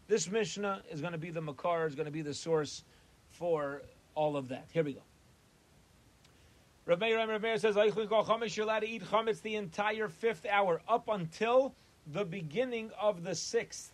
This 0.08 0.30
Mishnah 0.30 0.84
is 0.92 1.02
going 1.02 1.14
to 1.14 1.18
be 1.18 1.32
the 1.32 1.42
makar, 1.42 1.88
is 1.88 1.96
going 1.96 2.06
to 2.06 2.12
be 2.12 2.22
the 2.22 2.34
source 2.34 2.84
for 3.32 3.82
all 4.16 4.36
of 4.36 4.50
that. 4.50 4.68
Here 4.72 4.84
we 4.84 4.94
go. 4.94 5.02
Rav 6.86 7.00
Meir, 7.00 7.18
Rav 7.26 7.42
Meir 7.42 7.58
says, 7.58 7.76
you're 7.76 8.66
allowed 8.66 8.80
to 8.80 8.90
eat 8.90 9.04
chametz 9.06 9.42
the 9.42 9.56
entire 9.56 10.10
fifth 10.10 10.46
hour, 10.46 10.82
up 10.88 11.08
until 11.08 11.74
the 12.12 12.26
beginning 12.26 12.92
of 13.00 13.24
the 13.24 13.34
sixth. 13.34 13.94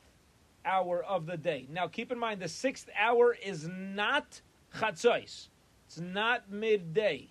hour 0.66 1.04
of 1.04 1.26
the 1.26 1.38
day. 1.38 1.68
Now, 1.70 1.88
keep 1.88 2.12
in 2.12 2.20
mind, 2.20 2.42
the 2.42 2.50
sixth 2.50 2.90
hour 3.00 3.36
is 3.46 3.68
not 3.68 4.42
chatzos. 4.76 5.48
It's 5.88 6.00
not 6.00 6.52
midday. 6.52 7.30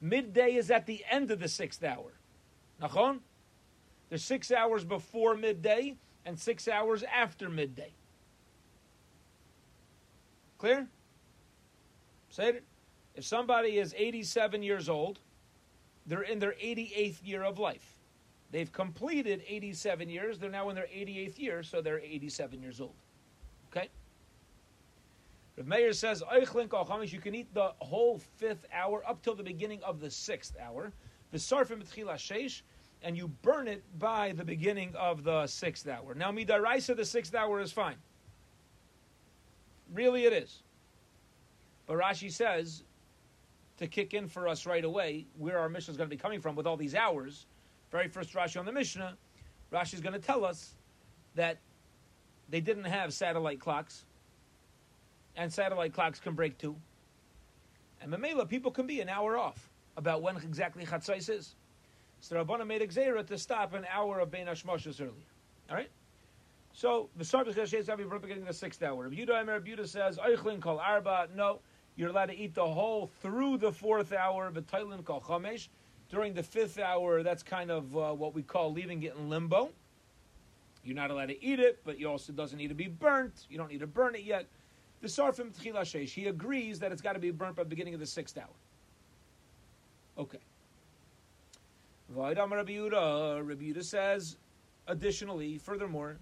Midday 0.00 0.54
is 0.54 0.70
at 0.70 0.86
the 0.86 1.04
end 1.10 1.30
of 1.30 1.38
the 1.40 1.48
sixth 1.48 1.84
hour. 1.84 2.12
Nachon? 2.80 3.18
There's 4.08 4.24
six 4.24 4.50
hours 4.50 4.84
before 4.84 5.36
midday 5.36 5.96
and 6.28 6.38
six 6.38 6.68
hours 6.68 7.02
after 7.04 7.48
midday. 7.48 7.90
Clear? 10.58 10.86
Say 12.28 12.50
it. 12.50 12.64
If 13.14 13.24
somebody 13.24 13.78
is 13.78 13.94
87 13.96 14.62
years 14.62 14.90
old, 14.90 15.20
they're 16.06 16.22
in 16.22 16.38
their 16.38 16.52
88th 16.52 17.16
year 17.24 17.42
of 17.42 17.58
life. 17.58 17.96
They've 18.50 18.70
completed 18.70 19.42
87 19.48 20.10
years. 20.10 20.38
They're 20.38 20.50
now 20.50 20.68
in 20.68 20.74
their 20.74 20.84
88th 20.84 21.38
year, 21.38 21.62
so 21.62 21.80
they're 21.80 21.98
87 21.98 22.60
years 22.60 22.78
old. 22.78 22.94
Okay? 23.70 23.88
Rav 25.56 25.66
Meir 25.66 25.94
says, 25.94 26.22
you 26.30 27.20
can 27.20 27.34
eat 27.34 27.54
the 27.54 27.72
whole 27.78 28.20
fifth 28.36 28.66
hour 28.72 29.02
up 29.08 29.22
till 29.22 29.34
the 29.34 29.42
beginning 29.42 29.82
of 29.82 29.98
the 29.98 30.10
sixth 30.10 30.56
hour. 30.62 30.92
And 33.02 33.16
you 33.16 33.28
burn 33.28 33.68
it 33.68 33.82
by 33.98 34.32
the 34.32 34.44
beginning 34.44 34.94
of 34.96 35.22
the 35.22 35.46
sixth 35.46 35.86
hour. 35.88 36.14
Now, 36.14 36.32
midaraisa, 36.32 36.96
the 36.96 37.04
sixth 37.04 37.34
hour 37.34 37.60
is 37.60 37.70
fine. 37.70 37.96
Really, 39.94 40.24
it 40.24 40.32
is. 40.32 40.62
But 41.86 41.96
Rashi 41.96 42.30
says, 42.30 42.82
to 43.78 43.86
kick 43.86 44.12
in 44.12 44.26
for 44.26 44.48
us 44.48 44.66
right 44.66 44.84
away, 44.84 45.26
where 45.38 45.58
our 45.58 45.68
mission 45.68 45.92
is 45.92 45.96
going 45.96 46.10
to 46.10 46.14
be 46.14 46.20
coming 46.20 46.40
from 46.40 46.56
with 46.56 46.66
all 46.66 46.76
these 46.76 46.94
hours, 46.94 47.46
very 47.90 48.08
first 48.08 48.34
Rashi 48.34 48.58
on 48.58 48.66
the 48.66 48.72
Mishnah, 48.72 49.16
Rashi 49.72 49.94
is 49.94 50.00
going 50.00 50.12
to 50.12 50.18
tell 50.18 50.44
us 50.44 50.74
that 51.34 51.58
they 52.48 52.60
didn't 52.60 52.84
have 52.84 53.14
satellite 53.14 53.60
clocks, 53.60 54.04
and 55.36 55.52
satellite 55.52 55.92
clocks 55.92 56.18
can 56.18 56.34
break 56.34 56.58
too. 56.58 56.74
And 58.00 58.12
Mamela, 58.12 58.48
people 58.48 58.70
can 58.70 58.86
be 58.86 59.00
an 59.00 59.08
hour 59.08 59.38
off 59.38 59.70
about 59.96 60.22
when 60.22 60.36
exactly 60.36 60.84
Chatzais 60.84 61.30
is. 61.30 61.54
So 62.20 62.36
Rabbana 62.36 62.66
made 62.66 62.82
a 62.82 63.22
to 63.22 63.38
stop 63.38 63.74
an 63.74 63.86
hour 63.92 64.20
of 64.20 64.30
Bein 64.30 64.46
Hashmoshes 64.46 65.00
earlier. 65.00 65.12
All 65.70 65.76
right? 65.76 65.90
So, 66.72 67.08
the 67.16 67.24
Sarvis 67.24 67.54
Gashes 67.54 67.88
Avi 67.88 68.04
beginning 68.04 68.44
the 68.44 68.52
sixth 68.52 68.82
hour. 68.82 69.04
Rabbi 69.04 69.16
Yehuda 69.16 69.42
Emer 69.42 69.52
Rabbi 69.54 69.70
Yehuda 69.70 69.88
says, 69.88 70.18
Eichlin 70.18 70.60
Kol 70.60 70.78
Arba. 70.78 71.28
No, 71.34 71.60
you're 71.96 72.10
allowed 72.10 72.26
to 72.26 72.36
eat 72.36 72.54
the 72.54 72.66
whole 72.66 73.10
through 73.20 73.58
the 73.58 73.72
fourth 73.72 74.12
hour. 74.12 74.50
V'tailin 74.50 75.04
Kol 75.04 75.20
Chamesh. 75.20 75.68
During 76.10 76.34
the 76.34 76.42
fifth 76.42 76.78
hour, 76.78 77.22
that's 77.22 77.42
kind 77.42 77.70
of 77.70 77.96
uh, 77.96 78.12
what 78.12 78.34
we 78.34 78.42
call 78.42 78.72
leaving 78.72 79.02
it 79.02 79.14
in 79.16 79.28
limbo. 79.28 79.70
You're 80.84 80.96
not 80.96 81.10
allowed 81.10 81.26
to 81.26 81.44
eat 81.44 81.60
it, 81.60 81.80
but 81.84 81.98
you 81.98 82.08
also 82.08 82.32
doesn't 82.32 82.56
need 82.56 82.68
to 82.68 82.74
be 82.74 82.86
burnt. 82.86 83.46
You 83.50 83.58
don't 83.58 83.70
need 83.70 83.80
to 83.80 83.86
burn 83.86 84.14
it 84.14 84.22
yet. 84.22 84.46
The 85.02 85.08
Sarfim 85.08 85.52
Tchilashesh, 85.52 86.08
he 86.08 86.26
agrees 86.26 86.78
that 86.78 86.92
it's 86.92 87.02
got 87.02 87.12
to 87.12 87.18
be 87.18 87.30
burnt 87.30 87.56
by 87.56 87.62
the 87.62 87.68
beginning 87.68 87.94
of 87.94 88.00
the 88.00 88.06
sixth 88.06 88.38
hour. 88.38 88.46
Okay. 90.16 90.38
Vaidam 92.14 92.50
Rabbi 92.52 92.72
Yehuda, 92.72 93.46
Rabbi 93.46 93.64
Yehuda 93.64 93.84
says, 93.84 94.36
additionally, 94.86 95.58
furthermore, 95.58 96.18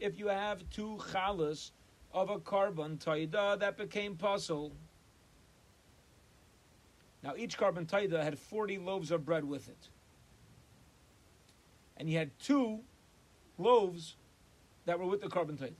if 0.00 0.18
you 0.18 0.28
have 0.28 0.70
two 0.70 0.98
chalas 1.10 1.70
of 2.12 2.30
a 2.30 2.38
korban 2.38 2.98
taida 2.98 3.58
that 3.58 3.76
became 3.76 4.16
puzzle, 4.16 4.72
now, 7.24 7.32
each 7.38 7.56
korban 7.56 7.86
taida 7.86 8.22
had 8.22 8.38
40 8.38 8.78
loaves 8.78 9.10
of 9.10 9.24
bread 9.24 9.44
with 9.44 9.68
it. 9.70 9.88
And 11.96 12.06
he 12.06 12.14
had 12.14 12.38
two 12.38 12.80
loaves 13.56 14.16
that 14.84 14.98
were 14.98 15.06
with 15.06 15.22
the 15.22 15.28
korban 15.28 15.56
taida. 15.56 15.72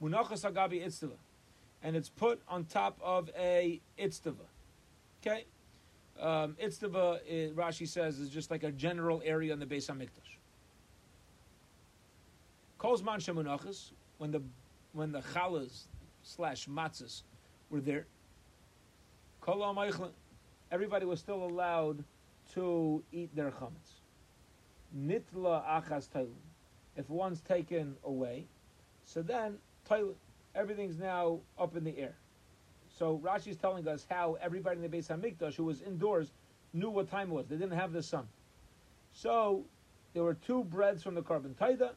Munachas 0.00 0.48
agabi 0.48 0.86
itztava. 0.86 1.16
And 1.82 1.96
it's 1.96 2.08
put 2.08 2.40
on 2.48 2.64
top 2.64 2.96
of 3.02 3.28
a 3.36 3.80
itztava. 3.98 4.46
Okay? 5.20 5.46
Um, 6.20 6.56
itztava, 6.62 7.20
eh, 7.28 7.48
Rashi 7.54 7.86
says, 7.86 8.18
is 8.18 8.30
just 8.30 8.50
like 8.50 8.62
a 8.62 8.72
general 8.72 9.20
area 9.24 9.52
in 9.52 9.58
the 9.58 9.66
Beis 9.66 9.90
HaMikdash. 9.90 10.36
Kolzman 12.80 13.18
shemunachas, 13.18 13.92
when 14.18 14.30
the 14.30 14.42
when 14.92 15.12
the 15.12 15.20
chalas 15.20 15.84
slash 16.22 16.66
matzahs 16.66 17.22
were 17.68 17.80
there, 17.80 18.06
everybody 20.70 21.04
was 21.04 21.20
still 21.20 21.44
allowed 21.44 22.02
to 22.54 23.02
eat 23.12 23.34
their 23.36 23.50
chametz. 23.50 24.00
Nitla 24.96 25.64
achas 25.66 26.08
tailin. 26.08 26.32
If 26.96 27.10
one's 27.10 27.40
taken 27.42 27.96
away, 28.04 28.46
so 29.04 29.20
then 29.20 29.58
tailin, 29.88 30.14
everything's 30.54 30.98
now 30.98 31.40
up 31.58 31.76
in 31.76 31.84
the 31.84 31.98
air. 31.98 32.14
So 32.98 33.20
Rashi 33.22 33.48
is 33.48 33.56
telling 33.56 33.86
us 33.86 34.06
how 34.08 34.38
everybody 34.40 34.82
in 34.82 34.90
the 34.90 34.96
Beis 34.96 35.08
Hamikdash 35.08 35.54
who 35.54 35.64
was 35.64 35.82
indoors 35.82 36.32
knew 36.72 36.88
what 36.88 37.10
time 37.10 37.30
it 37.30 37.34
was. 37.34 37.46
They 37.46 37.56
didn't 37.56 37.76
have 37.78 37.92
the 37.92 38.02
sun. 38.02 38.26
So 39.12 39.64
there 40.14 40.22
were 40.22 40.34
two 40.34 40.64
breads 40.64 41.02
from 41.02 41.14
the 41.14 41.22
korban 41.22 41.54
taida 41.54 41.90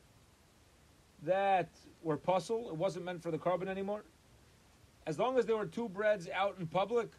that 1.24 1.70
were 2.04 2.18
puzzle. 2.18 2.70
It 2.70 2.76
wasn't 2.76 3.06
meant 3.06 3.24
for 3.24 3.32
the 3.32 3.38
korban 3.38 3.68
anymore. 3.68 4.04
As 5.08 5.18
long 5.18 5.38
as 5.38 5.46
there 5.46 5.56
were 5.56 5.66
two 5.66 5.88
breads 5.88 6.28
out 6.34 6.58
in 6.60 6.68
public, 6.68 7.10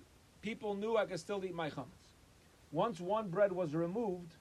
people 0.42 0.74
knew 0.74 0.96
I 0.96 1.06
could 1.06 1.18
still 1.18 1.42
eat 1.44 1.54
my 1.54 1.70
chametz. 1.70 1.86
Once 2.72 3.00
one 3.00 3.30
bread 3.30 3.50
was 3.50 3.74
removed, 3.74 4.34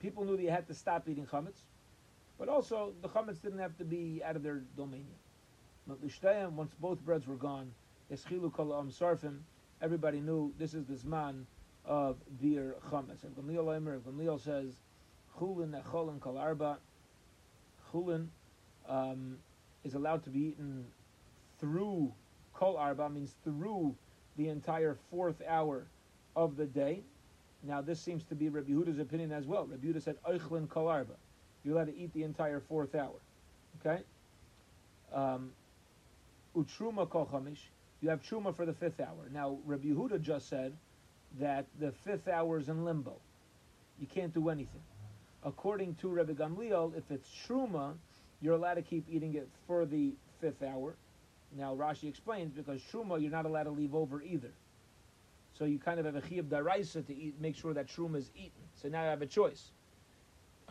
people 0.00 0.24
knew 0.24 0.38
you 0.38 0.50
had 0.50 0.66
to 0.68 0.74
stop 0.74 1.08
eating 1.08 1.26
chametz, 1.26 1.62
but 2.38 2.48
also 2.48 2.92
the 3.02 3.08
chametz 3.08 3.42
didn't 3.42 3.58
have 3.58 3.76
to 3.78 3.84
be 3.84 4.22
out 4.24 4.36
of 4.36 4.44
their 4.44 4.62
domain 4.76 5.04
yet. 5.08 5.19
Once 6.56 6.74
both 6.80 7.00
breads 7.04 7.26
were 7.26 7.36
gone, 7.36 7.70
everybody 9.82 10.20
knew 10.20 10.52
this 10.58 10.74
is 10.74 10.84
the 10.84 10.94
zman 10.94 11.44
of 11.84 12.16
beer 12.40 12.76
chametz. 12.90 13.24
And 13.24 13.36
Gamliel 13.36 14.40
says, 14.40 14.74
chulin 15.38 15.80
echolin 15.82 16.20
kol 16.20 16.38
arba. 16.38 16.78
Chulin 17.92 18.28
um, 18.88 19.38
is 19.84 19.94
allowed 19.94 20.22
to 20.24 20.30
be 20.30 20.40
eaten 20.40 20.84
through 21.58 22.12
Kol 22.54 22.76
Arba 22.76 23.08
means 23.08 23.34
through 23.44 23.94
the 24.36 24.48
entire 24.48 24.96
fourth 25.10 25.40
hour 25.48 25.86
of 26.36 26.56
the 26.56 26.66
day. 26.66 27.02
Now, 27.62 27.80
this 27.80 28.00
seems 28.00 28.24
to 28.24 28.34
be 28.34 28.48
Rabbi 28.48 28.70
Yehuda's 28.70 28.98
opinion 28.98 29.32
as 29.32 29.46
well. 29.46 29.66
Rabbi 29.66 29.86
Yehuda 29.86 30.02
said, 30.02 30.16
Eichlin 30.28 30.68
Kol 30.68 30.88
Arba. 30.88 31.14
You're 31.64 31.74
allowed 31.74 31.86
to 31.86 31.96
eat 31.96 32.12
the 32.14 32.22
entire 32.22 32.60
fourth 32.60 32.94
hour. 32.94 33.16
Okay? 33.80 34.02
Um, 35.12 35.50
Utruma 36.56 37.08
Kol 37.08 37.26
Chamish. 37.26 37.68
You 38.00 38.08
have 38.08 38.22
Truma 38.22 38.54
for 38.54 38.64
the 38.64 38.72
fifth 38.72 39.00
hour. 39.00 39.28
Now, 39.32 39.58
Rabbi 39.66 39.88
Yehuda 39.88 40.20
just 40.20 40.48
said 40.48 40.72
that 41.38 41.66
the 41.78 41.92
fifth 41.92 42.28
hour 42.28 42.58
is 42.58 42.68
in 42.68 42.84
limbo. 42.84 43.16
You 44.00 44.06
can't 44.06 44.32
do 44.32 44.48
anything. 44.48 44.80
According 45.44 45.96
to 45.96 46.08
Rabbi 46.08 46.32
Gamliel, 46.32 46.96
if 46.96 47.10
it's 47.10 47.28
Truma, 47.46 47.94
you're 48.40 48.54
allowed 48.54 48.74
to 48.74 48.82
keep 48.82 49.04
eating 49.08 49.34
it 49.34 49.48
for 49.66 49.84
the 49.84 50.14
fifth 50.40 50.62
hour. 50.62 50.94
Now 51.56 51.74
Rashi 51.74 52.08
explains 52.08 52.52
because 52.52 52.80
truma 52.92 53.20
you're 53.20 53.30
not 53.30 53.44
allowed 53.44 53.64
to 53.64 53.70
leave 53.70 53.94
over 53.94 54.22
either. 54.22 54.52
So 55.52 55.64
you 55.64 55.78
kind 55.78 55.98
of 55.98 56.06
have 56.06 56.16
a 56.16 56.20
chiyuv 56.20 56.44
daraisa 56.44 57.04
to 57.06 57.14
eat, 57.14 57.34
make 57.40 57.56
sure 57.56 57.74
that 57.74 57.88
truma 57.88 58.16
is 58.16 58.30
eaten. 58.34 58.62
So 58.80 58.88
now 58.88 59.02
you 59.02 59.10
have 59.10 59.22
a 59.22 59.26
choice. 59.26 59.72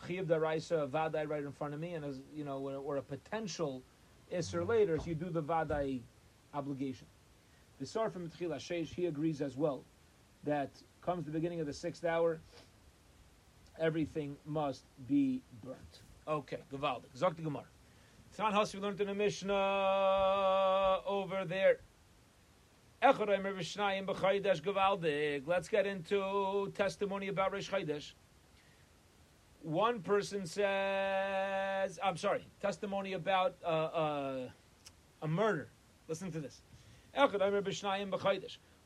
Chiyuv 0.07 0.25
daraisa, 0.25 0.89
vadai 0.89 1.27
right 1.27 1.43
in 1.43 1.51
front 1.51 1.73
of 1.73 1.79
me, 1.79 1.93
and 1.93 2.05
as 2.05 2.21
you 2.33 2.45
know, 2.45 2.59
or, 2.59 2.75
or 2.75 2.97
a 2.97 3.01
potential 3.01 3.83
iser 4.35 4.63
later, 4.63 4.97
so 4.97 5.05
you 5.05 5.15
do 5.15 5.29
the 5.29 5.41
vadai 5.41 6.01
obligation. 6.53 7.07
The 7.79 7.85
Sar 7.85 8.09
from 8.09 8.29
Tchila 8.29 8.57
Sheish, 8.57 8.93
he 8.93 9.05
agrees 9.05 9.41
as 9.41 9.55
well 9.55 9.83
that 10.43 10.69
comes 11.01 11.25
the 11.25 11.31
beginning 11.31 11.59
of 11.59 11.67
the 11.67 11.73
sixth 11.73 12.05
hour, 12.05 12.39
everything 13.79 14.35
must 14.45 14.83
be 15.07 15.41
burnt. 15.63 16.01
Okay, 16.27 16.59
Gavaldik. 16.71 17.17
Zok 17.17 17.35
the 17.35 17.41
Gemara. 17.41 17.63
Tzman 18.37 18.51
Hus, 18.51 18.73
we 18.73 18.79
learned 18.79 19.01
in 19.01 19.07
the 19.07 19.15
Mishnah 19.15 20.99
over 21.05 21.45
there. 21.45 21.79
Let's 25.47 25.69
get 25.69 25.87
into 25.87 26.71
testimony 26.75 27.27
about 27.29 27.53
Rosh 27.53 27.69
Chodesh. 27.69 28.11
One 29.61 29.99
person 30.01 30.45
says, 30.45 31.99
I'm 32.03 32.17
sorry, 32.17 32.47
testimony 32.61 33.13
about 33.13 33.55
uh, 33.63 33.67
uh, 33.67 34.49
a 35.21 35.27
murder. 35.27 35.69
Listen 36.07 36.31
to 36.31 36.39
this. 36.39 36.61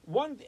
One, 0.05 0.39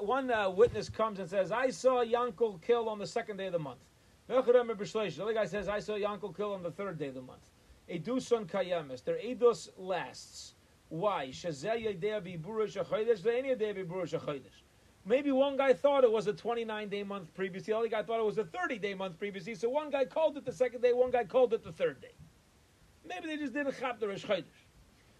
one 0.00 0.30
uh, 0.30 0.50
witness 0.50 0.88
comes 0.88 1.20
and 1.20 1.28
says, 1.28 1.52
I 1.52 1.70
saw 1.70 2.04
Yankel 2.04 2.60
killed 2.60 2.88
on 2.88 2.98
the 2.98 3.06
second 3.06 3.36
day 3.36 3.46
of 3.46 3.52
the 3.52 3.58
month. 3.58 3.80
The 4.26 4.36
other 4.36 5.32
guy 5.32 5.46
says, 5.46 5.68
I 5.68 5.80
saw 5.80 5.92
Yankel 5.94 6.36
killed 6.36 6.54
on 6.54 6.62
the 6.62 6.70
third 6.70 6.98
day 6.98 7.08
of 7.08 7.14
the 7.14 7.22
month. 7.22 7.50
Eduson 7.90 8.46
kayamis. 8.46 9.02
Their 9.04 9.16
edus 9.16 9.68
lasts. 9.76 10.54
Why? 10.88 11.30
Maybe 15.06 15.32
one 15.32 15.56
guy 15.56 15.72
thought 15.72 16.04
it 16.04 16.12
was 16.12 16.26
a 16.26 16.32
29 16.32 16.88
day 16.88 17.02
month 17.02 17.32
previously, 17.34 17.72
the 17.72 17.78
other 17.78 17.88
guy 17.88 18.02
thought 18.02 18.20
it 18.20 18.26
was 18.26 18.38
a 18.38 18.44
30 18.44 18.78
day 18.78 18.94
month 18.94 19.18
previously. 19.18 19.54
So 19.54 19.68
one 19.68 19.90
guy 19.90 20.04
called 20.04 20.36
it 20.36 20.44
the 20.44 20.52
second 20.52 20.82
day, 20.82 20.92
one 20.92 21.10
guy 21.10 21.24
called 21.24 21.54
it 21.54 21.64
the 21.64 21.72
third 21.72 22.00
day. 22.00 22.12
Maybe 23.08 23.26
they 23.26 23.36
just 23.36 23.54
didn't 23.54 23.78
chap 23.78 23.98
the 23.98 24.08
Rosh 24.08 24.24
Chodesh. 24.24 24.44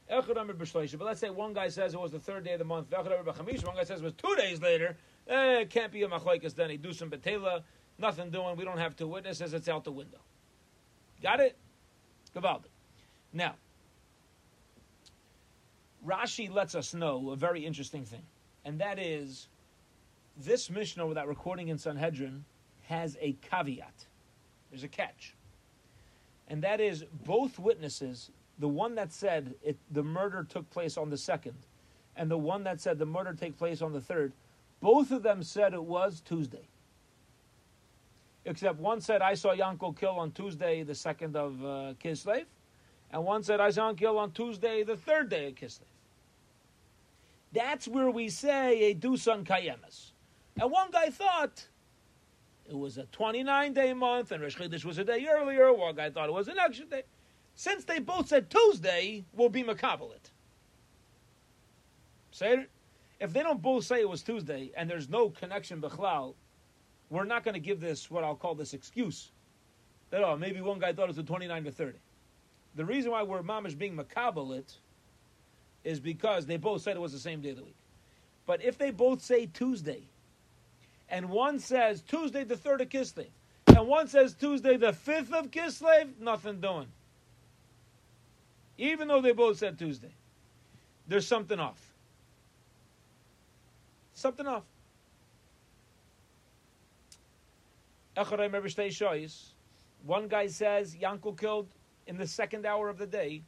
But 0.08 1.04
let's 1.04 1.20
say 1.20 1.30
one 1.30 1.52
guy 1.52 1.68
says 1.68 1.94
it 1.94 2.00
was 2.00 2.12
the 2.12 2.18
third 2.18 2.44
day 2.44 2.52
of 2.52 2.58
the 2.58 2.64
month. 2.64 2.92
One 2.92 3.04
guy 3.06 3.84
says 3.84 4.00
it 4.00 4.04
was 4.04 4.12
two 4.14 4.34
days 4.36 4.60
later. 4.60 4.96
Eh, 5.28 5.60
it 5.60 5.70
can't 5.70 5.92
be 5.92 6.02
a 6.02 6.08
machlokes 6.08 6.54
then. 6.54 6.68
He 6.68 6.76
do 6.76 6.92
some 6.92 7.10
betela, 7.10 7.62
nothing 7.98 8.30
doing. 8.30 8.56
We 8.56 8.64
don't 8.64 8.78
have 8.78 8.96
two 8.96 9.06
witnesses. 9.06 9.54
It's 9.54 9.68
out 9.68 9.84
the 9.84 9.92
window. 9.92 10.18
Got 11.22 11.40
it? 11.40 11.56
Gavaldi. 12.34 12.66
Now, 13.32 13.54
Rashi 16.04 16.52
lets 16.52 16.74
us 16.74 16.92
know 16.92 17.30
a 17.30 17.36
very 17.36 17.64
interesting 17.64 18.04
thing, 18.04 18.22
and 18.64 18.80
that 18.80 18.98
is 18.98 19.48
this 20.44 20.70
Mishnah 20.70 21.06
with 21.06 21.16
that 21.16 21.28
recording 21.28 21.68
in 21.68 21.78
Sanhedrin 21.78 22.44
has 22.82 23.16
a 23.20 23.36
caveat. 23.42 24.06
There's 24.70 24.84
a 24.84 24.88
catch. 24.88 25.34
And 26.48 26.62
that 26.62 26.80
is 26.80 27.04
both 27.24 27.58
witnesses, 27.58 28.30
the 28.58 28.68
one 28.68 28.94
that 28.96 29.12
said 29.12 29.54
it, 29.62 29.76
the 29.90 30.02
murder 30.02 30.44
took 30.48 30.68
place 30.70 30.96
on 30.96 31.10
the 31.10 31.16
second, 31.16 31.56
and 32.16 32.30
the 32.30 32.38
one 32.38 32.64
that 32.64 32.80
said 32.80 32.98
the 32.98 33.06
murder 33.06 33.32
take 33.32 33.56
place 33.56 33.82
on 33.82 33.92
the 33.92 34.00
third, 34.00 34.32
both 34.80 35.10
of 35.10 35.22
them 35.22 35.42
said 35.42 35.74
it 35.74 35.82
was 35.82 36.20
Tuesday. 36.20 36.66
Except 38.44 38.78
one 38.78 39.00
said, 39.00 39.22
I 39.22 39.34
saw 39.34 39.54
Yankel 39.54 39.96
kill 39.96 40.18
on 40.18 40.32
Tuesday, 40.32 40.82
the 40.82 40.94
second 40.94 41.36
of 41.36 41.62
uh, 41.62 41.94
Kislev, 42.02 42.44
and 43.12 43.24
one 43.24 43.42
said, 43.42 43.60
I 43.60 43.70
saw 43.70 43.90
him 43.90 43.96
kill 43.96 44.18
on 44.18 44.32
Tuesday, 44.32 44.82
the 44.82 44.96
third 44.96 45.28
day 45.28 45.48
of 45.48 45.54
Kislev. 45.54 45.82
That's 47.52 47.86
where 47.86 48.10
we 48.10 48.28
say 48.28 48.90
a 48.90 48.94
dusan 48.94 49.44
kayemas. 49.44 50.09
And 50.60 50.70
one 50.70 50.90
guy 50.90 51.08
thought 51.08 51.66
it 52.68 52.76
was 52.76 52.98
a 52.98 53.04
29 53.04 53.72
day 53.72 53.94
month 53.94 54.30
and 54.30 54.42
Rosh 54.42 54.58
Chodesh 54.58 54.84
was 54.84 54.98
a 54.98 55.04
day 55.04 55.26
earlier. 55.26 55.72
One 55.72 55.94
guy 55.96 56.10
thought 56.10 56.28
it 56.28 56.32
was 56.32 56.48
an 56.48 56.58
extra 56.58 56.84
day. 56.84 57.02
Since 57.54 57.84
they 57.84 57.98
both 57.98 58.28
said 58.28 58.50
Tuesday, 58.50 59.24
we'll 59.32 59.48
be 59.48 59.64
Makabalit. 59.64 60.30
Say 62.30 62.66
If 63.18 63.32
they 63.32 63.42
don't 63.42 63.62
both 63.62 63.84
say 63.84 64.00
it 64.00 64.08
was 64.08 64.22
Tuesday 64.22 64.70
and 64.76 64.88
there's 64.88 65.08
no 65.08 65.30
connection 65.30 65.80
Bechlal, 65.80 66.34
we're 67.08 67.24
not 67.24 67.42
going 67.42 67.54
to 67.54 67.60
give 67.60 67.80
this 67.80 68.10
what 68.10 68.22
I'll 68.22 68.36
call 68.36 68.54
this 68.54 68.74
excuse. 68.74 69.32
That, 70.10 70.22
oh, 70.22 70.36
maybe 70.36 70.60
one 70.60 70.78
guy 70.78 70.92
thought 70.92 71.04
it 71.04 71.08
was 71.08 71.16
the 71.16 71.22
29 71.22 71.64
to 71.64 71.72
30. 71.72 71.98
The 72.76 72.84
reason 72.84 73.10
why 73.12 73.22
we're 73.22 73.42
mamish 73.42 73.76
being 73.76 73.96
Makabalit 73.96 74.76
is 75.84 75.98
because 75.98 76.44
they 76.44 76.58
both 76.58 76.82
said 76.82 76.96
it 76.96 77.00
was 77.00 77.12
the 77.12 77.18
same 77.18 77.40
day 77.40 77.50
of 77.50 77.56
the 77.56 77.64
week. 77.64 77.76
But 78.46 78.62
if 78.62 78.76
they 78.76 78.90
both 78.90 79.22
say 79.22 79.46
Tuesday, 79.46 80.08
and 81.10 81.28
one 81.28 81.58
says 81.58 82.02
Tuesday 82.02 82.44
the 82.44 82.56
third 82.56 82.80
of 82.80 82.88
Kislev, 82.88 83.28
and 83.66 83.86
one 83.86 84.08
says 84.08 84.34
Tuesday 84.34 84.76
the 84.76 84.92
fifth 84.92 85.32
of 85.32 85.50
Kislev, 85.50 86.18
nothing 86.20 86.60
doing. 86.60 86.86
Even 88.78 89.08
though 89.08 89.20
they 89.20 89.32
both 89.32 89.58
said 89.58 89.78
Tuesday, 89.78 90.12
there's 91.06 91.26
something 91.26 91.60
off. 91.60 91.92
Something 94.14 94.46
off. 94.46 94.62
One 100.06 100.28
guy 100.28 100.46
says 100.46 100.96
Yankel 100.96 101.38
killed 101.38 101.68
in 102.06 102.16
the 102.16 102.26
second 102.26 102.64
hour 102.66 102.88
of 102.88 102.98
the 102.98 103.06
day 103.06 103.42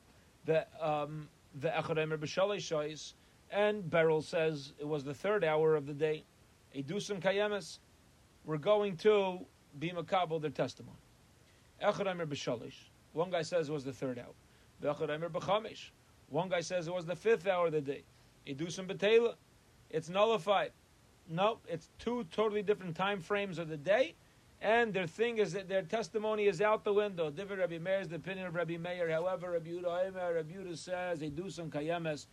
the 0.45 0.67
um, 0.81 1.29
the 1.61 1.69
B'Shalei 1.69 3.13
and 3.51 3.91
Beryl 3.91 4.23
says 4.23 4.73
it 4.79 4.89
was 4.89 5.05
the 5.05 5.15
third 5.15 5.45
hour 5.45 5.77
of 5.77 5.87
the 5.87 5.93
day. 5.93 6.25
Edusam 6.75 7.21
Kayemes, 7.21 7.79
we're 8.45 8.57
going 8.57 8.97
to 8.99 9.41
be 9.79 9.91
makabel 9.91 10.41
their 10.41 10.51
testimony. 10.51 10.97
Echad 11.83 12.07
b'shalish. 12.27 12.75
One 13.13 13.31
guy 13.31 13.43
says 13.43 13.69
it 13.69 13.73
was 13.73 13.85
the 13.85 13.93
third 13.93 14.19
hour. 14.19 14.35
V'echad 14.83 15.31
b'chamish. 15.31 15.91
One 16.29 16.49
guy 16.49 16.61
says 16.61 16.89
it 16.89 16.95
was 16.95 17.07
the 17.07 17.17
fifth 17.17 17.47
hour 17.47 17.67
of 17.67 17.73
the 17.73 17.81
day. 17.81 18.05
Edusam 18.47 18.87
b'tela. 18.87 19.35
It's 19.91 20.09
nullified. 20.09 20.73
No, 21.29 21.59
it's 21.69 21.91
two 21.99 22.25
totally 22.33 22.63
different 22.63 22.97
time 22.97 23.21
frames 23.21 23.59
of 23.59 23.69
the 23.69 23.77
day, 23.77 24.15
and 24.61 24.93
their 24.93 25.07
thing 25.07 25.39
is 25.39 25.53
that 25.53 25.69
their 25.69 25.83
testimony 25.83 26.47
is 26.47 26.61
out 26.61 26.85
the 26.85 26.93
window. 26.93 27.31
Different 27.31 27.61
Rabbi 27.61 27.79
Meir 27.79 28.01
is 28.01 28.09
the 28.09 28.17
opinion 28.17 28.47
of 28.47 28.55
Rabbi 28.55 28.77
Meir. 28.77 29.11
However, 29.11 29.53
Rabbi 29.53 29.71
Yehuda, 29.71 30.35
Rabbi 30.35 30.53
Yehuda 30.53 30.77
says 30.77 31.21
Edusam 31.21 31.71
kayemes. 31.71 32.27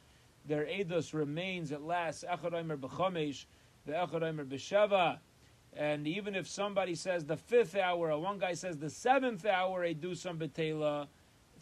Their 0.45 0.65
edus 0.65 1.13
remains 1.13 1.71
at 1.71 1.83
last. 1.83 2.23
Echad 2.23 2.79
b'chamish 2.79 3.45
the 3.85 3.93
Echad 3.93 4.47
B'Sheva. 4.47 5.19
And 5.75 6.07
even 6.07 6.35
if 6.35 6.47
somebody 6.47 6.95
says 6.95 7.25
the 7.25 7.37
fifth 7.37 7.75
hour, 7.75 8.11
or 8.11 8.19
one 8.19 8.39
guy 8.39 8.53
says 8.53 8.77
the 8.77 8.89
seventh 8.89 9.45
hour, 9.45 9.83
a 9.83 9.93
do 9.93 10.15
some 10.15 10.39
betela, 10.39 11.07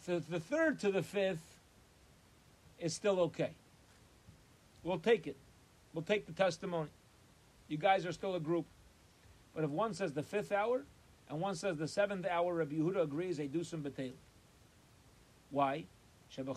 the, 0.06 0.22
the 0.28 0.40
third 0.40 0.80
to 0.80 0.90
the 0.90 1.02
fifth 1.02 1.60
is 2.78 2.94
still 2.94 3.20
okay. 3.20 3.50
We'll 4.82 4.98
take 4.98 5.26
it. 5.26 5.36
We'll 5.92 6.04
take 6.04 6.26
the 6.26 6.32
testimony. 6.32 6.88
You 7.68 7.76
guys 7.76 8.06
are 8.06 8.12
still 8.12 8.34
a 8.34 8.40
group. 8.40 8.64
But 9.54 9.64
if 9.64 9.70
one 9.70 9.92
says 9.92 10.12
the 10.12 10.22
fifth 10.22 10.52
hour 10.52 10.84
and 11.28 11.40
one 11.40 11.54
says 11.54 11.76
the 11.76 11.88
seventh 11.88 12.26
hour, 12.26 12.60
of 12.60 12.70
Yehuda 12.70 13.02
agrees 13.02 13.36
they 13.36 13.48
do 13.48 13.62
some 13.62 13.82
betela. 13.82 14.12
Why? 15.50 15.84
Chama 16.34 16.54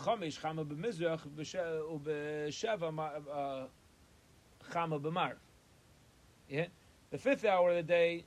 b'mizrach 0.66 1.22
b'sheva 1.38 2.99
uh, 3.34 3.68
chama 4.72 5.01
b'mar. 5.01 5.34
Yeah? 6.51 6.65
The 7.11 7.17
fifth 7.17 7.45
hour 7.45 7.69
of 7.69 7.75
the 7.77 7.83
day 7.83 8.25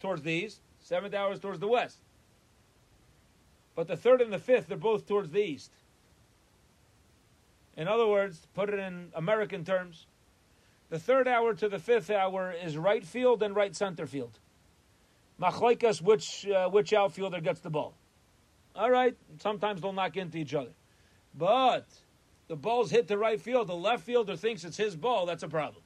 towards 0.00 0.22
the 0.22 0.30
east, 0.30 0.60
seventh 0.80 1.14
hour 1.14 1.32
is 1.32 1.40
towards 1.40 1.58
the 1.58 1.68
west. 1.68 1.98
But 3.74 3.88
the 3.88 3.96
third 3.96 4.20
and 4.20 4.32
the 4.32 4.38
fifth, 4.38 4.68
they're 4.68 4.76
both 4.76 5.06
towards 5.06 5.30
the 5.30 5.40
east. 5.40 5.72
In 7.76 7.88
other 7.88 8.06
words, 8.06 8.46
put 8.54 8.70
it 8.70 8.78
in 8.78 9.08
American 9.14 9.64
terms, 9.64 10.06
the 10.90 10.98
third 10.98 11.26
hour 11.26 11.54
to 11.54 11.68
the 11.68 11.78
fifth 11.78 12.10
hour 12.10 12.52
is 12.52 12.76
right 12.76 13.04
field 13.04 13.42
and 13.42 13.54
right 13.54 13.74
center 13.74 14.06
field. 14.06 14.38
Machlaikas, 15.40 16.02
which 16.02 16.46
uh, 16.48 16.68
which 16.68 16.92
outfielder 16.92 17.40
gets 17.40 17.60
the 17.60 17.70
ball? 17.70 17.94
All 18.76 18.90
right, 18.90 19.16
sometimes 19.38 19.80
they'll 19.80 19.92
knock 19.92 20.16
into 20.16 20.38
each 20.38 20.54
other, 20.54 20.72
but 21.36 21.86
the 22.48 22.56
ball's 22.56 22.90
hit 22.90 23.08
the 23.08 23.18
right 23.18 23.40
field. 23.40 23.68
The 23.68 23.74
left 23.74 24.04
fielder 24.04 24.36
thinks 24.36 24.64
it's 24.64 24.76
his 24.76 24.94
ball. 24.94 25.26
That's 25.26 25.42
a 25.42 25.48
problem. 25.48 25.82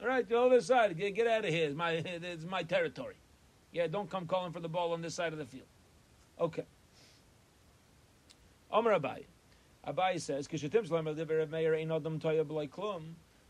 All 0.00 0.06
right, 0.06 0.28
the 0.28 0.38
other 0.38 0.60
side, 0.60 0.96
get, 0.96 1.14
get 1.14 1.26
out 1.26 1.44
of 1.44 1.50
here. 1.50 1.66
It's 1.66 1.76
my, 1.76 1.90
it's 1.92 2.44
my 2.44 2.62
territory. 2.62 3.16
Yeah, 3.72 3.88
don't 3.88 4.08
come 4.08 4.26
calling 4.26 4.52
for 4.52 4.60
the 4.60 4.68
ball 4.68 4.92
on 4.92 5.02
this 5.02 5.14
side 5.14 5.32
of 5.32 5.38
the 5.38 5.44
field. 5.44 5.66
Okay. 6.40 6.64
Omer 8.70 8.98
Abai. 8.98 9.24
Abai 9.86 10.20
says, 10.20 10.48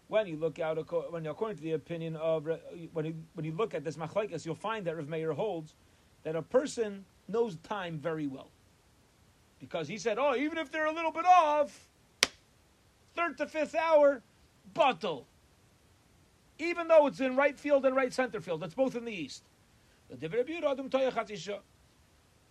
when 0.09 0.27
you 0.27 0.37
look 0.37 0.59
out, 0.59 1.13
when 1.13 1.27
according 1.27 1.57
to 1.59 1.63
the 1.63 1.73
opinion 1.73 2.17
of, 2.17 2.49
when 2.93 3.05
you, 3.05 3.15
when 3.35 3.45
you 3.45 3.53
look 3.53 3.75
at 3.75 3.85
this 3.85 3.97
machlekes, 3.97 4.47
you'll 4.47 4.55
find 4.55 4.87
that 4.87 4.97
Rav 4.97 5.09
Meir 5.09 5.33
holds 5.33 5.75
that 6.23 6.35
a 6.35 6.43
person 6.43 7.05
knows 7.29 7.57
time 7.57 7.99
very 7.99 8.27
well. 8.27 8.51
Because 9.61 9.87
he 9.87 9.99
said, 9.99 10.19
oh, 10.19 10.35
even 10.35 10.57
if 10.57 10.73
they're 10.73 10.87
a 10.87 10.93
little 10.93 11.11
bit 11.13 11.27
off, 11.27 11.89
third 13.15 13.37
to 13.39 13.47
fifth 13.47 13.75
hour, 13.75 14.23
bottle 14.73 15.28
even 16.59 16.89
though 16.89 17.07
it's 17.07 17.21
in 17.21 17.37
right 17.37 17.59
field 17.59 17.85
and 17.87 17.95
right 17.95 18.13
center 18.13 18.41
field. 18.41 18.63
It's 18.65 18.75
both 18.75 18.97
in 18.97 19.05
the 19.05 19.13
east. 19.13 19.45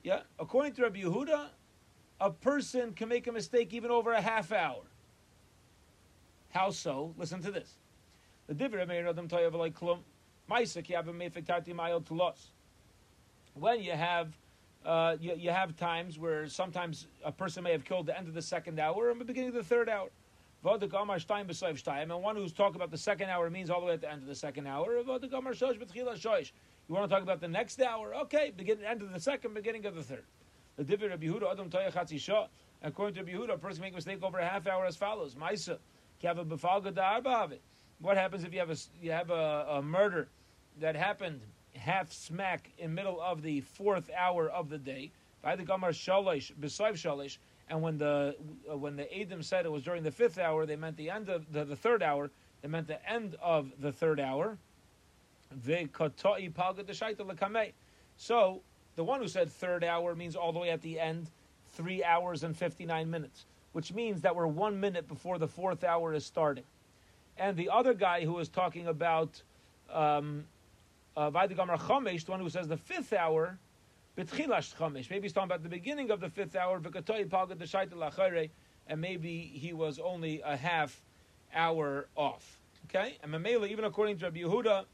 Yeah, 0.03 0.21
according 0.39 0.73
to 0.73 0.83
Rabbi 0.83 1.01
Yehuda, 1.01 1.47
a 2.21 2.31
person 2.31 2.93
can 2.93 3.09
make 3.09 3.27
a 3.27 3.31
mistake 3.31 3.73
even 3.73 3.91
over 3.91 4.13
a 4.13 4.21
half 4.21 4.51
hour. 4.51 4.83
How 6.49 6.69
so? 6.69 7.13
Listen 7.17 7.41
to 7.41 7.51
this. 7.51 7.75
The 8.47 8.53
when 13.53 13.81
you 13.81 13.91
have 13.91 14.37
uh, 14.85 15.17
you, 15.19 15.33
you 15.35 15.49
have 15.49 15.75
times 15.75 16.17
where 16.17 16.47
sometimes 16.47 17.07
a 17.25 17.31
person 17.31 17.63
may 17.63 17.71
have 17.71 17.83
killed 17.83 18.05
the 18.05 18.17
end 18.17 18.27
of 18.27 18.33
the 18.33 18.41
second 18.41 18.79
hour 18.79 19.09
and 19.09 19.19
the 19.19 19.25
beginning 19.25 19.49
of 19.49 19.55
the 19.55 19.63
third 19.63 19.89
hour. 19.89 20.09
And 20.67 22.23
one 22.23 22.35
who's 22.35 22.51
talking 22.51 22.75
about 22.75 22.91
the 22.91 22.97
second 22.97 23.29
hour 23.29 23.49
means 23.49 23.69
all 23.69 23.79
the 23.79 23.87
way 23.87 23.93
at 23.93 24.01
the 24.01 24.11
end 24.11 24.21
of 24.21 24.27
the 24.27 24.35
second 24.35 24.67
hour. 24.67 24.97
You 24.97 25.05
want 25.05 27.09
to 27.09 27.15
talk 27.15 27.23
about 27.23 27.39
the 27.39 27.47
next 27.47 27.81
hour? 27.81 28.13
Okay, 28.15 28.51
beginning 28.55 28.83
end 28.83 29.01
of 29.01 29.13
the 29.13 29.19
second, 29.19 29.53
beginning 29.53 29.85
of 29.85 29.95
the 29.95 30.03
third. 30.03 30.25
The 30.75 30.83
Divir 30.83 31.13
of 31.13 31.21
Yehuda, 31.21 31.51
Adam 31.51 31.69
Toya 31.69 31.91
Chatzisha. 31.91 32.47
According 32.83 33.25
to 33.25 33.31
Yehuda, 33.31 33.53
a 33.53 33.57
person 33.57 33.81
makes 33.81 33.93
a 33.93 33.97
mistake 33.97 34.23
over 34.23 34.39
a 34.39 34.45
half 34.45 34.67
hour 34.67 34.85
as 34.85 34.95
follows. 34.95 35.35
Maisa, 35.35 35.77
Kava 36.21 36.43
Befalga 36.43 36.91
Da'arba 36.91 37.57
What 37.99 38.17
happens 38.17 38.43
if 38.43 38.53
you 38.53 38.59
have 38.59 38.69
a 38.69 38.77
you 39.01 39.11
have 39.11 39.31
a, 39.31 39.65
a 39.69 39.81
murder 39.81 40.27
that 40.79 40.95
happened 40.95 41.41
half 41.75 42.11
smack 42.11 42.71
in 42.77 42.93
middle 42.93 43.21
of 43.21 43.41
the 43.41 43.61
fourth 43.61 44.09
hour 44.15 44.49
of 44.49 44.69
the 44.69 44.77
day? 44.77 45.11
By 45.41 45.55
the 45.55 45.63
Gamar 45.63 45.89
Shalish, 45.89 46.53
Besaiv 46.53 46.93
Shalish, 46.93 47.37
and 47.69 47.81
when 47.81 47.97
the 47.97 48.35
uh, 48.71 48.77
when 48.77 48.95
the 48.95 49.21
Adam 49.21 49.43
said 49.43 49.65
it 49.65 49.71
was 49.71 49.83
during 49.83 50.03
the 50.03 50.11
fifth 50.11 50.37
hour, 50.37 50.65
they 50.65 50.75
meant 50.75 50.97
the 50.97 51.09
end 51.09 51.29
of 51.29 51.51
the, 51.51 51.65
the 51.65 51.75
third 51.75 52.01
hour. 52.01 52.29
They 52.61 52.67
meant 52.67 52.87
the 52.87 53.09
end 53.09 53.35
of 53.41 53.71
the 53.79 53.91
third 53.91 54.19
hour. 54.19 54.57
So 58.17 58.61
the 58.95 59.03
one 59.03 59.21
who 59.21 59.27
said 59.27 59.51
third 59.51 59.83
hour 59.83 60.15
means 60.15 60.35
all 60.35 60.51
the 60.51 60.59
way 60.59 60.69
at 60.71 60.81
the 60.81 60.99
end, 60.99 61.29
three 61.73 62.03
hours 62.03 62.43
and 62.43 62.57
59 62.57 63.09
minutes, 63.09 63.45
which 63.73 63.93
means 63.93 64.21
that 64.21 64.35
we're 64.35 64.47
one 64.47 64.79
minute 64.79 65.07
before 65.07 65.37
the 65.37 65.47
fourth 65.47 65.83
hour 65.83 66.13
is 66.13 66.25
starting. 66.25 66.63
And 67.37 67.55
the 67.55 67.69
other 67.69 67.93
guy 67.93 68.25
who 68.25 68.33
was 68.33 68.49
talking 68.49 68.87
about 68.87 69.41
um, 69.93 70.45
uh, 71.15 71.29
the 71.29 72.23
one 72.27 72.39
who 72.39 72.49
says 72.49 72.67
the 72.67 72.77
fifth 72.77 73.13
hour, 73.13 73.59
B'tchilash 74.17 74.75
Chomesh. 74.75 75.09
Maybe 75.09 75.23
he's 75.23 75.33
talking 75.33 75.47
about 75.47 75.63
the 75.63 75.69
beginning 75.69 76.09
of 76.09 76.19
the 76.19 76.29
fifth 76.29 76.55
hour, 76.55 76.81
and 78.89 79.01
maybe 79.01 79.39
he 79.53 79.73
was 79.73 79.99
only 79.99 80.41
a 80.43 80.57
half 80.57 81.01
hour 81.53 82.07
off. 82.15 82.59
Okay? 82.89 83.17
And 83.21 83.31
Mamela, 83.31 83.69
even 83.69 83.85
according 83.85 84.17
to 84.19 84.25
Rabbi 84.25 84.39
Yehuda, 84.39 84.85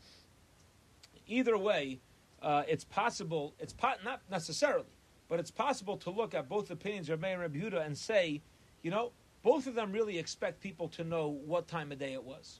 either 1.27 1.57
way, 1.57 1.99
uh, 2.41 2.63
it's 2.67 2.83
possible, 2.83 3.53
it's 3.59 3.73
po- 3.73 3.93
not 4.03 4.21
necessarily, 4.29 4.89
but 5.29 5.39
it's 5.39 5.51
possible 5.51 5.95
to 5.97 6.09
look 6.09 6.33
at 6.33 6.49
both 6.49 6.69
opinions 6.69 7.09
of 7.09 7.21
Meir 7.21 7.41
and 7.41 7.41
Rabbi 7.41 7.59
Yehuda 7.59 7.85
and 7.85 7.97
say, 7.97 8.41
you 8.81 8.91
know, 8.91 9.11
both 9.41 9.67
of 9.67 9.75
them 9.75 9.91
really 9.91 10.17
expect 10.17 10.59
people 10.59 10.89
to 10.89 11.03
know 11.03 11.29
what 11.29 11.67
time 11.67 11.91
of 11.91 11.99
day 11.99 12.13
it 12.13 12.23
was. 12.23 12.59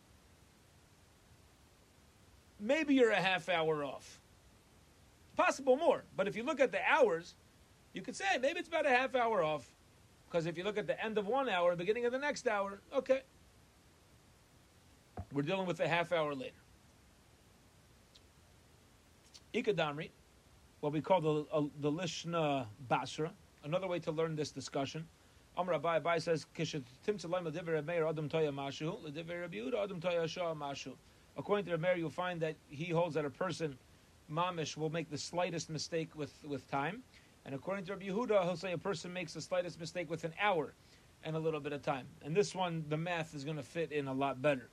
Maybe 2.60 2.96
you're 2.96 3.12
a 3.12 3.22
half 3.22 3.50
hour 3.50 3.84
off. 3.84 4.20
Possible 5.36 5.76
more. 5.76 6.04
But 6.16 6.28
if 6.28 6.36
you 6.36 6.44
look 6.44 6.60
at 6.60 6.72
the 6.72 6.80
hours, 6.88 7.36
you 7.94 8.02
could 8.02 8.16
say 8.16 8.26
maybe 8.42 8.60
it's 8.60 8.68
about 8.68 8.86
a 8.86 8.90
half 8.90 9.16
hour 9.16 9.44
off. 9.44 9.68
Because 10.28 10.46
if 10.46 10.58
you 10.58 10.64
look 10.64 10.78
at 10.78 10.88
the 10.88 11.04
end 11.04 11.18
of 11.18 11.28
one 11.28 11.50
hour, 11.50 11.76
beginning 11.76 12.06
of 12.06 12.12
the 12.12 12.18
next 12.18 12.48
hour, 12.48 12.82
okay. 12.96 13.22
We're 15.32 15.44
dealing 15.44 15.68
with 15.68 15.80
a 15.80 15.88
half 15.88 16.12
hour 16.12 16.34
later. 16.34 16.54
Ikadamri, 19.54 20.10
what 20.80 20.92
we 20.92 21.02
call 21.02 21.22
the, 21.22 21.46
uh, 21.52 21.62
the 21.82 21.92
Lishna 21.92 22.66
Basra, 22.88 23.32
another 23.64 23.88
way 23.88 24.00
to 24.00 24.12
learn 24.12 24.36
this 24.36 24.52
discussion. 24.52 25.06
Amr 25.56 25.78
Abai 25.78 26.02
Abai 26.02 26.20
says, 26.20 26.48
According 31.36 31.66
to 31.66 31.72
the 31.72 31.78
Meir, 31.78 31.96
you'll 31.96 32.10
find 32.10 32.40
that 32.42 32.56
he 32.70 32.86
holds 32.92 33.16
that 33.16 33.26
a 33.26 33.30
person, 33.30 33.78
mamish, 34.34 34.76
will 34.76 34.90
make 34.90 35.10
the 35.10 35.18
slightest 35.18 35.70
mistake 35.70 36.10
with, 36.16 36.34
with 36.48 36.70
time. 36.70 37.04
And 37.46 37.54
according 37.54 37.86
to 37.86 37.94
Rabbi 37.94 38.08
Yehuda, 38.08 38.44
he'll 38.44 38.56
say 38.56 38.72
a 38.72 38.78
person 38.78 39.14
makes 39.14 39.34
the 39.34 39.42
slightest 39.42 39.80
mistake 39.80 40.10
with 40.10 40.24
an 40.24 40.34
hour 40.42 40.74
and 41.24 41.36
a 41.36 41.40
little 41.40 41.60
bit 41.60 41.74
of 41.74 41.82
time. 41.82 42.08
And 42.24 42.36
this 42.36 42.56
one, 42.56 42.86
the 42.90 42.98
math 42.98 43.36
is 43.36 43.44
going 43.44 43.58
to 43.58 43.64
fit 43.64 43.92
in 43.92 44.08
a 44.08 44.14
lot 44.14 44.42
better. 44.42 44.70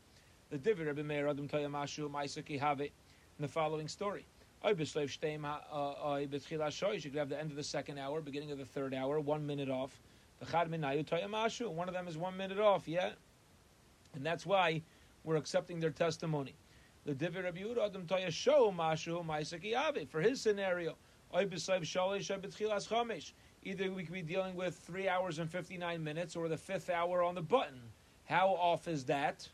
The 0.50 0.58
Divid 0.58 0.86
Rabbi 0.86 1.02
Meir 1.02 1.28
Adam 1.28 1.48
Toyamashu 1.48 2.10
Maisaki 2.10 2.58
Have 2.58 2.80
in 2.80 2.90
the 3.38 3.48
following 3.48 3.88
story. 3.88 4.24
Uh, 4.62 4.68
you 4.68 4.76
could 4.76 4.88
have 7.14 7.28
the 7.28 7.38
end 7.38 7.50
of 7.50 7.56
the 7.56 7.62
second 7.62 7.98
hour, 7.98 8.20
beginning 8.20 8.50
of 8.50 8.58
the 8.58 8.64
third 8.64 8.92
hour, 8.94 9.18
one 9.20 9.46
minute 9.46 9.70
off. 9.70 9.98
One 10.40 10.74
of 11.88 11.94
them 11.94 12.08
is 12.08 12.18
one 12.18 12.36
minute 12.36 12.58
off, 12.58 12.86
yeah? 12.88 13.10
And 14.14 14.26
that's 14.26 14.44
why 14.44 14.82
we're 15.24 15.36
accepting 15.36 15.80
their 15.80 15.90
testimony. 15.90 16.54
The 17.06 17.14
Divi 17.14 17.40
Rabbi 17.40 17.62
Yehuda 17.62 17.86
Adam 17.86 18.06
Toya 18.06 18.30
show 18.30 18.70
Mashu 18.70 19.24
Maisaki 19.24 20.06
for 20.06 20.20
his 20.20 20.38
scenario. 20.40 20.96
Either 23.62 23.92
we 23.92 24.04
could 24.04 24.12
be 24.12 24.22
dealing 24.22 24.54
with 24.54 24.74
three 24.74 25.08
hours 25.08 25.38
and 25.38 25.50
fifty 25.50 25.78
nine 25.78 26.04
minutes, 26.04 26.36
or 26.36 26.48
the 26.48 26.56
fifth 26.58 26.90
hour 26.90 27.22
on 27.22 27.34
the 27.34 27.40
button. 27.42 27.80
How 28.24 28.48
off 28.48 28.86
is 28.86 29.04
that? 29.06 29.48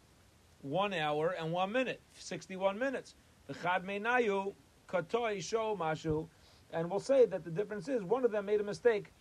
One 0.63 0.93
hour 0.93 1.37
and 1.39 1.53
one 1.53 1.71
minute, 1.71 2.01
sixty 2.15 2.57
one 2.57 2.79
minutes. 2.79 3.15
The 3.47 3.55
Chad 3.55 3.85
Meinayu 3.85 4.55
Katoi 4.89 5.41
show 5.41 5.77
Mashu, 5.77 6.27
and 6.73 6.91
we'll 6.91 6.99
say 6.99 7.27
that 7.27 7.45
the 7.45 7.51
difference 7.51 7.87
is 7.89 8.03
one 8.03 8.25
of 8.25 8.33
them 8.33 8.47
made 8.47 8.61
a 8.61 8.65
mistake 8.65 9.13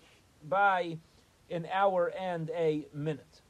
by 0.47 0.97
an 1.51 1.67
hour 1.71 2.11
and 2.19 2.49
a 2.55 2.87
minute. 2.91 3.41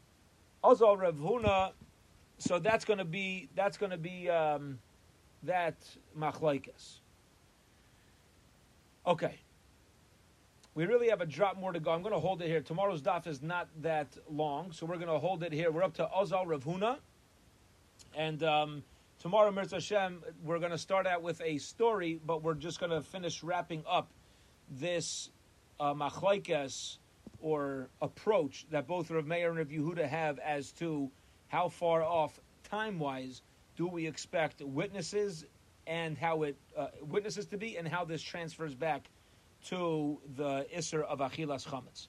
Also, 0.62 0.94
Rav 0.94 1.16
Huna 1.16 1.72
so 2.38 2.60
that's 2.60 2.86
going 2.86 3.00
to 3.00 3.06
be 3.06 3.50
that's 3.56 3.78
going 3.78 3.92
to 3.92 3.98
be 3.98 4.30
um, 4.30 4.80
that 5.44 5.76
machlaikas. 6.18 7.00
Okay. 9.08 9.40
We 10.74 10.86
really 10.86 11.08
have 11.08 11.22
a 11.22 11.26
drop 11.26 11.58
more 11.58 11.72
to 11.72 11.80
go. 11.80 11.92
I'm 11.92 12.02
going 12.02 12.14
to 12.14 12.20
hold 12.20 12.42
it 12.42 12.48
here. 12.48 12.60
Tomorrow's 12.60 13.02
daf 13.02 13.28
is 13.28 13.42
not 13.42 13.70
that 13.82 14.08
long, 14.30 14.74
so 14.74 14.86
we're 14.86 14.98
going 14.98 15.08
to 15.08 15.20
hold 15.20 15.42
it 15.44 15.54
here. 15.54 15.72
We're 15.72 15.84
up 15.84 15.94
to 15.96 16.10
Ozal 16.14 16.46
Rav 16.46 16.66
Huna, 16.66 16.98
and 18.14 18.44
um, 18.44 18.84
tomorrow, 19.20 19.52
Mirza 19.52 19.78
Hashem, 19.78 20.22
we're 20.44 20.60
going 20.60 20.72
to 20.72 20.78
start 20.78 21.08
out 21.08 21.22
with 21.22 21.40
a 21.42 21.58
story, 21.60 22.20
but 22.26 22.44
we're 22.44 22.56
just 22.56 22.82
going 22.82 22.92
to 22.92 23.02
finish 23.02 23.42
wrapping 23.42 23.84
up 23.90 24.10
this 24.70 25.30
uh, 25.80 25.94
machlaikas 25.94 26.98
or 27.40 27.90
approach 28.02 28.66
that 28.72 28.86
both 28.86 29.12
Rav 29.12 29.26
Meir 29.26 29.50
and 29.50 29.58
Rav 29.58 29.68
Yehuda 29.68 30.08
have 30.08 30.40
as 30.40 30.72
to 30.74 31.10
how 31.48 31.70
far 31.70 32.04
off 32.04 32.40
time 32.64 33.00
wise 33.00 33.42
do 33.76 33.88
we 33.88 34.08
expect 34.08 34.62
witnesses 34.62 35.46
and 35.88 36.18
how 36.18 36.44
it 36.44 36.58
uh, 36.78 36.88
witnesses 37.02 37.46
to 37.46 37.58
be 37.58 37.78
and 37.78 37.88
how 37.88 38.04
this 38.04 38.22
transfers 38.22 38.74
back 38.74 39.10
to 39.66 40.20
the 40.36 40.66
Isser 40.76 41.04
of 41.04 41.20
Achilas 41.20 41.68
Chametz. 41.68 42.08